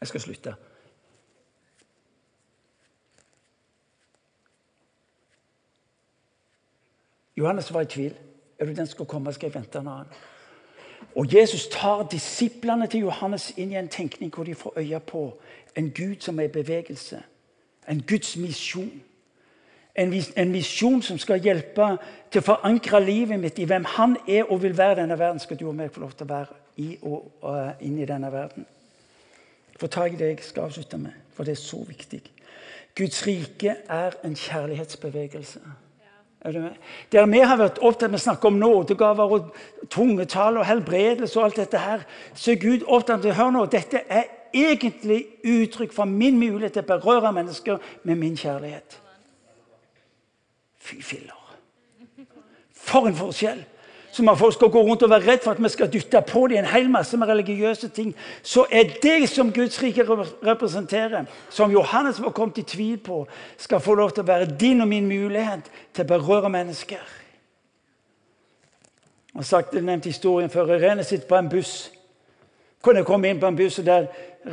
Jeg 0.00 0.10
skal 0.10 0.26
slutte. 0.26 0.60
Johannes 7.36 7.74
var 7.74 7.80
i 7.80 7.86
tvil. 7.86 8.14
Er 8.58 8.64
du 8.64 8.70
den 8.70 8.86
som 8.86 8.94
skal 8.94 9.06
komme, 9.06 9.32
skal 9.32 9.46
jeg 9.46 9.54
vente 9.54 9.78
en 9.78 9.88
annen. 9.88 10.06
Og 11.14 11.34
Jesus 11.34 11.68
tar 11.68 12.08
disiplene 12.08 12.86
til 12.86 13.00
Johannes 13.00 13.52
inn 13.56 13.72
i 13.72 13.76
en 13.76 13.88
tenkning 13.88 14.32
hvor 14.34 14.44
de 14.44 14.54
får 14.54 14.72
øye 14.76 15.00
på 15.00 15.22
en 15.76 15.90
Gud 15.90 16.20
som 16.20 16.40
er 16.40 16.48
i 16.48 16.52
bevegelse. 16.52 17.22
En 17.88 18.02
Guds 18.08 18.36
misjon. 18.36 19.02
En, 19.94 20.12
en 20.36 20.52
misjon 20.52 21.02
som 21.02 21.18
skal 21.18 21.40
hjelpe 21.40 21.96
til 22.30 22.42
å 22.42 22.44
forankre 22.44 23.00
livet 23.04 23.40
mitt 23.40 23.58
i 23.58 23.64
hvem 23.64 23.84
Han 23.96 24.16
er 24.28 24.50
og 24.52 24.62
vil 24.62 24.76
være 24.76 24.92
i 24.92 25.00
denne 25.00 25.18
verden. 25.18 25.40
Skal 25.40 25.56
du 25.56 25.68
og 25.68 25.76
meg 25.76 25.92
få 25.92 26.00
lov 26.00 26.12
til 26.12 26.28
å 26.28 26.32
være 26.34 26.60
i 26.76 26.98
og 27.02 27.32
og 27.40 27.80
inn 27.80 27.98
i 27.98 28.08
denne 28.08 28.32
verden. 28.32 28.66
Få 29.80 29.86
tak 29.86 30.12
i 30.12 30.16
det 30.16 30.28
jeg 30.28 30.44
skal 30.44 30.68
avslutte 30.68 30.98
med, 30.98 31.12
for 31.32 31.44
det 31.44 31.52
er 31.52 31.60
så 31.60 31.80
viktig. 31.88 32.20
Guds 32.96 33.26
rike 33.26 33.76
er 33.88 34.16
en 34.24 34.36
kjærlighetsbevegelse. 34.36 35.60
Der 37.12 37.26
vi 37.26 37.40
har 37.42 37.58
vært 37.58 37.80
opptatt 37.82 38.12
med 38.12 38.20
å 38.20 38.22
snakke 38.22 38.48
om 38.48 38.58
nådegaver 38.60 39.32
og 39.36 39.48
tungetall 39.90 40.60
og 40.60 40.66
helbredelse, 40.68 41.38
og 41.38 41.48
alt 41.48 41.60
dette 41.62 41.80
her, 41.82 42.04
så 42.34 42.52
er 42.52 42.60
Gud 42.62 42.86
opptatt 42.86 43.26
av 43.26 43.38
hør 43.38 43.54
nå, 43.54 43.64
dette 43.72 44.04
er 44.06 44.30
egentlig 44.56 45.24
uttrykk 45.44 45.92
for 45.92 46.08
min 46.08 46.38
mulighet 46.38 46.78
til 46.78 46.86
å 46.86 46.90
berøre 46.94 47.32
mennesker 47.36 47.82
med 48.06 48.20
min 48.20 48.36
kjærlighet. 48.38 49.00
Fy 50.86 51.00
filler. 51.02 51.42
For 52.70 53.08
en 53.10 53.18
forskjell! 53.18 53.64
Som 54.16 54.28
at 54.28 54.38
folk 54.38 54.54
skal 54.54 54.70
gå 54.72 54.80
rundt 54.82 55.02
og 55.02 55.10
være 55.10 55.26
redd 55.30 55.42
for 55.44 55.52
at 55.52 55.62
vi 55.62 55.68
skal 55.68 55.90
dytte 55.92 56.22
på 56.24 56.46
dem 56.48 56.62
en 56.62 56.70
hel 56.70 56.88
masse 56.90 57.16
med 57.20 57.28
religiøse 57.28 57.88
ting, 57.88 58.14
så 58.42 58.64
er 58.70 58.96
det 59.02 59.28
som 59.28 59.52
Guds 59.52 59.82
rike 59.82 60.06
representerer, 60.46 61.24
som 61.50 61.72
Johannes 61.72 62.22
var 62.22 62.32
kommet 62.32 62.58
i 62.58 62.62
tvil 62.62 62.96
på, 62.98 63.26
skal 63.58 63.80
få 63.80 63.94
lov 63.94 64.14
til 64.16 64.24
å 64.24 64.30
være 64.30 64.56
din 64.60 64.80
og 64.80 64.88
min 64.88 65.08
mulighet 65.08 65.68
til 65.92 66.06
å 66.06 66.08
berøre 66.14 66.48
mennesker. 66.48 67.04
Jeg 69.34 69.42
har 69.42 69.44
sagt, 69.44 69.74
jeg 69.74 69.84
nevnte 69.84 70.08
historien 70.08 70.50
før. 70.50 70.72
Irene 70.78 71.04
sitter 71.04 71.28
på 71.28 71.36
en 71.36 71.52
buss. 71.52 71.74
Kunne 72.80 73.04
komme 73.04 73.28
inn 73.28 73.40
på 73.40 73.50
en 73.50 73.56
buss, 73.56 73.78
og 73.82 73.84
der 73.86 74.06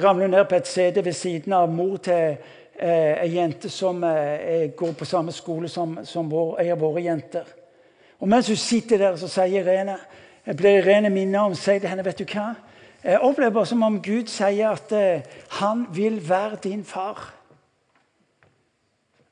ramler 0.03 0.27
hun 0.27 0.35
ned 0.35 0.45
på 0.49 0.59
et 0.59 0.67
sete 0.67 1.05
ved 1.05 1.15
siden 1.15 1.55
av 1.55 1.71
mor 1.71 2.01
til 2.03 2.35
eh, 2.75 3.23
jente 3.31 3.71
som 3.71 4.03
eh, 4.03 4.73
går 4.75 4.91
på 4.99 5.07
samme 5.07 5.31
skole 5.31 5.71
som, 5.71 6.01
som 6.03 6.27
vår, 6.27 6.57
ei 6.59 6.71
av 6.75 6.83
våre 6.83 7.07
jenter. 7.07 7.62
Og 8.23 8.29
mens 8.29 8.47
hun 8.47 8.55
sitter 8.55 8.97
der, 8.97 9.15
så 9.19 9.27
sier 9.27 9.65
Irene 9.67 9.97
jeg 10.45 10.55
blir 10.59 10.77
Irene 10.77 11.09
minnet 11.11 11.41
om 11.41 11.55
sier 11.55 11.81
til 11.83 11.89
henne 11.91 12.05
vet 12.05 12.19
du 12.19 12.23
hva? 12.27 12.53
Jeg 13.03 13.19
opplever 13.19 13.65
som 13.67 13.83
om 13.83 13.97
Gud 14.03 14.29
sier 14.31 14.69
at 14.69 14.91
eh, 14.95 15.25
han 15.59 15.85
vil 15.91 16.21
være 16.23 16.59
din 16.63 16.85
far. 16.87 17.19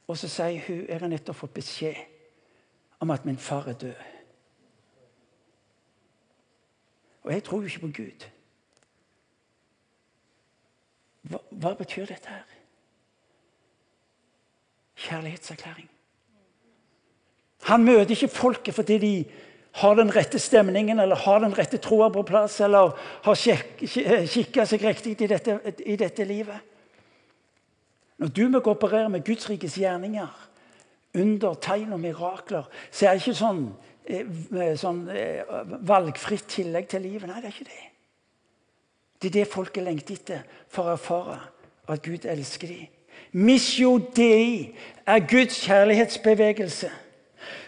Og 0.07 0.17
så 0.19 0.27
sier 0.27 0.59
hun 0.67 0.81
jeg 0.89 0.99
har 0.99 1.11
nettopp 1.11 1.39
fått 1.39 1.53
beskjed 1.55 2.01
om 2.99 3.11
at 3.15 3.25
min 3.25 3.39
far 3.39 3.69
er 3.71 3.79
død. 3.79 4.03
Og 7.23 7.31
jeg 7.31 7.43
tror 7.47 7.61
jo 7.61 7.71
ikke 7.71 7.85
på 7.85 7.93
Gud. 8.01 8.27
Hva, 11.31 11.43
hva 11.51 11.73
betyr 11.79 12.11
dette 12.11 12.27
her? 12.27 12.59
Kjærlighetserklæring. 14.95 15.90
Han 17.69 17.85
møter 17.85 18.15
ikke 18.15 18.31
folket 18.33 18.75
fordi 18.75 18.97
de 19.01 19.13
har 19.81 19.95
den 19.95 20.11
rette 20.11 20.39
stemningen 20.39 20.99
eller 20.99 21.15
har 21.15 21.39
den 21.43 21.53
rette 21.57 21.79
troa 21.79 22.09
på 22.11 22.25
plass 22.27 22.59
eller 22.61 22.95
har 23.23 23.35
kikka 23.39 24.65
seg 24.67 24.83
riktig 24.83 25.15
i 25.21 25.29
dette, 25.31 25.59
i 25.85 25.95
dette 25.99 26.25
livet. 26.27 26.67
Når 28.21 28.33
du 28.35 28.47
må 28.49 28.59
operere 28.69 29.09
med 29.09 29.23
Guds 29.25 29.49
rikes 29.49 29.79
gjerninger 29.81 30.29
under, 31.17 31.55
tegn 31.55 31.93
og 31.95 31.99
mirakler, 31.99 32.67
så 32.91 33.07
er 33.07 33.15
det 33.15 33.23
ikke 33.23 33.39
sånn, 33.39 33.63
eh, 34.05 34.75
sånn 34.79 35.01
eh, 35.09 35.41
valgfritt 35.87 36.45
tillegg 36.51 36.87
til 36.91 37.01
livet. 37.07 37.27
Nei, 37.29 37.41
det 37.41 37.49
er 37.49 37.55
ikke 37.55 37.71
det. 37.71 37.87
Det 39.21 39.29
er 39.31 39.37
det 39.39 39.51
folket 39.53 39.85
lengter 39.85 40.17
etter 40.17 40.43
for 40.71 40.89
å 40.89 40.95
erfare 40.95 41.39
at 41.91 42.03
Gud 42.05 42.25
elsker 42.29 42.71
dem. 42.71 42.87
Misjo 43.31 43.95
Dei 44.15 44.73
er 45.07 45.25
Guds 45.29 45.59
kjærlighetsbevegelse, 45.65 46.89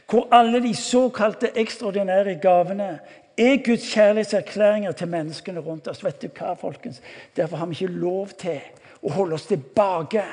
hvor 0.10 0.28
alle 0.32 0.62
de 0.64 0.74
såkalte 0.76 1.52
ekstraordinære 1.60 2.36
gavene 2.42 3.00
er 3.38 3.62
Guds 3.66 3.86
kjærlighetserklæringer 3.94 4.92
til 4.92 5.08
menneskene 5.10 5.60
rundt 5.60 5.88
oss. 5.88 6.04
Vet 6.06 6.22
du 6.22 6.28
hva, 6.28 6.54
folkens? 6.60 7.02
Derfor 7.36 7.58
har 7.58 7.70
vi 7.70 7.78
ikke 7.80 8.00
lov 8.00 8.34
til 8.38 8.60
å 9.04 9.14
holde 9.16 9.40
oss 9.40 9.50
tilbake 9.50 10.24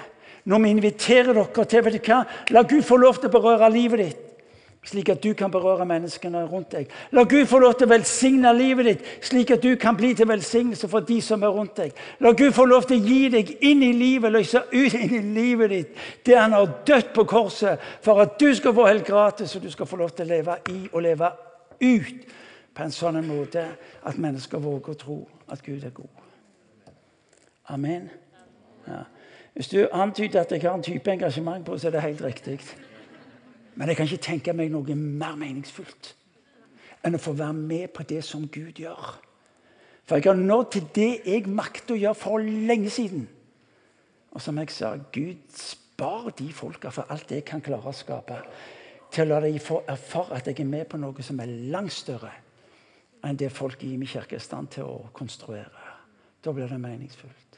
når 0.45 0.63
vi 0.63 0.73
inviterer 0.73 1.33
dere 1.37 1.65
til 1.69 1.85
vet 1.85 1.97
du 1.97 2.11
hva? 2.11 2.23
La 2.51 2.63
Gud 2.63 2.83
få 2.85 2.97
lov 3.01 3.21
til 3.21 3.31
å 3.31 3.35
berøre 3.35 3.73
livet 3.73 4.05
ditt, 4.05 4.27
slik 4.85 5.09
at 5.09 5.23
du 5.23 5.35
kan 5.37 5.51
berøre 5.51 5.85
menneskene 5.87 6.45
rundt 6.49 6.73
deg. 6.73 6.89
La 7.13 7.23
Gud 7.29 7.47
få 7.47 7.59
lov 7.61 7.75
til 7.77 7.89
å 7.89 7.93
velsigne 7.93 8.53
livet 8.57 8.87
ditt, 8.89 9.05
slik 9.25 9.53
at 9.53 9.63
du 9.63 9.75
kan 9.81 9.97
bli 9.97 10.15
til 10.17 10.29
velsignelse 10.29 10.89
for 10.89 11.05
de 11.05 11.21
som 11.25 11.43
er 11.45 11.53
rundt 11.53 11.77
deg. 11.77 11.93
La 12.25 12.33
Gud 12.33 12.55
få 12.57 12.65
lov 12.65 12.89
til 12.89 13.01
å 13.01 13.11
gi 13.13 13.29
deg 13.35 13.53
inn 13.61 13.85
i 13.85 13.93
livet, 13.93 14.33
løse 14.33 14.65
ut 14.73 14.97
inn 14.97 15.15
i 15.19 15.23
livet 15.37 15.75
ditt 15.75 16.01
det 16.25 16.39
han 16.39 16.57
har 16.57 16.73
dødt 16.87 17.13
på 17.15 17.27
korset, 17.29 17.81
for 18.03 18.23
at 18.25 18.39
du 18.41 18.49
skal 18.57 18.75
få 18.75 18.89
helt 18.89 19.07
gratis, 19.07 19.55
og 19.57 19.63
du 19.63 19.71
skal 19.71 19.87
få 19.87 20.01
lov 20.01 20.15
til 20.17 20.27
å 20.27 20.33
leve 20.35 20.59
i 20.73 20.81
og 20.93 21.03
leve 21.05 21.31
ut 21.81 22.35
på 22.75 22.85
en 22.85 22.95
sånn 22.95 23.21
måte 23.27 23.67
at 24.07 24.19
mennesker 24.21 24.63
våger 24.63 24.95
å 24.95 25.01
tro 25.01 25.21
at 25.53 25.63
Gud 25.65 25.85
er 25.85 25.93
god. 25.93 26.21
Amen. 27.71 28.09
Ja. 28.89 29.05
Hvis 29.55 29.69
du 29.69 29.83
antyder 29.93 30.41
at 30.41 30.53
jeg 30.53 30.63
har 30.63 30.75
en 30.75 30.83
type 30.83 31.11
engasjement 31.11 31.67
på, 31.67 31.77
så 31.79 31.89
er 31.89 31.99
det 31.99 32.07
helt 32.07 32.25
riktig. 32.25 32.61
Men 33.75 33.89
jeg 33.89 33.97
kan 33.97 34.09
ikke 34.09 34.27
tenke 34.27 34.55
meg 34.57 34.73
noe 34.73 34.97
mer 34.97 35.37
meningsfullt 35.39 36.15
enn 37.07 37.17
å 37.17 37.23
få 37.23 37.33
være 37.33 37.57
med 37.57 37.93
på 37.97 38.05
det 38.05 38.21
som 38.27 38.43
Gud 38.53 38.81
gjør. 38.83 39.15
For 40.05 40.19
jeg 40.19 40.27
har 40.27 40.41
nådd 40.41 40.67
til 40.75 40.89
det 40.95 41.11
jeg 41.25 41.47
makter 41.49 41.95
å 41.95 42.01
gjøre 42.01 42.19
for 42.19 42.43
lenge 42.43 42.91
siden. 42.93 43.29
Og 44.35 44.43
som 44.43 44.59
jeg 44.61 44.73
sa, 44.75 44.93
Gud 45.13 45.47
spar 45.55 46.29
de 46.37 46.51
folka 46.53 46.93
for 46.95 47.09
alt 47.13 47.33
jeg 47.33 47.47
kan 47.49 47.63
klare 47.65 47.91
å 47.91 47.97
skape, 47.97 48.37
til 49.11 49.27
å 49.27 49.33
la 49.33 49.41
dem 49.43 49.59
få 49.63 49.81
erfare 49.91 50.39
at 50.39 50.47
jeg 50.51 50.61
er 50.63 50.71
med 50.71 50.87
på 50.91 51.01
noe 51.01 51.25
som 51.27 51.41
er 51.43 51.51
langt 51.73 51.95
større 51.95 52.31
enn 53.27 53.37
det 53.37 53.51
folk 53.53 53.83
i 53.85 53.97
min 53.97 54.09
kirke 54.09 54.37
er 54.37 54.41
i 54.41 54.45
stand 54.45 54.71
til 54.77 54.87
å 54.87 55.11
konstruere. 55.13 55.89
Da 56.41 56.53
blir 56.57 56.71
det 56.71 56.79
meningsfullt. 56.81 57.50